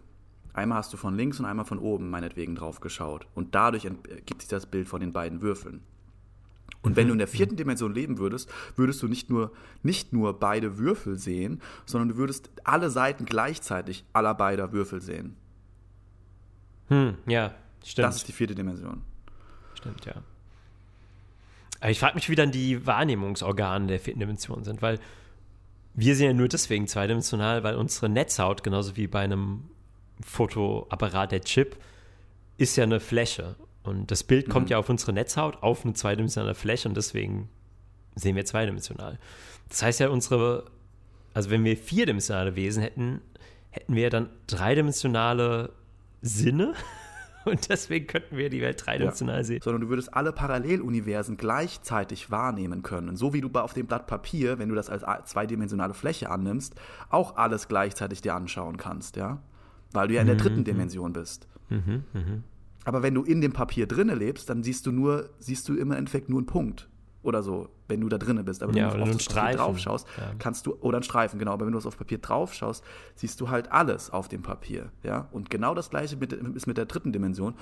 Einmal 0.54 0.78
hast 0.78 0.92
du 0.92 0.96
von 0.96 1.16
links 1.16 1.40
und 1.40 1.46
einmal 1.46 1.64
von 1.64 1.78
oben 1.78 2.10
meinetwegen 2.10 2.54
drauf 2.54 2.80
geschaut. 2.80 3.26
Und 3.34 3.54
dadurch 3.54 3.84
ent- 3.86 4.06
ergibt 4.08 4.42
sich 4.42 4.48
das 4.50 4.66
Bild 4.66 4.88
von 4.88 5.00
den 5.00 5.12
beiden 5.12 5.40
Würfeln. 5.40 5.80
Und 6.82 6.96
wenn 6.96 7.06
du 7.06 7.12
in 7.12 7.18
der 7.18 7.28
vierten 7.28 7.56
Dimension 7.56 7.94
leben 7.94 8.18
würdest, 8.18 8.50
würdest 8.76 9.00
du 9.02 9.08
nicht 9.08 9.30
nur, 9.30 9.52
nicht 9.82 10.12
nur 10.12 10.38
beide 10.40 10.78
Würfel 10.78 11.16
sehen, 11.16 11.62
sondern 11.86 12.08
du 12.10 12.16
würdest 12.16 12.50
alle 12.64 12.90
Seiten 12.90 13.24
gleichzeitig 13.24 14.04
aller 14.12 14.34
beider 14.34 14.72
Würfel 14.72 15.00
sehen. 15.00 15.36
hm, 16.88 17.14
ja, 17.26 17.54
stimmt. 17.84 18.06
Das 18.08 18.16
ist 18.16 18.28
die 18.28 18.32
vierte 18.32 18.54
Dimension. 18.54 19.02
Stimmt, 19.74 20.04
ja. 20.06 20.14
Aber 21.80 21.90
ich 21.90 21.98
frage 22.00 22.14
mich, 22.14 22.28
wie 22.28 22.34
dann 22.34 22.50
die 22.52 22.84
Wahrnehmungsorgane 22.86 23.86
der 23.86 24.00
vierten 24.00 24.20
Dimension 24.20 24.62
sind, 24.64 24.82
weil 24.82 24.98
wir 25.94 26.16
sind 26.16 26.26
ja 26.26 26.32
nur 26.32 26.48
deswegen 26.48 26.86
zweidimensional, 26.88 27.62
weil 27.64 27.76
unsere 27.76 28.08
Netzhaut, 28.08 28.62
genauso 28.62 28.96
wie 28.96 29.06
bei 29.06 29.20
einem 29.20 29.64
Fotoapparat, 30.20 31.32
der 31.32 31.40
Chip, 31.42 31.76
ist 32.58 32.76
ja 32.76 32.84
eine 32.84 33.00
Fläche. 33.00 33.56
Und 33.82 34.10
das 34.10 34.22
Bild 34.22 34.48
kommt 34.48 34.70
ja 34.70 34.78
auf 34.78 34.88
unsere 34.88 35.12
Netzhaut, 35.12 35.62
auf 35.62 35.84
eine 35.84 35.94
zweidimensionale 35.94 36.54
Fläche 36.54 36.88
und 36.88 36.96
deswegen 36.96 37.48
sehen 38.14 38.36
wir 38.36 38.44
zweidimensional. 38.44 39.18
Das 39.68 39.82
heißt 39.82 40.00
ja, 40.00 40.08
unsere, 40.08 40.66
also 41.34 41.50
wenn 41.50 41.64
wir 41.64 41.76
vierdimensionale 41.76 42.54
Wesen 42.54 42.82
hätten, 42.82 43.20
hätten 43.70 43.94
wir 43.94 44.10
dann 44.10 44.28
dreidimensionale 44.46 45.72
Sinne 46.20 46.74
und 47.44 47.68
deswegen 47.70 48.06
könnten 48.06 48.36
wir 48.36 48.50
die 48.50 48.60
Welt 48.60 48.84
dreidimensional 48.86 49.42
sehen. 49.42 49.60
sondern 49.62 49.82
du 49.82 49.88
würdest 49.88 50.14
alle 50.14 50.32
Paralleluniversen 50.32 51.36
gleichzeitig 51.36 52.30
wahrnehmen 52.30 52.82
können. 52.82 53.16
So 53.16 53.32
wie 53.32 53.40
du 53.40 53.48
auf 53.48 53.72
dem 53.72 53.86
Blatt 53.86 54.06
Papier, 54.06 54.60
wenn 54.60 54.68
du 54.68 54.76
das 54.76 54.90
als 54.90 55.30
zweidimensionale 55.30 55.94
Fläche 55.94 56.30
annimmst, 56.30 56.76
auch 57.08 57.36
alles 57.36 57.66
gleichzeitig 57.66 58.20
dir 58.20 58.34
anschauen 58.34 58.76
kannst, 58.76 59.16
ja? 59.16 59.42
Weil 59.94 60.08
du 60.08 60.14
ja 60.14 60.20
in 60.20 60.26
der 60.26 60.36
dritten 60.36 60.64
Dimension 60.64 61.12
bist. 61.12 61.46
Aber 62.84 63.02
wenn 63.02 63.14
du 63.14 63.22
in 63.22 63.40
dem 63.40 63.52
Papier 63.52 63.86
drinne 63.86 64.14
lebst, 64.14 64.50
dann 64.50 64.62
siehst 64.62 64.86
du 64.86 64.92
nur, 64.92 65.30
siehst 65.38 65.68
du 65.68 65.74
im 65.76 65.92
Endeffekt 65.92 66.28
nur 66.28 66.38
einen 66.38 66.46
Punkt. 66.46 66.88
oder 67.24 67.44
so, 67.44 67.68
wenn 67.86 68.00
du 68.00 68.08
da 68.08 68.18
drinnen 68.18 68.44
bist. 68.44 68.64
Aber 68.64 68.74
wenn 68.74 68.82
du 68.82 69.00
auf 69.00 69.10
das 69.12 69.26
Papier 69.28 69.56
drauf 69.56 69.78
schaust, 69.78 70.08
Ja. 70.18 70.32
kannst 70.40 70.66
du, 70.66 70.74
oder 70.80 70.96
ein 70.98 71.04
Streifen, 71.04 71.38
genau, 71.38 71.52
aber 71.52 71.66
wenn 71.66 71.72
du 71.72 71.78
auf 71.78 71.96
Papier 71.96 72.18
drauf 72.18 72.52
schaust, 72.52 72.82
siehst 73.14 73.40
du 73.40 73.48
halt 73.48 73.70
alles 73.70 74.10
auf 74.10 74.26
dem 74.26 74.42
Papier, 74.42 74.90
ja. 75.04 75.28
Und 75.30 75.48
genau 75.48 75.72
das 75.76 75.88
gleiche 75.90 76.16
mit, 76.16 76.32
ist 76.32 76.66
mit 76.66 76.78
der 76.78 76.86
dritten 76.86 77.12
Dimension. 77.12 77.54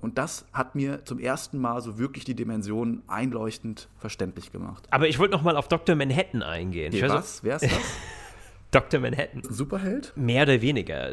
Und 0.00 0.18
das 0.18 0.46
hat 0.52 0.76
mir 0.76 1.04
zum 1.04 1.18
ersten 1.18 1.58
Mal 1.58 1.82
so 1.82 1.98
wirklich 1.98 2.22
die 2.24 2.36
Dimension 2.36 3.02
einleuchtend 3.08 3.88
verständlich 3.96 4.52
gemacht. 4.52 4.86
Aber 4.92 5.08
ich 5.08 5.18
wollte 5.18 5.32
noch 5.34 5.42
mal 5.42 5.56
auf 5.56 5.66
Dr. 5.66 5.96
Manhattan 5.96 6.44
eingehen. 6.44 6.92
Nee, 6.92 7.02
was? 7.08 7.42
Wer 7.42 7.56
ist 7.56 7.64
das? 7.64 7.72
Dr. 8.70 9.00
Manhattan. 9.00 9.42
Superheld? 9.42 10.12
Mehr 10.14 10.44
oder 10.44 10.62
weniger. 10.62 11.10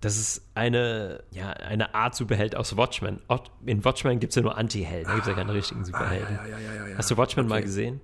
Das 0.00 0.16
ist 0.16 0.42
eine, 0.54 1.22
ja, 1.30 1.50
eine 1.50 1.94
Art 1.94 2.14
Superheld 2.14 2.56
aus 2.56 2.76
Watchmen. 2.76 3.20
In 3.66 3.84
Watchmen 3.84 4.18
gibt 4.18 4.30
es 4.30 4.36
ja 4.36 4.42
nur 4.42 4.56
Anti-Helden, 4.56 5.06
da 5.08 5.14
gibt 5.14 5.26
es 5.26 5.28
ja 5.28 5.34
keine 5.34 5.52
richtigen 5.52 5.84
Superhelden. 5.84 6.38
Ah, 6.38 6.46
Ja, 6.46 6.58
ja, 6.58 6.58
ja, 6.58 6.74
ja, 6.74 6.86
ja. 6.88 6.96
Hast 6.98 7.10
du 7.10 7.16
Watchmen 7.18 7.46
mal 7.48 7.56
Okay. 7.56 7.64
gesehen? 7.66 8.00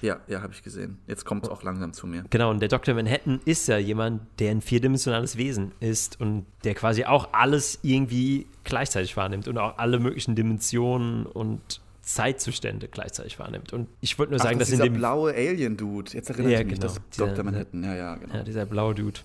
Ja, 0.00 0.20
ja, 0.28 0.42
habe 0.42 0.52
ich 0.52 0.62
gesehen. 0.62 0.98
Jetzt 1.08 1.24
kommt 1.24 1.44
es 1.44 1.50
auch 1.50 1.62
langsam 1.64 1.92
zu 1.92 2.06
mir. 2.06 2.22
Genau, 2.30 2.50
und 2.50 2.60
der 2.60 2.68
Dr. 2.68 2.94
Manhattan 2.94 3.40
ist 3.46 3.66
ja 3.66 3.78
jemand, 3.78 4.20
der 4.38 4.52
ein 4.52 4.60
vierdimensionales 4.60 5.36
Wesen 5.38 5.72
ist 5.80 6.20
und 6.20 6.46
der 6.64 6.74
quasi 6.74 7.04
auch 7.04 7.30
alles 7.32 7.80
irgendwie 7.82 8.46
gleichzeitig 8.62 9.16
wahrnimmt 9.16 9.48
und 9.48 9.58
auch 9.58 9.78
alle 9.78 9.98
möglichen 9.98 10.36
Dimensionen 10.36 11.26
und 11.26 11.80
Zeitzustände 12.02 12.86
gleichzeitig 12.88 13.38
wahrnimmt. 13.40 13.72
Und 13.72 13.88
ich 14.00 14.18
wollte 14.20 14.32
nur 14.32 14.38
sagen, 14.38 14.56
Ach, 14.56 14.60
das 14.60 14.70
dass 14.70 14.78
dieser 14.80 14.90
blaue 14.92 15.32
Alien-Dude. 15.34 16.12
Jetzt 16.12 16.30
erinnere 16.30 16.52
Ja, 16.52 16.60
ich 16.60 16.66
mich, 16.66 16.74
genau. 16.78 16.86
das 16.92 17.00
Dr. 17.16 17.42
Manhattan. 17.42 17.82
Ja, 17.82 17.96
ja, 17.96 18.16
genau. 18.16 18.34
Ja, 18.34 18.42
dieser 18.44 18.66
blaue 18.66 18.94
Dude. 18.94 19.18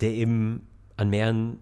Der 0.00 0.10
eben 0.12 0.66
an 1.02 1.10
mehreren, 1.10 1.58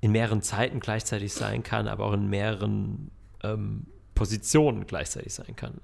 in 0.00 0.12
mehreren 0.12 0.40
Zeiten 0.40 0.80
gleichzeitig 0.80 1.32
sein 1.32 1.62
kann, 1.62 1.88
aber 1.88 2.06
auch 2.06 2.12
in 2.12 2.30
mehreren 2.30 3.10
ähm, 3.42 3.86
Positionen 4.14 4.86
gleichzeitig 4.86 5.34
sein 5.34 5.56
kann. 5.56 5.80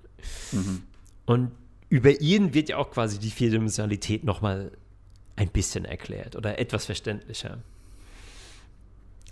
Mhm. 0.53 0.82
Und 1.26 1.51
über 1.88 2.20
ihn 2.20 2.55
wird 2.55 2.68
ja 2.68 2.78
auch 2.78 2.90
quasi 2.90 3.18
die 3.18 3.30
Vierdimensionalität 3.30 4.24
nochmal 4.24 4.72
ein 5.34 5.49
bisschen 5.49 5.84
erklärt 5.84 6.36
oder 6.36 6.59
etwas 6.59 6.86
verständlicher. 6.86 7.59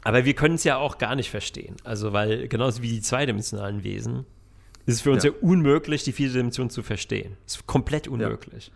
Aber 0.02 0.24
wir 0.24 0.34
können 0.34 0.56
es 0.56 0.64
ja 0.64 0.76
auch 0.76 0.98
gar 0.98 1.14
nicht 1.14 1.30
verstehen. 1.30 1.76
Also, 1.84 2.12
weil 2.12 2.48
genauso 2.48 2.82
wie 2.82 2.90
die 2.90 3.00
zweidimensionalen 3.00 3.84
Wesen 3.84 4.26
ist 4.86 4.96
es 4.96 5.00
für 5.00 5.12
uns 5.12 5.24
ja, 5.24 5.30
Ja. 5.30 5.36
unmöglich, 5.40 6.02
die 6.02 6.12
vierte 6.12 6.34
Dimension 6.34 6.68
zu 6.68 6.82
verstehen. 6.82 7.38
Ist 7.46 7.66
komplett 7.66 8.06
unmöglich. 8.06 8.70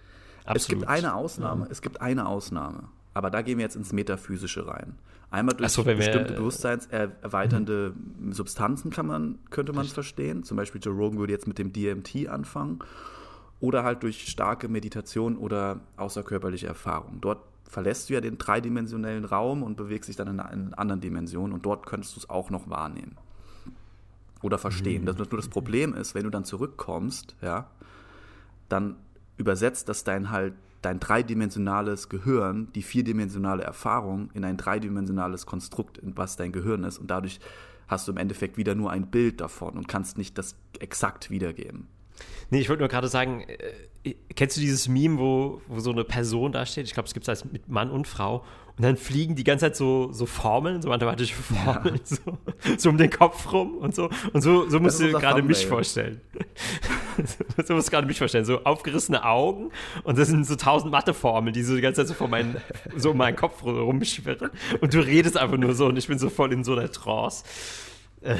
Es 0.46 0.68
gibt 0.68 0.88
eine 0.88 1.14
Ausnahme, 1.14 1.66
es 1.70 1.82
gibt 1.82 2.00
eine 2.00 2.26
Ausnahme. 2.26 2.88
Aber 3.14 3.30
da 3.30 3.42
gehen 3.42 3.58
wir 3.58 3.64
jetzt 3.64 3.76
ins 3.76 3.92
Metaphysische 3.92 4.66
rein. 4.66 4.94
Einmal 5.30 5.56
durch 5.56 5.70
so, 5.72 5.84
wir- 5.84 5.96
bestimmte 5.96 6.34
bewusstseinserweiternde 6.34 7.94
Substanzen 8.30 8.90
kann 8.90 9.06
man, 9.06 9.38
könnte 9.50 9.72
man 9.72 9.84
es 9.84 9.92
verstehen. 9.92 10.42
Zum 10.44 10.56
Beispiel 10.56 10.80
Joe 10.82 10.94
Rogan 10.94 11.18
würde 11.18 11.32
jetzt 11.32 11.46
mit 11.46 11.58
dem 11.58 11.72
DMT 11.72 12.28
anfangen. 12.28 12.78
Oder 13.60 13.82
halt 13.84 14.02
durch 14.04 14.28
starke 14.28 14.68
Meditation 14.68 15.36
oder 15.36 15.80
außerkörperliche 15.96 16.66
Erfahrung. 16.66 17.20
Dort 17.20 17.42
verlässt 17.68 18.08
du 18.08 18.14
ja 18.14 18.20
den 18.20 18.38
dreidimensionellen 18.38 19.24
Raum 19.24 19.62
und 19.62 19.76
bewegst 19.76 20.08
dich 20.08 20.16
dann 20.16 20.28
in 20.28 20.40
einer 20.40 20.78
anderen 20.78 21.00
Dimension 21.00 21.52
und 21.52 21.66
dort 21.66 21.84
könntest 21.86 22.16
du 22.16 22.20
es 22.20 22.30
auch 22.30 22.50
noch 22.50 22.70
wahrnehmen. 22.70 23.16
Oder 24.42 24.56
verstehen. 24.56 25.04
Das 25.04 25.18
nur 25.18 25.26
das 25.26 25.48
Problem 25.48 25.92
ist, 25.92 26.14
wenn 26.14 26.22
du 26.24 26.30
dann 26.30 26.44
zurückkommst, 26.44 27.34
ja, 27.42 27.66
dann 28.68 28.96
übersetzt 29.36 29.88
das 29.88 30.04
dein 30.04 30.30
halt 30.30 30.54
dein 30.82 31.00
dreidimensionales 31.00 32.08
Gehirn, 32.08 32.68
die 32.74 32.82
vierdimensionale 32.82 33.62
Erfahrung 33.62 34.30
in 34.34 34.44
ein 34.44 34.56
dreidimensionales 34.56 35.46
Konstrukt, 35.46 35.98
in 35.98 36.16
was 36.16 36.36
dein 36.36 36.52
Gehirn 36.52 36.84
ist. 36.84 36.98
Und 36.98 37.10
dadurch 37.10 37.40
hast 37.88 38.06
du 38.06 38.12
im 38.12 38.18
Endeffekt 38.18 38.56
wieder 38.56 38.74
nur 38.74 38.90
ein 38.90 39.10
Bild 39.10 39.40
davon 39.40 39.76
und 39.76 39.88
kannst 39.88 40.18
nicht 40.18 40.38
das 40.38 40.56
exakt 40.78 41.30
wiedergeben. 41.30 41.88
Nee, 42.50 42.60
ich 42.60 42.68
wollte 42.68 42.82
nur 42.82 42.88
gerade 42.88 43.08
sagen, 43.08 43.44
äh, 44.04 44.14
kennst 44.34 44.56
du 44.56 44.60
dieses 44.60 44.88
Meme, 44.88 45.18
wo, 45.18 45.60
wo 45.68 45.80
so 45.80 45.90
eine 45.90 46.04
Person 46.04 46.52
da 46.52 46.64
steht? 46.66 46.86
Ich 46.86 46.94
glaube, 46.94 47.06
es 47.06 47.14
gibt 47.14 47.24
es 47.24 47.28
als 47.28 47.44
mit 47.44 47.68
Mann 47.68 47.90
und 47.90 48.06
Frau. 48.06 48.44
Und 48.78 48.84
dann 48.84 48.96
fliegen 48.96 49.34
die 49.34 49.42
ganze 49.42 49.66
Zeit 49.66 49.76
so, 49.76 50.12
so 50.12 50.24
Formeln, 50.24 50.80
so 50.80 50.88
mathematische 50.88 51.34
Formeln, 51.34 51.98
so, 52.04 52.16
so 52.76 52.90
um 52.90 52.96
den 52.96 53.10
Kopf 53.10 53.52
rum 53.52 53.76
und 53.78 53.92
so. 53.92 54.08
Und 54.32 54.40
so, 54.40 54.68
so 54.70 54.78
musst 54.78 55.00
du 55.00 55.10
gerade 55.10 55.42
mich 55.42 55.66
vorstellen. 55.66 56.20
so 57.66 57.74
musst 57.74 57.88
du 57.88 57.90
gerade 57.90 58.06
mich 58.06 58.18
vorstellen. 58.18 58.44
So 58.44 58.62
aufgerissene 58.62 59.24
Augen 59.24 59.72
und 60.04 60.16
das 60.16 60.28
sind 60.28 60.46
so 60.46 60.54
tausend 60.54 60.92
Matheformeln, 60.92 61.52
die 61.52 61.64
so 61.64 61.74
die 61.74 61.80
ganze 61.80 62.02
Zeit 62.02 62.08
so 62.08 62.14
vor 62.14 62.28
meinen, 62.28 62.56
so 62.96 63.10
um 63.10 63.16
meinen 63.16 63.34
Kopf 63.36 63.64
rumschwirren. 63.64 64.50
Und 64.80 64.94
du 64.94 65.00
redest 65.00 65.36
einfach 65.36 65.56
nur 65.56 65.74
so 65.74 65.86
und 65.86 65.96
ich 65.96 66.06
bin 66.06 66.20
so 66.20 66.30
voll 66.30 66.52
in 66.52 66.62
so 66.62 66.74
einer 66.74 66.90
Trance. 66.90 67.44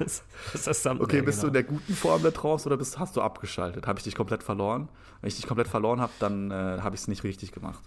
Das, 0.00 0.24
das 0.46 0.54
ist 0.56 0.66
das 0.66 0.82
Thumbnail, 0.82 1.04
Okay, 1.04 1.22
bist 1.22 1.38
du 1.40 1.46
genau. 1.46 1.48
in 1.48 1.52
der 1.52 1.62
guten 1.62 1.94
Form 1.94 2.20
der 2.22 2.32
Trance 2.32 2.66
oder 2.66 2.76
bist, 2.76 2.98
hast 2.98 3.16
du 3.16 3.22
abgeschaltet? 3.22 3.86
Habe 3.86 4.00
ich 4.00 4.02
dich 4.02 4.16
komplett 4.16 4.42
verloren? 4.42 4.88
Wenn 5.20 5.28
ich 5.28 5.36
dich 5.36 5.46
komplett 5.46 5.68
verloren 5.68 6.00
habe, 6.00 6.10
dann 6.18 6.50
äh, 6.50 6.54
habe 6.80 6.96
ich 6.96 7.02
es 7.02 7.06
nicht 7.08 7.22
richtig 7.22 7.52
gemacht. 7.52 7.78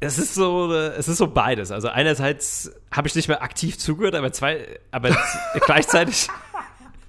Es 0.00 0.18
ist 0.18 0.34
so, 0.34 0.72
äh, 0.72 0.88
es 0.96 1.08
ist 1.08 1.18
so 1.18 1.26
beides. 1.26 1.72
Also 1.72 1.88
einerseits 1.88 2.72
habe 2.92 3.08
ich 3.08 3.14
nicht 3.14 3.28
mehr 3.28 3.42
aktiv 3.42 3.78
zugehört, 3.78 4.14
aber 4.14 4.32
zwei, 4.32 4.78
aber 4.92 5.10
gleichzeitig, 5.66 6.28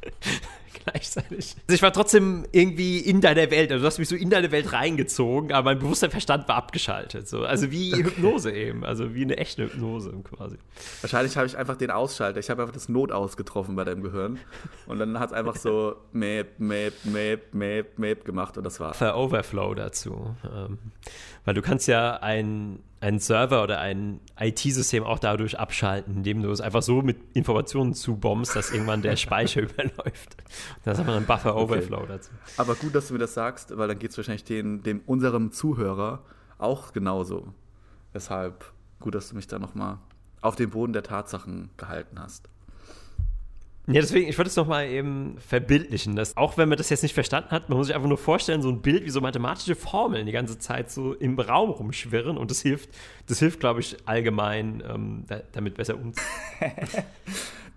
gleichzeitig. 0.85 1.55
Also 1.67 1.75
ich 1.75 1.81
war 1.83 1.93
trotzdem 1.93 2.45
irgendwie 2.51 2.97
in 2.97 3.21
deiner 3.21 3.51
Welt. 3.51 3.71
Also 3.71 3.83
du 3.83 3.87
hast 3.87 3.99
mich 3.99 4.09
so 4.09 4.15
in 4.15 4.31
deine 4.31 4.51
Welt 4.51 4.73
reingezogen, 4.73 5.51
aber 5.51 5.65
mein 5.65 5.79
bewusster 5.79 6.09
Verstand 6.09 6.47
war 6.47 6.55
abgeschaltet. 6.55 7.27
So. 7.27 7.43
Also 7.43 7.69
wie 7.69 7.95
Hypnose 7.95 8.51
eben, 8.51 8.83
also 8.83 9.13
wie 9.13 9.21
eine 9.21 9.37
echte 9.37 9.65
Hypnose 9.65 10.11
quasi. 10.23 10.57
Wahrscheinlich 11.01 11.37
habe 11.37 11.45
ich 11.45 11.57
einfach 11.57 11.75
den 11.75 11.91
Ausschalter. 11.91 12.39
Ich 12.39 12.49
habe 12.49 12.63
einfach 12.63 12.73
das 12.73 12.89
Notaus 12.89 13.37
getroffen 13.37 13.75
bei 13.75 13.83
deinem 13.83 14.01
Gehirn. 14.01 14.39
Und 14.87 14.97
dann 14.97 15.19
hat 15.19 15.29
es 15.29 15.33
einfach 15.33 15.57
so 15.57 15.95
Map, 16.11 16.59
Map, 16.59 16.93
Map, 17.03 17.53
Map, 17.53 17.99
Map 17.99 18.25
gemacht 18.25 18.57
und 18.57 18.63
das 18.63 18.79
war's. 18.79 18.99
Overflow 18.99 19.75
dazu. 19.75 20.35
Weil 21.49 21.55
du 21.55 21.63
kannst 21.63 21.87
ja 21.87 22.17
ein, 22.17 22.77
einen 23.01 23.17
Server 23.17 23.63
oder 23.63 23.79
ein 23.79 24.19
IT-System 24.39 25.03
auch 25.03 25.17
dadurch 25.17 25.57
abschalten, 25.57 26.17
indem 26.17 26.43
du 26.43 26.51
es 26.51 26.61
einfach 26.61 26.83
so 26.83 27.01
mit 27.01 27.17
Informationen 27.33 27.95
zubombst, 27.95 28.55
dass 28.55 28.71
irgendwann 28.71 29.01
der 29.01 29.15
Speicher 29.15 29.61
überläuft. 29.61 30.37
Da 30.83 30.95
haben 30.95 31.07
wir 31.07 31.15
einen 31.15 31.25
Buffer 31.25 31.55
Overflow 31.55 32.05
dazu. 32.05 32.29
Aber 32.57 32.75
gut, 32.75 32.93
dass 32.93 33.07
du 33.07 33.13
mir 33.13 33.19
das 33.19 33.33
sagst, 33.33 33.75
weil 33.75 33.87
dann 33.87 33.97
geht 33.97 34.11
es 34.11 34.17
wahrscheinlich 34.17 34.43
den, 34.43 34.83
dem 34.83 35.01
unserem 35.07 35.51
Zuhörer 35.51 36.21
auch 36.59 36.93
genauso. 36.93 37.51
Deshalb 38.13 38.71
gut, 38.99 39.15
dass 39.15 39.29
du 39.29 39.35
mich 39.35 39.47
da 39.47 39.57
nochmal 39.57 39.97
auf 40.41 40.55
den 40.55 40.69
Boden 40.69 40.93
der 40.93 41.01
Tatsachen 41.01 41.71
gehalten 41.77 42.19
hast. 42.19 42.47
Ja, 43.91 44.01
deswegen, 44.01 44.29
ich 44.29 44.37
wollte 44.37 44.49
es 44.49 44.55
nochmal 44.55 44.87
eben 44.87 45.37
verbildlichen, 45.39 46.15
dass 46.15 46.37
auch 46.37 46.57
wenn 46.57 46.69
man 46.69 46.77
das 46.77 46.89
jetzt 46.89 47.01
nicht 47.01 47.15
verstanden 47.15 47.49
hat, 47.49 47.69
man 47.69 47.77
muss 47.79 47.87
sich 47.87 47.95
einfach 47.95 48.07
nur 48.07 48.19
vorstellen, 48.19 48.61
so 48.61 48.69
ein 48.69 48.81
Bild 48.83 49.03
wie 49.03 49.09
so 49.09 49.19
mathematische 49.19 49.75
Formeln 49.75 50.27
die 50.27 50.31
ganze 50.31 50.59
Zeit 50.59 50.91
so 50.91 51.13
im 51.13 51.39
Raum 51.39 51.71
rumschwirren 51.71 52.37
und 52.37 52.51
das 52.51 52.61
hilft, 52.61 52.91
das 53.25 53.39
hilft, 53.39 53.59
glaube 53.59 53.79
ich, 53.79 53.97
allgemein, 54.05 54.83
ähm, 54.87 55.23
da, 55.27 55.41
damit 55.53 55.75
besser 55.75 55.95
umzugehen. 55.95 56.23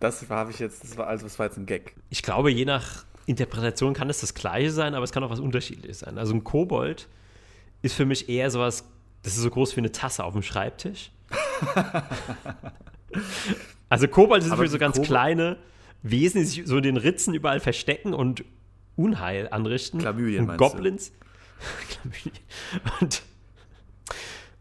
Das 0.01 0.29
habe 0.29 0.51
ich 0.51 0.59
jetzt, 0.59 0.83
das 0.83 0.97
war 0.97 1.07
also 1.07 1.23
das 1.27 1.39
war 1.39 1.47
jetzt 1.47 1.59
ein 1.59 1.65
Gag. 1.67 1.95
Ich 2.11 2.25
glaube, 2.25 2.51
je 2.51 2.65
nach 2.65 3.05
Interpretation 3.27 3.95
kann 3.95 4.11
es 4.11 4.21
das 4.21 4.35
Gleiche 4.35 4.73
sein, 4.73 4.97
aber 4.97 5.05
es 5.05 5.13
kann 5.13 5.23
auch 5.23 5.31
was 5.31 5.39
Unterschiedliches 5.39 6.01
sein. 6.01 6.19
Also 6.19 6.35
ein 6.35 6.43
Kobold 6.43 7.07
ist 7.83 7.95
für 7.95 8.05
mich 8.05 8.29
eher 8.29 8.51
sowas, 8.51 8.85
das 9.23 9.35
ist 9.37 9.43
so 9.43 9.51
groß 9.51 9.77
wie 9.77 9.81
eine 9.81 9.93
Tasse 9.93 10.25
auf 10.25 10.33
dem 10.33 10.43
Schreibtisch. 10.43 11.13
also 13.89 14.09
Kobold 14.09 14.43
sind 14.43 14.57
für 14.57 14.63
mich 14.63 14.73
so 14.73 14.79
ganz 14.79 14.97
Kobold- 14.97 15.07
kleine 15.07 15.57
Wesen, 16.03 16.41
die 16.41 16.47
sich 16.47 16.63
so 16.67 16.77
in 16.77 16.83
den 16.83 16.97
Ritzen 16.97 17.35
überall 17.35 17.61
verstecken 17.61 18.15
und 18.15 18.45
Unheil 18.97 19.49
anrichten. 19.51 20.01
Chlamydien 20.01 20.51
und? 20.51 20.57
Goblins. 20.57 21.13
Chlamydien. 21.89 22.43
Und 23.01 23.23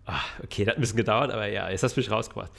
ah, 0.06 0.22
okay, 0.44 0.66
das 0.66 0.72
hat 0.72 0.78
ein 0.78 0.82
bisschen 0.82 0.98
gedauert, 0.98 1.32
aber 1.32 1.48
ja, 1.48 1.70
jetzt 1.70 1.84
hast 1.84 1.98
du 1.98 2.00
mich 2.00 2.12
rausgebracht. 2.12 2.52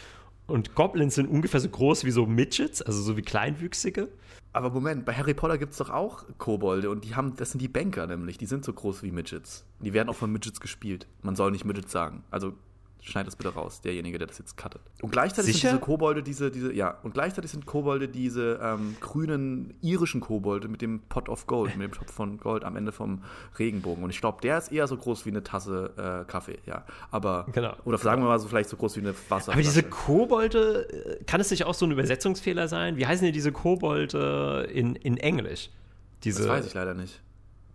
Und 0.47 0.75
Goblins 0.75 1.15
sind 1.15 1.29
ungefähr 1.29 1.61
so 1.61 1.69
groß 1.69 2.05
wie 2.05 2.11
so 2.11 2.27
Midgets, 2.27 2.83
also 2.83 3.01
so 3.01 3.17
wie 3.17 3.23
Kleinwüchsige. 3.23 4.09
Aber 4.53 4.71
Moment, 4.71 5.05
bei 5.07 5.15
Harry 5.15 5.33
Potter 5.33 5.57
gibt 5.57 5.73
es 5.73 5.79
doch 5.79 5.89
auch 5.89 6.25
Kobolde 6.37 6.91
und 6.91 7.05
die 7.05 7.15
haben, 7.15 7.37
das 7.37 7.53
sind 7.53 7.63
die 7.63 7.69
Banker 7.69 8.07
nämlich, 8.07 8.37
die 8.37 8.47
sind 8.47 8.65
so 8.65 8.73
groß 8.73 9.03
wie 9.03 9.11
Midgets. 9.11 9.65
Die 9.81 9.95
werden 9.95 10.11
auch 10.11 10.17
von 10.17 10.31
Midgets 10.31 10.61
gespielt. 10.61 11.07
Man 11.23 11.37
soll 11.37 11.53
nicht 11.53 11.65
Midgets 11.65 11.91
sagen. 11.91 12.23
Also 12.31 12.53
schneid 13.03 13.27
das 13.27 13.37
bitte 13.37 13.53
raus, 13.53 13.81
derjenige, 13.81 14.17
der 14.17 14.29
das 14.29 14.39
jetzt 14.39 14.57
cuttet. 14.57 14.81
Und 15.01 15.11
gleichzeitig 15.11 15.55
Sicher? 15.55 15.71
sind 15.71 15.79
diese 15.79 15.85
Kobolde, 15.85 16.23
diese, 16.23 16.51
diese, 16.51 16.73
ja, 16.73 16.99
und 17.03 17.15
gleichzeitig 17.15 17.51
sind 17.51 17.67
Kobolde 17.67 18.09
diese 18.09 18.61
ähm, 18.63 18.97
grünen 19.01 19.75
irischen 19.83 20.21
Kobolde 20.21 20.69
mit 20.69 20.83
dem 20.83 21.01
Pot 21.09 21.29
of 21.29 21.47
Gold, 21.47 21.77
mit 21.77 21.89
dem 21.89 21.93
Topf 21.93 22.13
von 22.13 22.39
Gold 22.39 22.65
am 22.65 22.77
Ende 22.77 22.93
vom 22.93 23.23
Regenbogen. 23.59 24.05
Und 24.05 24.11
ich 24.11 24.21
glaube, 24.21 24.41
der 24.41 24.59
ist 24.59 24.71
eher 24.71 24.87
so 24.87 24.97
groß 24.97 25.27
wie 25.27 25.31
eine 25.31 25.43
Tasse 25.43 26.23
äh, 26.25 26.31
Kaffee, 26.31 26.59
ja. 26.65 26.85
Aber, 27.11 27.47
Genau. 27.53 27.75
oder 27.85 27.99
sagen 27.99 28.23
wir 28.23 28.29
mal 28.29 28.39
so 28.39 28.49
vielleicht 28.49 28.71
so 28.71 28.77
groß 28.77 28.97
wie 28.97 29.01
eine 29.01 29.15
Wasserflasche. 29.29 29.51
Aber 29.53 29.63
diese 29.63 29.83
Kobolde, 29.83 31.19
äh, 31.21 31.25
kann 31.25 31.41
es 31.41 31.51
nicht 31.51 31.65
auch 31.65 31.75
so 31.75 31.85
ein 31.87 31.91
Übersetzungsfehler 31.91 32.69
sein? 32.69 32.97
Wie 32.97 33.07
heißen 33.07 33.25
denn 33.25 33.35
diese 33.35 33.51
Kobolde 33.53 34.69
in, 34.73 34.95
in 34.95 35.17
Englisch? 35.17 35.71
Diese, 36.25 36.43
das 36.43 36.49
weiß 36.49 36.67
ich 36.67 36.75
leider 36.75 36.95
nicht. 36.95 37.21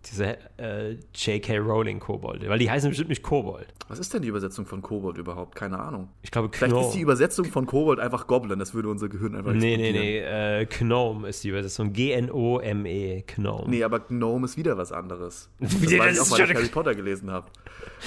Diese 0.06 0.38
äh, 0.58 0.92
J.K. 1.14 1.58
Rowling 1.58 1.98
Kobolde, 1.98 2.48
weil 2.48 2.58
die 2.60 2.70
heißen 2.70 2.88
bestimmt 2.88 3.08
nicht 3.10 3.22
Kobold. 3.22 3.66
Was 3.88 3.98
ist 3.98 4.14
denn 4.14 4.22
die 4.22 4.28
Übersetzung 4.28 4.64
von 4.64 4.80
Kobold 4.80 5.18
überhaupt? 5.18 5.56
Keine 5.56 5.78
Ahnung. 5.80 6.08
Ich 6.22 6.30
glaube, 6.30 6.48
Vielleicht 6.52 6.72
Gnome. 6.72 6.86
ist 6.86 6.94
die 6.94 7.00
Übersetzung 7.00 7.46
von 7.46 7.66
Kobold 7.66 7.98
einfach 7.98 8.26
Goblin, 8.28 8.58
das 8.60 8.74
würde 8.74 8.88
unser 8.90 9.08
Gehirn 9.08 9.34
einfach 9.34 9.52
Nee, 9.52 9.76
nee, 9.76 9.88
explodieren. 9.88 10.24
nee, 10.24 10.60
äh, 10.62 10.66
Gnome 10.66 11.28
ist 11.28 11.42
die 11.42 11.48
Übersetzung. 11.48 11.92
G-N-O-M-E, 11.92 13.24
Gnome. 13.26 13.64
Nee, 13.68 13.82
aber 13.82 14.00
Gnome 14.00 14.44
ist 14.46 14.56
wieder 14.56 14.78
was 14.78 14.92
anderes. 14.92 15.50
Das 15.58 15.80
Wie, 15.82 15.98
weiß 15.98 16.16
das 16.16 16.26
ich 16.28 16.32
auch, 16.34 16.38
weil 16.38 16.46
schon 16.46 16.50
ich 16.50 16.56
Harry 16.62 16.68
Potter 16.68 16.94
gelesen 16.94 17.30
habe. 17.30 17.46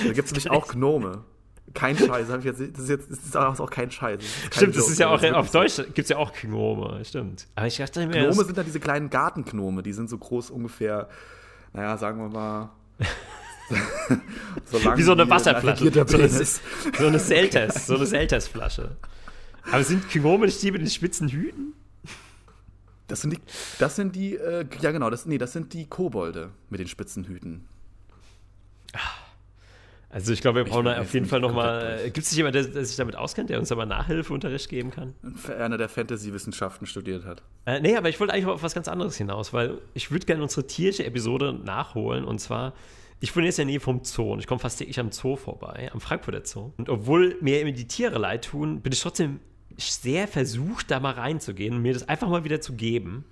Da 0.06 0.14
gibt 0.14 0.26
es 0.28 0.32
nämlich 0.32 0.50
auch 0.50 0.68
Gnome. 0.70 1.24
Kein 1.74 1.98
Scheiß, 1.98 2.30
hab 2.30 2.40
ich 2.40 2.46
jetzt, 2.46 2.60
das 2.60 2.80
ist 2.84 2.90
jetzt 2.90 3.12
das 3.12 3.20
ist 3.20 3.36
auch 3.36 3.70
kein 3.70 3.92
Scheiß. 3.92 4.20
Das 4.20 4.42
kein 4.44 4.52
Stimmt, 4.52 4.76
das 4.76 4.82
Joke, 4.84 4.92
ist 4.94 5.00
ja 5.00 5.10
auch 5.10 5.40
auf. 5.40 5.52
Deutsch, 5.52 5.76
gibt 5.78 6.00
es 6.00 6.10
ja 6.10 6.18
auch 6.18 6.34
Gnome, 6.34 7.04
stimmt. 7.06 7.48
Aber 7.56 7.68
ich 7.68 7.78
dachte 7.78 8.00
mir, 8.08 8.12
Gnome 8.14 8.28
das- 8.28 8.38
sind 8.46 8.58
dann 8.58 8.66
diese 8.66 8.80
kleinen 8.82 9.10
Gartengnome, 9.10 9.82
die 9.84 9.94
sind 9.94 10.10
so 10.10 10.18
groß 10.18 10.50
ungefähr, 10.52 11.08
naja, 11.74 11.98
sagen 11.98 12.20
wir 12.20 12.30
mal. 12.30 12.70
wie 14.98 15.04
so 15.04 15.14
eine 15.14 15.24
ein 15.24 15.30
Wasserflasche. 15.30 15.92
So 16.08 16.18
eine, 16.18 16.30
so 16.30 17.08
eine 17.08 17.20
Selters, 17.20 17.88
so 17.88 17.96
eine 17.96 18.06
Selters-Flasche. 18.06 18.98
Aber 19.72 19.84
sind 19.84 20.10
die 20.60 20.72
mit 20.72 20.82
den 20.82 20.90
spitzen 20.90 21.30
Hüten? 21.30 21.74
Das 23.08 23.22
sind 23.22 23.34
die, 23.34 23.40
das 23.80 23.96
sind 23.96 24.16
die, 24.16 24.36
äh, 24.36 24.66
ja 24.82 24.92
genau, 24.92 25.10
das, 25.10 25.26
nee, 25.26 25.38
das 25.38 25.54
sind 25.54 25.74
die 25.74 25.86
Kobolde 25.86 26.50
mit 26.70 26.80
den 26.80 26.88
spitzen 26.88 27.26
Hüten. 27.26 27.68
Also 30.12 30.34
ich 30.34 30.42
glaube, 30.42 30.64
wir 30.64 30.72
brauchen 30.72 30.86
da 30.86 31.00
auf 31.00 31.14
jeden 31.14 31.26
Fall 31.26 31.40
nochmal, 31.40 31.98
durch. 31.98 32.14
gibt 32.14 32.26
es 32.26 32.32
nicht 32.32 32.38
jemand, 32.38 32.56
der, 32.56 32.64
der 32.66 32.86
sich 32.86 32.98
damit 32.98 33.16
auskennt, 33.16 33.50
der 33.50 33.60
uns 33.60 33.70
da 33.70 33.76
mal 33.76 33.86
Nachhilfeunterricht 33.86 34.70
geben 34.70 34.92
kann? 34.92 35.14
Einer, 35.58 35.78
der 35.78 35.90
Fantasy-Wissenschaften 35.90 36.86
studiert 36.86 37.26
hat. 37.26 37.42
Äh, 37.66 37.80
nee, 37.80 37.96
aber 37.96 38.10
ich 38.10 38.20
wollte 38.20 38.34
eigentlich 38.34 38.46
auf 38.48 38.62
was 38.62 38.74
ganz 38.74 38.88
anderes 38.88 39.16
hinaus, 39.16 39.54
weil 39.54 39.78
ich 39.94 40.12
würde 40.12 40.26
gerne 40.26 40.44
unsere 40.44 40.68
tierische 40.68 41.06
Episode 41.06 41.54
nachholen 41.54 42.26
und 42.26 42.40
zwar, 42.40 42.74
ich 43.22 43.36
wohne 43.36 43.46
jetzt 43.46 43.60
in 43.60 43.68
der 43.68 43.74
Nähe 43.74 43.80
vom 43.80 44.04
Zoo 44.04 44.34
und 44.34 44.40
ich 44.40 44.48
komme 44.48 44.60
fast 44.60 44.80
täglich 44.80 45.00
am 45.00 45.12
Zoo 45.12 45.38
vorbei, 45.38 45.90
am 45.94 46.02
Frankfurter 46.02 46.42
Zoo. 46.44 46.74
Und 46.78 46.90
obwohl 46.90 47.38
mir 47.40 47.62
immer 47.62 47.72
die 47.72 47.88
Tiere 47.88 48.20
leid 48.20 48.46
tun, 48.46 48.82
bin 48.82 48.92
ich 48.92 49.00
trotzdem 49.00 49.40
sehr 49.78 50.28
versucht, 50.28 50.92
da 50.92 51.00
mal 51.00 51.14
reinzugehen 51.14 51.76
und 51.76 51.82
mir 51.82 51.94
das 51.94 52.10
einfach 52.10 52.28
mal 52.30 52.44
wieder 52.44 52.62
zu 52.62 52.74
geben. 52.74 53.26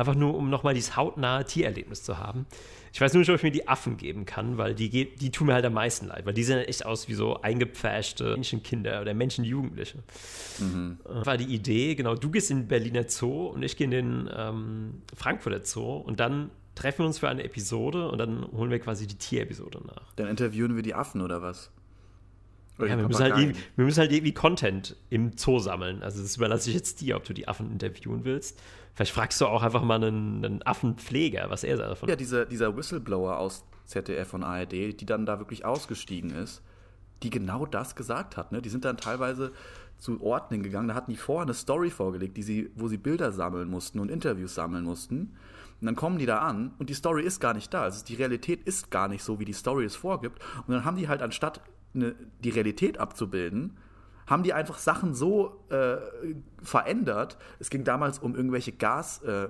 Einfach 0.00 0.14
nur, 0.14 0.34
um 0.34 0.48
nochmal 0.48 0.72
dieses 0.72 0.96
hautnahe 0.96 1.44
Tiererlebnis 1.44 2.02
zu 2.02 2.16
haben. 2.16 2.46
Ich 2.90 3.02
weiß 3.02 3.12
nur 3.12 3.20
nicht, 3.20 3.28
ob 3.28 3.36
ich 3.36 3.42
mir 3.42 3.50
die 3.50 3.68
Affen 3.68 3.98
geben 3.98 4.24
kann, 4.24 4.56
weil 4.56 4.74
die, 4.74 5.14
die 5.14 5.30
tun 5.30 5.48
mir 5.48 5.52
halt 5.52 5.66
am 5.66 5.74
meisten 5.74 6.06
leid, 6.06 6.24
weil 6.24 6.32
die 6.32 6.42
sehen 6.42 6.58
echt 6.60 6.86
aus 6.86 7.06
wie 7.08 7.12
so 7.12 7.42
eingepfäschte 7.42 8.30
Menschenkinder 8.30 9.02
oder 9.02 9.12
Menschenjugendliche. 9.12 9.98
Äh, 11.04 11.26
war 11.26 11.36
die 11.36 11.54
Idee, 11.54 11.96
genau, 11.96 12.14
du 12.14 12.30
gehst 12.30 12.50
in 12.50 12.60
den 12.60 12.68
Berliner 12.68 13.10
Zoo 13.10 13.48
und 13.48 13.62
ich 13.62 13.76
gehe 13.76 13.84
in 13.84 13.90
den 13.90 14.30
ähm, 14.34 15.02
Frankfurter 15.14 15.66
Zoo 15.66 15.98
und 15.98 16.18
dann 16.18 16.50
treffen 16.76 17.00
wir 17.00 17.06
uns 17.06 17.18
für 17.18 17.28
eine 17.28 17.44
Episode 17.44 18.08
und 18.08 18.16
dann 18.16 18.50
holen 18.52 18.70
wir 18.70 18.78
quasi 18.78 19.06
die 19.06 19.16
Tierepisode 19.16 19.82
nach. 19.86 20.14
Dann 20.16 20.28
interviewen 20.28 20.76
wir 20.76 20.82
die 20.82 20.94
Affen 20.94 21.20
oder 21.20 21.42
was? 21.42 21.70
Ja, 22.88 22.96
wir, 22.96 23.06
müssen 23.06 23.22
halt, 23.22 23.38
irgendwie- 23.38 23.60
wir 23.76 23.84
müssen 23.84 23.98
halt 24.00 24.12
irgendwie 24.12 24.32
Content 24.34 24.96
im 25.10 25.36
Zoo 25.36 25.58
sammeln. 25.58 26.02
Also 26.02 26.22
das 26.22 26.36
überlasse 26.36 26.70
ich 26.70 26.76
jetzt 26.76 27.00
dir, 27.00 27.16
ob 27.16 27.24
du 27.24 27.32
die 27.32 27.48
Affen 27.48 27.70
interviewen 27.72 28.24
willst. 28.24 28.60
Vielleicht 28.94 29.12
fragst 29.12 29.40
du 29.40 29.46
auch 29.46 29.62
einfach 29.62 29.82
mal 29.82 30.02
einen, 30.02 30.44
einen 30.44 30.66
Affenpfleger, 30.66 31.48
was 31.50 31.64
er 31.64 31.76
davon 31.76 32.08
Ja, 32.08 32.16
dieser, 32.16 32.44
dieser 32.46 32.76
Whistleblower 32.76 33.38
aus 33.38 33.64
ZDF 33.86 34.34
und 34.34 34.42
ARD, 34.44 34.72
die 35.00 35.06
dann 35.06 35.26
da 35.26 35.38
wirklich 35.38 35.64
ausgestiegen 35.64 36.30
ist, 36.30 36.62
die 37.22 37.30
genau 37.30 37.66
das 37.66 37.96
gesagt 37.96 38.36
hat. 38.36 38.52
Ne? 38.52 38.60
Die 38.62 38.68
sind 38.68 38.84
dann 38.84 38.96
teilweise 38.96 39.52
zu 39.98 40.22
Orten 40.22 40.54
hingegangen, 40.54 40.88
da 40.88 40.94
hatten 40.94 41.10
die 41.10 41.16
vorher 41.18 41.42
eine 41.42 41.54
Story 41.54 41.90
vorgelegt, 41.90 42.36
die 42.36 42.42
sie, 42.42 42.70
wo 42.74 42.88
sie 42.88 42.96
Bilder 42.96 43.32
sammeln 43.32 43.68
mussten 43.68 44.00
und 44.00 44.10
Interviews 44.10 44.54
sammeln 44.54 44.84
mussten. 44.84 45.36
Und 45.80 45.86
dann 45.86 45.96
kommen 45.96 46.18
die 46.18 46.26
da 46.26 46.38
an 46.38 46.72
und 46.78 46.90
die 46.90 46.94
Story 46.94 47.22
ist 47.22 47.40
gar 47.40 47.54
nicht 47.54 47.72
da. 47.72 47.82
Also 47.82 48.04
die 48.04 48.14
Realität 48.14 48.62
ist 48.64 48.90
gar 48.90 49.08
nicht 49.08 49.22
so, 49.22 49.38
wie 49.40 49.44
die 49.44 49.52
Story 49.52 49.84
es 49.84 49.96
vorgibt. 49.96 50.38
Und 50.66 50.74
dann 50.74 50.84
haben 50.84 50.96
die 50.96 51.08
halt 51.08 51.22
anstatt 51.22 51.60
eine, 51.94 52.14
die 52.42 52.50
Realität 52.50 52.98
abzubilden, 52.98 53.76
haben 54.26 54.42
die 54.42 54.52
einfach 54.52 54.78
Sachen 54.78 55.14
so 55.14 55.64
äh, 55.70 55.96
verändert. 56.62 57.36
Es 57.58 57.68
ging 57.68 57.84
damals 57.84 58.18
um 58.20 58.36
irgendwelche 58.36 58.72
Gas, 58.72 59.22
äh, 59.22 59.48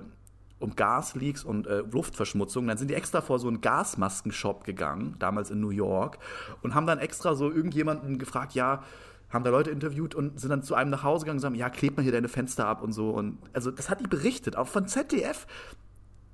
um 0.59 0.75
Gasleaks 0.75 1.43
und 1.43 1.67
äh, 1.67 1.83
Luftverschmutzung. 1.91 2.67
Dann 2.67 2.77
sind 2.77 2.89
die 2.89 2.95
extra 2.95 3.21
vor 3.21 3.39
so 3.39 3.47
einen 3.47 3.61
Gasmaskenshop 3.61 4.63
gegangen, 4.63 5.15
damals 5.19 5.51
in 5.51 5.59
New 5.59 5.69
York, 5.69 6.17
und 6.61 6.73
haben 6.73 6.87
dann 6.87 6.99
extra 6.99 7.35
so 7.35 7.51
irgendjemanden 7.51 8.17
gefragt, 8.17 8.53
ja, 8.53 8.83
haben 9.29 9.43
da 9.43 9.49
Leute 9.49 9.69
interviewt 9.71 10.13
und 10.13 10.39
sind 10.39 10.49
dann 10.49 10.61
zu 10.61 10.75
einem 10.75 10.89
nach 10.89 11.03
Hause 11.03 11.25
gegangen 11.25 11.37
und 11.37 11.41
sagen, 11.41 11.55
ja, 11.55 11.69
kleb 11.69 11.95
mal 11.95 12.03
hier 12.03 12.11
deine 12.11 12.27
Fenster 12.27 12.67
ab 12.67 12.81
und 12.81 12.91
so. 12.91 13.11
Und 13.11 13.37
also 13.53 13.71
das 13.71 13.89
hat 13.89 14.01
die 14.01 14.07
berichtet, 14.07 14.55
auch 14.55 14.67
von 14.67 14.87
ZDF. 14.87 15.47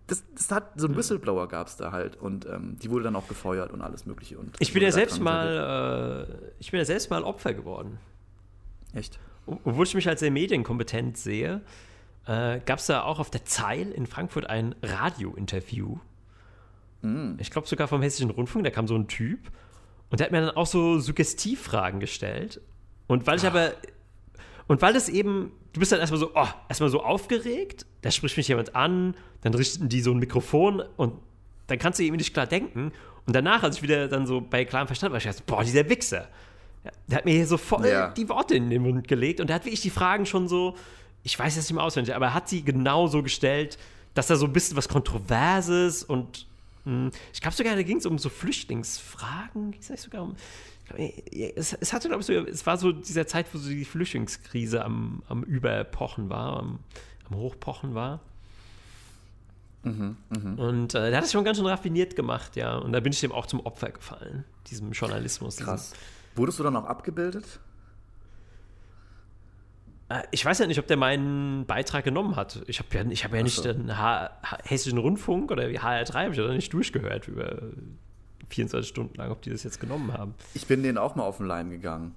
Das, 0.08 0.24
das 0.34 0.52
hat, 0.52 0.80
so 0.80 0.88
ein 0.88 0.96
Whistleblower 0.96 1.48
gab 1.48 1.68
es 1.68 1.76
da 1.76 1.92
halt 1.92 2.16
und 2.16 2.46
ähm, 2.46 2.78
die 2.82 2.90
wurde 2.90 3.04
dann 3.04 3.16
auch 3.16 3.28
gefeuert 3.28 3.72
und 3.72 3.82
alles 3.82 4.06
mögliche. 4.06 4.38
Und 4.38 4.56
Ich 4.60 4.74
bin 4.74 4.82
ja 4.82 4.92
selbst 4.92 5.20
mal, 5.20 6.28
äh, 6.30 6.52
ich 6.60 6.72
bin 6.72 6.80
ja 6.80 6.86
selbst 6.86 7.10
mal 7.10 7.24
Opfer 7.24 7.54
geworden. 7.54 8.00
Echt? 8.94 9.20
Obwohl 9.46 9.86
ich 9.86 9.96
mich 9.96 10.08
als 10.08 10.22
sehr 10.22 10.32
medienkompetent 10.32 11.18
sehe, 11.18 11.62
äh, 12.26 12.60
gab 12.66 12.80
es 12.80 12.88
da 12.88 13.04
auch 13.04 13.20
auf 13.20 13.30
der 13.30 13.46
Zeil 13.46 13.92
in 13.92 14.06
Frankfurt 14.06 14.50
ein 14.50 14.76
Radio-Interview. 14.82 15.98
Ich 17.38 17.52
glaube 17.52 17.68
sogar 17.68 17.88
vom 17.88 18.02
Hessischen 18.02 18.32
Rundfunk, 18.32 18.66
da 18.66 18.72
kam 18.72 18.88
so 18.88 18.96
ein 18.96 19.08
Typ 19.08 19.40
und 20.10 20.20
der 20.20 20.26
hat 20.26 20.32
mir 20.32 20.42
dann 20.42 20.56
auch 20.56 20.66
so 20.66 21.00
Suggestivfragen 21.00 22.00
gestellt. 22.00 22.60
Und 23.08 23.28
weil 23.28 23.38
ich 23.38 23.46
aber, 23.46 23.72
und 24.68 24.82
weil 24.82 24.96
es 24.96 25.10
eben, 25.10 25.52
du 25.74 25.80
bist 25.80 25.92
dann 25.92 26.00
erstmal 26.00 26.20
so, 26.20 26.32
oh, 26.36 26.48
erstmal 26.70 26.90
so 26.90 27.02
aufgeregt, 27.04 27.86
da 28.02 28.12
spricht 28.12 28.38
mich 28.38 28.48
jemand 28.48 28.76
an, 28.76 29.16
dann 29.42 29.54
richten 29.54 29.90
die 29.90 30.02
so 30.02 30.12
ein 30.12 30.18
Mikrofon 30.20 30.84
und 30.98 31.14
dann 31.68 31.80
kannst 31.80 32.00
du 32.00 32.04
eben 32.04 32.16
nicht 32.18 32.34
klar 32.34 32.48
denken. 32.48 32.92
Und 33.26 33.36
danach, 33.36 33.64
als 33.64 33.78
ich 33.78 33.82
wieder 33.84 34.08
dann 34.08 34.26
so 34.26 34.40
bei 34.42 34.64
klarem 34.66 34.88
Verstand 34.88 35.12
war, 35.12 35.18
ich 35.18 35.26
dachte, 35.26 35.44
boah, 35.46 35.64
dieser 35.64 35.90
Wichser. 35.90 36.28
Der 37.08 37.18
hat 37.18 37.26
mir 37.26 37.34
hier 37.34 37.48
so 37.48 37.58
voll 37.58 37.86
Ja. 37.88 38.10
die 38.10 38.30
Worte 38.30 38.56
in 38.56 38.70
den 38.70 38.82
Mund 38.84 39.08
gelegt 39.08 39.42
und 39.42 39.48
der 39.48 39.56
hat 39.58 39.66
wirklich 39.66 39.82
die 39.82 39.90
Fragen 39.90 40.26
schon 40.26 40.48
so, 40.48 40.76
ich 41.24 41.38
weiß 41.38 41.56
jetzt 41.58 41.66
nicht 41.70 41.76
mehr 41.76 41.84
auswendig, 41.84 42.16
aber 42.16 42.28
er 42.28 42.34
hat 42.34 42.48
sie 42.48 42.64
genau 42.64 43.08
so 43.08 43.22
gestellt, 43.22 43.78
dass 44.14 44.28
da 44.28 44.38
so 44.38 44.46
ein 44.46 44.54
bisschen 44.54 44.78
was 44.78 44.88
Kontroverses 44.88 46.04
und 46.04 46.48
mh, 46.86 47.12
ich 47.34 47.42
glaube 47.42 47.56
sogar, 47.58 47.76
da 47.76 47.84
ging 47.84 47.98
es 47.98 48.06
um 48.06 48.18
so 48.18 48.30
Flüchtlingsfragen, 48.30 49.72
ging 49.72 49.82
es 49.82 49.90
nicht 49.90 50.02
sogar 50.04 50.24
um, 50.24 50.36
es, 51.56 51.74
es 51.74 51.94
hatte, 51.94 52.08
glaube 52.08 52.22
ich, 52.22 52.28
so, 52.28 52.34
es 52.34 52.66
war 52.66 52.78
so 52.78 52.92
dieser 52.92 53.28
Zeit, 53.28 53.46
wo 53.54 53.58
so 53.58 53.70
die 53.70 53.84
Flüchtlingskrise 53.86 54.84
am, 54.86 55.22
am 55.28 55.44
Überpochen 55.44 56.30
war, 56.30 56.60
am, 56.60 56.80
am 57.30 57.38
Hochpochen 57.38 57.94
war. 57.96 58.22
Und 60.58 60.96
äh, 60.96 61.10
der 61.10 61.18
hat 61.18 61.24
das 61.24 61.32
schon 61.32 61.46
ganz 61.46 61.58
schön 61.58 61.66
raffiniert 61.68 62.16
gemacht, 62.16 62.56
ja. 62.58 62.76
Und 62.78 62.92
da 62.92 63.00
bin 63.00 63.14
ich 63.14 63.22
dem 63.22 63.32
auch 63.32 63.46
zum 63.46 63.62
Opfer 63.66 63.90
gefallen, 63.92 64.44
diesem 64.70 64.92
Journalismus. 64.92 65.56
diesem- 65.56 65.66
Krass. 65.72 65.94
Wurdest 66.36 66.60
du 66.60 66.64
dann 66.64 66.76
auch 66.76 66.86
abgebildet? 66.86 67.60
Äh, 70.10 70.24
Ich 70.32 70.44
weiß 70.44 70.60
ja 70.60 70.68
nicht, 70.68 70.80
ob 70.80 70.88
der 70.88 70.98
meinen 70.98 71.66
Beitrag 71.66 72.04
genommen 72.04 72.36
hat. 72.36 72.62
Ich 72.68 72.80
habe 72.80 72.90
ja, 72.98 73.06
ich 73.10 73.24
hab 73.24 73.34
ja 73.34 73.44
nicht 73.44 73.56
so. 73.56 73.64
den 73.64 73.98
H 73.98 74.30
H 74.44 74.58
Hessischen 74.64 74.98
Rundfunk 74.98 75.52
oder 75.52 75.64
HR3 75.64 76.14
habe 76.14 76.32
ich 76.32 76.38
ja 76.38 76.48
nicht 76.50 76.74
durchgehört 76.74 77.28
über 77.28 77.62
24 78.50 78.88
Stunden 78.90 79.16
lang, 79.16 79.32
ob 79.32 79.42
die 79.42 79.50
das 79.50 79.64
jetzt 79.64 79.80
genommen 79.80 80.14
haben. 80.14 80.34
Ich 80.54 80.68
bin 80.68 80.84
denen 80.84 80.98
auch 80.98 81.16
mal 81.16 81.24
auf 81.24 81.38
den 81.38 81.46
Leim 81.48 81.70
gegangen. 81.70 82.16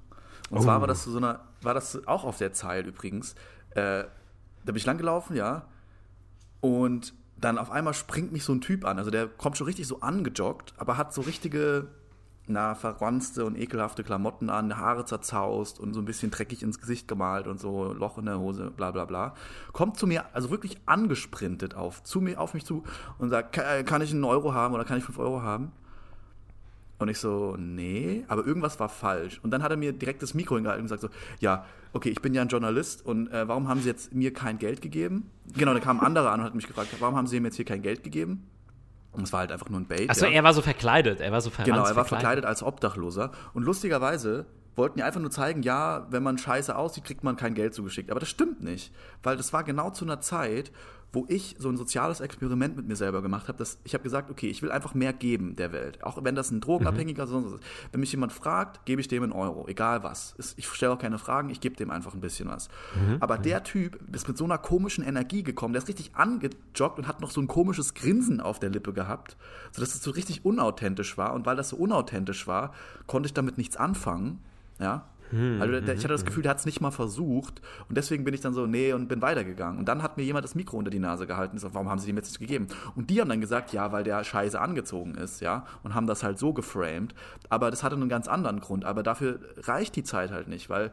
Und 0.51 0.59
Oh. 0.59 0.63
zwar 0.63 0.81
war 0.81 0.87
das 0.89 1.03
zu 1.05 1.11
so 1.11 1.19
einer, 1.19 1.41
war 1.63 1.75
das 1.75 2.07
auch 2.07 2.25
auf 2.25 2.39
der 2.39 2.53
Zeil 2.53 2.87
übrigens. 2.87 3.35
Äh, 3.71 4.05
da 4.05 4.67
bin 4.67 4.77
ich 4.77 4.87
lang 4.87 4.99
gelaufen, 4.99 5.37
ja. 5.37 5.67
Und 6.61 7.15
dann 7.41 7.59
auf 7.59 7.71
einmal 7.71 7.95
springt 7.95 8.33
mich 8.33 8.45
so 8.45 8.53
ein 8.53 8.61
Typ 8.61 8.85
an. 8.85 8.99
Also 8.99 9.11
der 9.11 9.27
kommt 9.27 9.57
schon 9.57 9.67
richtig 9.67 9.87
so 9.87 10.01
angejoggt, 10.01 10.75
aber 10.77 10.97
hat 10.99 11.15
so 11.15 11.23
richtige, 11.23 11.87
na, 12.47 12.75
verranzte 12.75 13.45
und 13.47 13.57
ekelhafte 13.57 14.05
Klamotten 14.05 14.51
an, 14.51 14.77
Haare 14.77 15.05
zerzaust 15.07 15.81
und 15.81 15.95
so 15.95 16.01
ein 16.01 16.05
bisschen 16.05 16.31
dreckig 16.31 16.63
ins 16.63 16.79
Gesicht 16.81 17.09
gemalt 17.09 17.47
und 17.47 17.59
so 17.59 17.93
Loch 17.95 18.19
in 18.19 18.27
der 18.27 18.39
Hose, 18.39 18.71
bla 18.71 18.91
bla 18.91 19.07
bla. 19.07 19.35
Kommt 19.73 19.97
zu 19.97 20.07
mir, 20.07 20.25
also 20.35 20.51
wirklich 20.51 20.77
angesprintet 20.87 21.75
auf, 21.75 22.03
zu 22.03 22.21
mir, 22.21 22.39
auf 22.41 22.53
mich 22.53 22.67
zu 22.67 22.83
und 23.19 23.31
sagt, 23.31 23.55
"Ka- 23.55 23.83
kann 23.85 24.03
ich 24.03 24.11
einen 24.13 24.25
Euro 24.25 24.53
haben 24.53 24.75
oder 24.75 24.85
kann 24.85 24.99
ich 24.99 25.05
fünf 25.05 25.19
Euro 25.19 25.41
haben? 25.43 25.73
Und 27.01 27.09
ich 27.09 27.19
so, 27.19 27.57
nee, 27.59 28.25
aber 28.29 28.47
irgendwas 28.47 28.79
war 28.79 28.91
falsch. 28.91 29.41
Und 29.43 29.51
dann 29.53 29.63
hat 29.63 29.71
er 29.71 29.79
mir 29.79 29.95
direkt 29.95 30.23
das 30.23 30.35
Mikro 30.35 30.57
hingehalten 30.57 30.83
und 30.83 30.87
gesagt 30.87 31.01
so, 31.01 31.09
ja, 31.41 31.65
okay, 31.95 32.11
ich 32.11 32.21
bin 32.21 32.35
ja 32.35 32.43
ein 32.43 32.49
Journalist 32.49 33.05
und 33.07 33.29
äh, 33.33 33.49
warum 33.49 33.69
haben 33.69 33.81
Sie 33.81 33.89
jetzt 33.89 34.13
mir 34.13 34.35
kein 34.35 34.59
Geld 34.59 34.83
gegeben? 34.83 35.31
Genau, 35.57 35.73
dann 35.73 35.83
kam 35.83 35.99
ein 35.99 36.07
anderer 36.07 36.31
an 36.31 36.41
und 36.41 36.47
hat 36.47 36.55
mich 36.55 36.67
gefragt, 36.67 36.91
warum 37.01 37.17
haben 37.17 37.27
Sie 37.27 37.41
mir 37.41 37.49
jetzt 37.49 37.57
hier 37.57 37.65
kein 37.65 37.81
Geld 37.81 38.05
gegeben? 38.05 38.47
Und 39.13 39.23
es 39.23 39.33
war 39.33 39.41
halt 39.41 39.51
einfach 39.51 39.71
nur 39.71 39.81
ein 39.81 39.87
Bait. 39.87 40.11
Achso, 40.11 40.27
ja. 40.27 40.33
er 40.33 40.45
war 40.45 40.53
so 40.53 40.61
verkleidet. 40.61 41.21
Er 41.21 41.33
war 41.33 41.41
so 41.41 41.49
verranzt 41.49 41.73
Genau, 41.73 41.87
er 41.87 41.97
war 41.97 42.05
verkleidet 42.05 42.45
als 42.45 42.63
Obdachloser. 42.63 43.33
Und 43.55 43.65
lustigerweise 43.65 44.45
wollten 44.77 44.99
die 44.99 45.03
einfach 45.03 45.21
nur 45.21 45.31
zeigen, 45.31 45.63
ja, 45.63 46.07
wenn 46.11 46.23
man 46.23 46.37
scheiße 46.37 46.77
aussieht, 46.77 47.05
kriegt 47.05 47.25
man 47.25 47.37
kein 47.37 47.55
Geld 47.55 47.75
zugeschickt. 47.75 48.11
Aber 48.11 48.21
das 48.21 48.29
stimmt 48.29 48.63
nicht. 48.63 48.93
Weil 49.23 49.39
das 49.39 49.55
war 49.55 49.65
genau 49.65 49.89
zu 49.89 50.05
einer 50.05 50.21
Zeit, 50.21 50.71
wo 51.13 51.25
ich 51.29 51.57
so 51.59 51.69
ein 51.69 51.77
soziales 51.77 52.21
Experiment 52.21 52.77
mit 52.77 52.87
mir 52.87 52.97
selber 52.97 53.23
gemacht 53.23 53.49
habe. 53.49 53.59
Dass 53.59 53.79
ich 53.85 53.95
habe 53.95 54.05
gesagt, 54.05 54.31
okay, 54.31 54.49
ich 54.49 54.63
will 54.63 54.71
einfach 54.71 54.95
mehr 54.95 55.13
geben 55.13 55.57
der 55.57 55.73
Welt. 55.73 56.03
Auch 56.05 56.23
wenn 56.23 56.35
das 56.35 56.51
ein 56.51 56.61
Drogenabhängiger 56.61 57.27
mhm. 57.27 57.31
sonst 57.31 57.53
ist. 57.55 57.65
Wenn 57.91 58.01
mich 58.01 58.13
jemand 58.13 58.33
fragt, 58.33 58.85
gebe 58.87 59.01
ich 59.01 59.09
dem 59.09 59.23
einen 59.23 59.33
Euro, 59.33 59.67
egal 59.67 60.03
was. 60.05 60.35
Ich 60.57 60.69
stelle 60.69 60.93
auch 60.93 60.99
keine 60.99 61.19
Fragen, 61.19 61.51
ich 61.51 61.61
gebe 61.61 61.75
dem 61.77 61.91
einfach 61.91 62.15
ein 62.15 62.21
bisschen 62.21 62.49
was. 62.49 62.69
Mhm. 62.95 63.17
Aber 63.21 63.39
mhm. 63.39 63.43
der 63.43 63.65
Typ 63.65 63.99
ist 64.15 64.29
mit 64.29 64.39
so 64.39 64.45
einer 64.45 64.59
komischen 64.59 65.05
Energie 65.05 65.43
gekommen, 65.43 65.73
der 65.73 65.83
ist 65.83 65.89
richtig 65.89 66.15
angejoggt 66.15 66.99
und 66.99 67.09
hat 67.09 67.21
noch 67.21 67.31
so 67.31 67.41
ein 67.41 67.49
komisches 67.49 67.95
Grinsen 67.95 68.41
auf 68.41 68.61
der 68.61 68.71
Lippe 68.71 68.93
gehabt, 68.93 69.37
sodass 69.73 69.95
es 69.95 70.03
so 70.03 70.13
richtig 70.13 70.45
unauthentisch 70.45 71.19
war. 71.19 71.35
Und 71.35 71.45
weil 71.47 71.57
das 71.57 71.71
so 71.71 71.77
unauthentisch 71.77 72.47
war, 72.47 72.73
konnte 73.07 73.27
ich 73.27 73.35
damit 73.35 73.59
nichts 73.59 73.77
anfangen. 73.77 74.41
Ja, 74.79 75.09
hm, 75.31 75.63
also 75.63 75.75
ich 75.75 75.83
hatte 75.83 76.09
das 76.09 76.23
hm, 76.23 76.27
Gefühl, 76.27 76.43
der 76.43 76.51
hat 76.51 76.59
es 76.59 76.67
nicht 76.67 76.81
mal 76.81 76.91
versucht 76.91 77.63
und 77.89 77.97
deswegen 77.97 78.25
bin 78.25 78.35
ich 78.35 78.41
dann 78.41 78.53
so, 78.53 78.67
nee, 78.67 78.93
und 78.93 79.09
bin 79.09 79.23
weitergegangen. 79.23 79.79
Und 79.79 79.89
dann 79.89 80.03
hat 80.03 80.17
mir 80.17 80.25
jemand 80.25 80.45
das 80.45 80.55
Mikro 80.55 80.77
unter 80.77 80.91
die 80.91 80.99
Nase 80.99 81.27
gehalten 81.27 81.53
und 81.53 81.57
gesagt, 81.57 81.75
warum 81.75 81.89
haben 81.89 81.99
sie 81.99 82.07
dem 82.07 82.17
jetzt 82.17 82.31
nicht 82.31 82.41
gegeben? 82.41 82.67
Und 82.97 83.11
die 83.11 83.21
haben 83.21 83.29
dann 83.29 83.41
gesagt, 83.41 83.73
ja, 83.73 83.93
weil 83.93 84.05
der 84.05 84.23
scheiße 84.25 84.61
angezogen 84.61 85.15
ist, 85.15 85.41
ja, 85.41 85.65
und 85.83 85.95
haben 85.95 86.07
das 86.07 86.23
halt 86.23 86.39
so 86.39 86.53
geframed. 86.53 87.15
Aber 87.49 87.71
das 87.71 87.83
hatte 87.83 87.97
einen 87.97 88.09
ganz 88.09 88.29
anderen 88.29 88.61
Grund. 88.61 88.85
Aber 88.85 89.03
dafür 89.03 89.39
reicht 89.59 89.97
die 89.97 90.03
Zeit 90.03 90.31
halt 90.31 90.49
nicht, 90.49 90.69
weil 90.69 90.91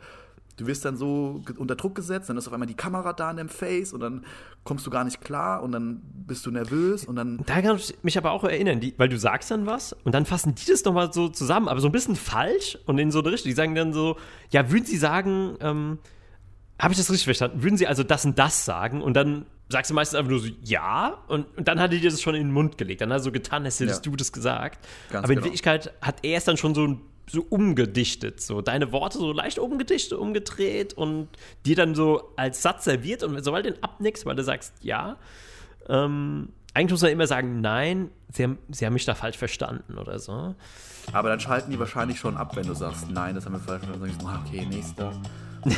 du 0.58 0.68
wirst 0.68 0.86
dann 0.86 0.98
so 0.98 1.42
unter 1.58 1.76
Druck 1.76 1.96
gesetzt, 1.96 2.30
dann 2.30 2.38
ist 2.38 2.48
auf 2.48 2.54
einmal 2.54 2.68
die 2.68 2.76
Kamera 2.76 3.14
da 3.14 3.32
in 3.32 3.38
dem 3.38 3.50
Face 3.50 3.94
und 3.94 4.02
dann 4.02 4.26
kommst 4.64 4.86
du 4.86 4.92
gar 4.92 5.04
nicht 5.04 5.22
klar 5.22 5.64
und 5.64 5.72
dann 5.72 6.02
bist 6.28 6.46
du 6.46 6.52
nervös 6.52 7.06
und 7.06 7.16
dann. 7.16 7.40
Da 7.46 7.62
kann 7.62 7.78
ich 7.78 7.96
mich 8.04 8.18
aber 8.18 8.32
auch 8.32 8.44
erinnern, 8.44 8.80
die, 8.80 8.94
weil 8.98 9.10
du 9.10 9.18
sagst 9.18 9.50
dann 9.50 9.66
was 9.66 9.94
und 10.04 10.14
dann 10.14 10.26
fassen 10.26 10.54
die 10.56 10.70
das 10.70 10.84
nochmal 10.84 11.12
so 11.14 11.30
zusammen, 11.30 11.68
aber 11.68 11.80
so 11.80 11.88
ein 11.88 11.92
bisschen 11.92 12.16
falsch 12.16 12.78
und 12.86 13.00
in 13.00 13.12
so 13.12 13.20
eine 13.20 13.32
Richtung. 13.32 13.50
Die 13.50 13.56
sagen 13.56 13.74
dann 13.74 13.94
so, 13.94 14.18
ja, 14.52 14.70
würden 14.70 14.86
sie 14.86 14.98
sagen, 14.98 15.58
ähm, 15.62 16.00
habe 16.80 16.92
ich 16.94 16.98
das 16.98 17.10
richtig 17.10 17.26
verstanden? 17.26 17.64
Würden 17.64 17.78
sie 17.78 17.88
also 17.88 18.04
das 18.04 18.26
und 18.26 18.38
das 18.38 18.66
sagen 18.66 19.02
und 19.02 19.16
dann 19.16 19.46
sagst 19.70 19.90
du 19.92 19.96
meistens 19.96 20.18
einfach 20.18 20.32
nur 20.32 20.40
so 20.40 20.50
ja 20.64 21.18
und, 21.28 21.46
und 21.58 21.68
dann 21.68 21.80
hat 21.80 21.92
er 21.92 22.00
dir 22.00 22.10
das 22.10 22.22
schon 22.22 22.36
in 22.36 22.44
den 22.44 22.54
Mund 22.54 22.78
gelegt. 22.78 23.02
Dann 23.02 23.10
hat 23.10 23.20
er 23.20 23.24
so 23.24 23.32
getan, 23.32 23.66
als 23.66 23.80
hättest 23.80 24.06
ja. 24.06 24.12
du 24.12 24.16
das 24.16 24.32
gesagt. 24.32 24.86
Ganz 25.10 25.24
aber 25.24 25.34
in 25.34 25.38
genau. 25.38 25.46
Wirklichkeit 25.46 25.94
hat 26.02 26.24
er 26.24 26.38
es 26.38 26.44
dann 26.44 26.58
schon 26.58 26.76
so 26.76 27.00
so 27.30 27.46
umgedichtet, 27.50 28.40
so 28.40 28.62
deine 28.62 28.94
Worte 28.94 29.18
so 29.18 29.34
leicht 29.34 29.60
umgedichtet, 29.60 30.18
umgedreht 30.18 30.94
und 30.94 31.28
dir 31.66 31.76
dann 31.76 31.94
so 31.94 32.32
als 32.38 32.62
Satz 32.62 32.86
serviert 32.86 33.22
und 33.22 33.44
sobald 33.44 33.66
du 33.66 33.74
den 33.74 33.84
abnickst, 33.84 34.26
weil 34.26 34.38
du 34.38 34.44
sagst 34.44 34.74
ja, 34.82 35.18
ähm, 35.90 36.50
eigentlich 36.74 36.92
muss 36.92 37.02
man 37.02 37.12
immer 37.12 37.28
sagen, 37.28 37.62
nein, 37.62 38.12
sie 38.32 38.44
haben, 38.44 38.58
sie 38.70 38.86
haben 38.86 38.94
mich 38.94 39.06
da 39.06 39.16
falsch 39.16 39.38
verstanden 39.38 39.98
oder 39.98 40.20
so. 40.20 40.54
Aber 41.14 41.30
dann 41.30 41.40
schalten 41.40 41.72
die 41.72 41.80
wahrscheinlich 41.80 42.20
schon 42.20 42.38
ab, 42.38 42.56
wenn 42.56 42.68
du 42.68 42.74
sagst, 42.74 43.10
nein, 43.10 43.36
das 43.36 43.46
haben 43.46 43.54
wir 43.54 43.60
falsch 43.60 43.84
verstanden. 43.84 44.02
Dann 44.02 44.12
sagst 44.12 44.48
du, 44.48 44.56
okay, 44.56 44.66
nächster. 44.66 45.12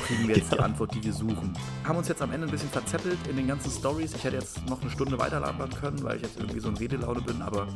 kriegen 0.07 0.27
wir 0.27 0.35
jetzt 0.35 0.51
die 0.51 0.59
Antwort, 0.59 0.93
die 0.93 1.03
wir 1.03 1.13
suchen. 1.13 1.53
Haben 1.85 1.97
uns 1.97 2.07
jetzt 2.07 2.21
am 2.21 2.31
Ende 2.33 2.47
ein 2.47 2.51
bisschen 2.51 2.69
verzettelt 2.69 3.17
in 3.29 3.37
den 3.37 3.47
ganzen 3.47 3.71
Stories. 3.71 4.13
Ich 4.13 4.23
hätte 4.23 4.37
jetzt 4.37 4.67
noch 4.67 4.81
eine 4.81 4.89
Stunde 4.89 5.17
weiterlabern 5.17 5.69
können, 5.69 6.03
weil 6.03 6.17
ich 6.17 6.23
jetzt 6.23 6.37
irgendwie 6.37 6.59
so 6.59 6.69
in 6.69 6.77
Redelaune 6.77 7.21
bin, 7.21 7.41
aber 7.41 7.67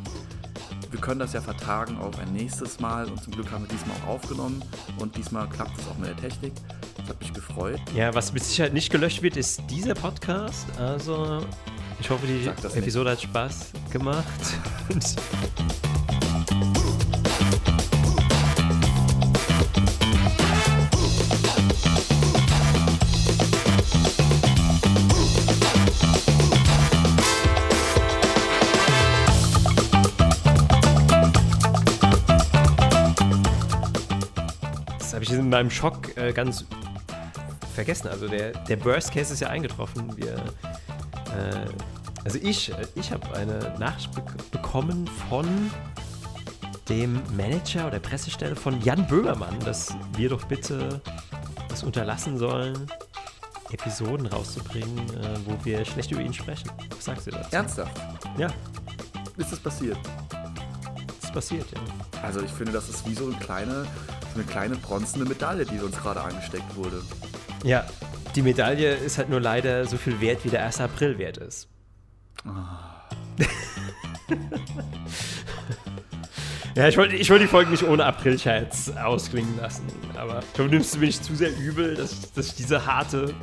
wir 0.92 1.00
können 1.00 1.20
das 1.20 1.34
ja 1.34 1.42
vertagen 1.42 1.98
auf 1.98 2.20
ein 2.20 2.34
nächstes 2.34 2.80
Mal 2.80 3.06
und 3.10 3.24
zum 3.24 3.34
Glück 3.34 3.52
haben 3.52 3.64
wir 3.64 3.70
diesmal 3.70 3.96
auch 4.06 4.16
aufgenommen 4.16 4.64
und 5.00 5.16
diesmal 5.18 5.48
klappt 5.50 5.80
es 5.80 5.88
auch 5.88 5.98
mit 5.98 6.10
der 6.10 6.18
Technik. 6.18 6.54
Das 6.98 7.10
hat 7.10 7.20
mich 7.20 7.34
gefreut. 7.34 7.80
Ja, 7.96 8.14
was 8.14 8.32
mit 8.32 8.44
Sicherheit 8.44 8.74
nicht 8.74 8.92
gelöscht 8.92 9.24
wird, 9.24 9.36
ist 9.36 9.64
dieser 9.70 9.96
Podcast. 9.96 10.68
Also 10.78 11.44
ich 12.04 12.10
hoffe, 12.10 12.28
die 12.28 12.46
Episode 12.78 13.12
nicht. 13.12 13.24
hat 13.24 13.30
Spaß 13.30 13.72
gemacht. 13.90 14.26
in 35.40 35.50
meinem 35.50 35.72
Schock 35.72 36.16
äh, 36.16 36.32
ganz 36.32 36.64
vergessen. 37.74 38.08
Also 38.08 38.28
der, 38.28 38.52
der 38.52 38.86
Worst 38.86 39.12
Case 39.12 39.34
ist 39.34 39.40
ja 39.40 39.48
eingetroffen. 39.50 40.16
Wir, 40.16 40.36
äh, 41.34 41.93
also 42.24 42.40
ich, 42.42 42.72
ich 42.96 43.12
habe 43.12 43.36
eine 43.36 43.74
Nachricht 43.80 44.14
be 44.14 44.24
bekommen 44.52 45.08
von 45.30 45.46
dem 46.90 47.22
Manager 47.36 47.88
oder 47.88 48.00
Pressestelle 48.00 48.56
von 48.56 48.82
Jan 48.82 49.08
Böhmermann, 49.08 49.60
dass 49.62 49.96
wir 50.16 50.30
doch 50.30 50.46
bitte 50.46 51.02
es 51.72 51.84
unterlassen 51.84 52.38
sollen, 52.38 52.92
Episoden 53.72 54.28
rauszubringen, 54.28 54.98
äh, 54.98 55.38
wo 55.46 55.58
wir 55.64 55.84
schlecht 55.86 56.12
über 56.12 56.22
ihn 56.22 56.34
sprechen. 56.34 56.70
Was 56.90 57.06
sagst 57.06 57.28
du 57.28 57.32
dazu? 57.32 57.56
Ernsthaft? 57.56 58.00
Ja. 58.38 58.48
Ist 59.38 59.52
das 59.52 59.60
passiert? 59.60 59.98
Das 61.08 61.24
ist 61.24 61.34
passiert, 61.34 61.66
ja. 61.72 62.22
Also 62.22 62.42
ich 62.42 62.52
finde, 62.52 62.74
das 62.74 62.90
ist 62.90 63.08
wie 63.08 63.16
so 63.16 63.26
eine 63.26 63.36
kleine 63.36 63.88
eine 64.36 64.44
kleine 64.44 64.76
bronzene 64.76 65.26
Medaille, 65.26 65.66
die 65.66 65.80
uns 65.80 65.98
gerade 65.98 66.22
angesteckt 66.22 66.76
wurde. 66.76 67.02
Ja, 67.64 67.86
die 68.36 68.42
Medaille 68.42 68.96
ist 68.96 69.18
halt 69.18 69.30
nur 69.30 69.40
leider 69.40 69.86
so 69.86 69.98
viel 69.98 70.20
wert, 70.22 70.44
wie 70.44 70.50
der 70.50 70.66
1. 70.66 70.82
April 70.82 71.18
wert 71.18 71.38
ist. 71.38 71.68
Oh. 72.46 72.50
ja, 76.76 76.88
ich 76.88 76.98
wollte 76.98 77.16
ich 77.16 77.30
wollt 77.30 77.42
die 77.42 77.48
Folge 77.48 77.72
nicht 77.72 77.84
ohne 77.84 78.06
Aprilscherz 78.06 78.92
ausklingen 79.02 79.58
lassen, 79.58 79.84
aber 80.16 80.40
ich 80.40 80.46
du 80.56 80.64
nimmst 80.66 81.00
mir 81.00 81.06
nicht 81.08 81.24
zu 81.24 81.36
sehr 81.36 81.58
übel, 81.58 81.96
dass, 81.96 82.32
dass 82.34 82.48
ich 82.48 82.56
diese 82.56 82.86
harte 82.86 83.34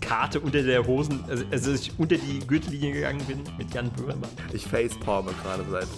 Karte 0.00 0.40
unter 0.40 0.62
der 0.62 0.86
Hosen, 0.86 1.24
also, 1.28 1.44
also 1.50 1.72
dass 1.72 1.80
ich 1.82 1.92
unter 1.98 2.16
die 2.16 2.40
Gürtellinie 2.40 2.92
gegangen 2.92 3.24
bin 3.26 3.42
mit 3.58 3.72
Jan 3.74 3.90
Böhmermann. 3.90 4.30
Ich 4.52 4.66
facepalme 4.66 5.32
gerade 5.42 5.64
seit 5.70 5.88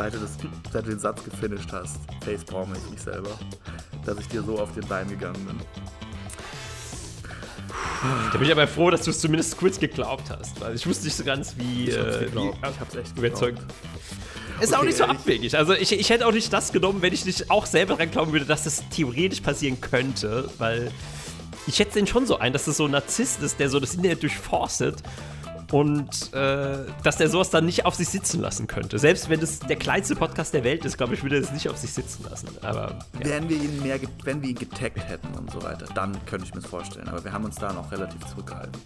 seit 0.00 0.14
du, 0.14 0.18
das, 0.18 0.38
seit 0.72 0.86
du 0.86 0.90
den 0.90 0.98
Satz 0.98 1.22
gefinisht 1.24 1.70
hast, 1.72 1.98
facepalme 2.24 2.74
ich 2.76 2.90
mich 2.90 3.00
selber, 3.00 3.38
dass 4.04 4.18
ich 4.18 4.28
dir 4.28 4.42
so 4.42 4.58
auf 4.58 4.72
den 4.72 4.86
Bein 4.88 5.08
gegangen 5.08 5.44
bin. 5.44 5.60
Da 8.02 8.38
bin 8.38 8.46
ich 8.46 8.52
aber 8.52 8.66
froh, 8.66 8.90
dass 8.90 9.02
du 9.02 9.10
es 9.10 9.20
zumindest 9.20 9.56
kurz 9.58 9.78
geglaubt 9.78 10.30
hast, 10.30 10.58
weil 10.60 10.74
ich 10.74 10.86
wusste 10.86 11.04
nicht 11.04 11.16
so 11.16 11.24
ganz, 11.24 11.54
wie, 11.58 11.90
ich 11.90 11.98
hab's, 11.98 12.16
äh, 12.16 12.34
wie 12.34 12.48
ich 12.48 12.80
hab's 12.80 12.94
echt 12.94 13.18
überzeugt. 13.18 13.60
Ist 14.60 14.72
okay, 14.72 14.80
auch 14.80 14.84
nicht 14.84 14.96
so 14.96 15.04
abwegig. 15.04 15.56
Also 15.56 15.74
ich, 15.74 15.92
ich 15.92 16.10
hätte 16.10 16.26
auch 16.26 16.32
nicht 16.32 16.52
das 16.52 16.72
genommen, 16.72 17.02
wenn 17.02 17.12
ich 17.12 17.24
nicht 17.24 17.50
auch 17.50 17.66
selber 17.66 17.96
dran 17.96 18.10
glauben 18.10 18.32
würde, 18.32 18.46
dass 18.46 18.64
das 18.64 18.82
theoretisch 18.90 19.40
passieren 19.40 19.80
könnte, 19.80 20.50
weil 20.58 20.90
ich 21.66 21.76
schätze 21.76 21.98
den 21.98 22.06
schon 22.06 22.26
so 22.26 22.38
ein, 22.38 22.52
dass 22.52 22.64
das 22.64 22.78
so 22.78 22.86
ein 22.86 22.90
Narzisst 22.90 23.42
ist, 23.42 23.60
der 23.60 23.68
so 23.68 23.80
das 23.80 23.94
Internet 23.94 24.22
durchforstet 24.22 25.02
und 25.70 26.32
äh, 26.32 26.78
dass 27.02 27.16
der 27.16 27.28
sowas 27.28 27.50
dann 27.50 27.66
nicht 27.66 27.86
auf 27.86 27.94
sich 27.94 28.08
sitzen 28.08 28.40
lassen 28.40 28.66
könnte. 28.66 28.98
Selbst 28.98 29.28
wenn 29.28 29.40
es 29.40 29.60
der 29.60 29.76
kleinste 29.76 30.16
Podcast 30.16 30.52
der 30.54 30.64
Welt 30.64 30.84
ist, 30.84 30.96
glaube 30.96 31.14
ich, 31.14 31.22
würde 31.22 31.36
er 31.36 31.42
es 31.42 31.52
nicht 31.52 31.68
auf 31.68 31.76
sich 31.76 31.92
sitzen 31.92 32.24
lassen. 32.28 32.48
Aber 32.62 32.98
ja. 33.22 33.30
wenn 33.30 33.48
wir 33.48 33.56
ihn 33.56 33.82
mehr, 33.82 33.98
wenn 34.24 34.42
wir 34.42 34.50
ihn 34.50 34.56
getaggt 34.56 35.08
hätten 35.08 35.28
und 35.38 35.50
so 35.50 35.62
weiter, 35.62 35.86
dann 35.94 36.16
könnte 36.26 36.46
ich 36.46 36.54
mir 36.54 36.60
das 36.60 36.70
vorstellen. 36.70 37.08
Aber 37.08 37.24
wir 37.24 37.32
haben 37.32 37.44
uns 37.44 37.56
da 37.56 37.72
noch 37.72 37.90
relativ 37.92 38.24
zurückgehalten. 38.26 38.80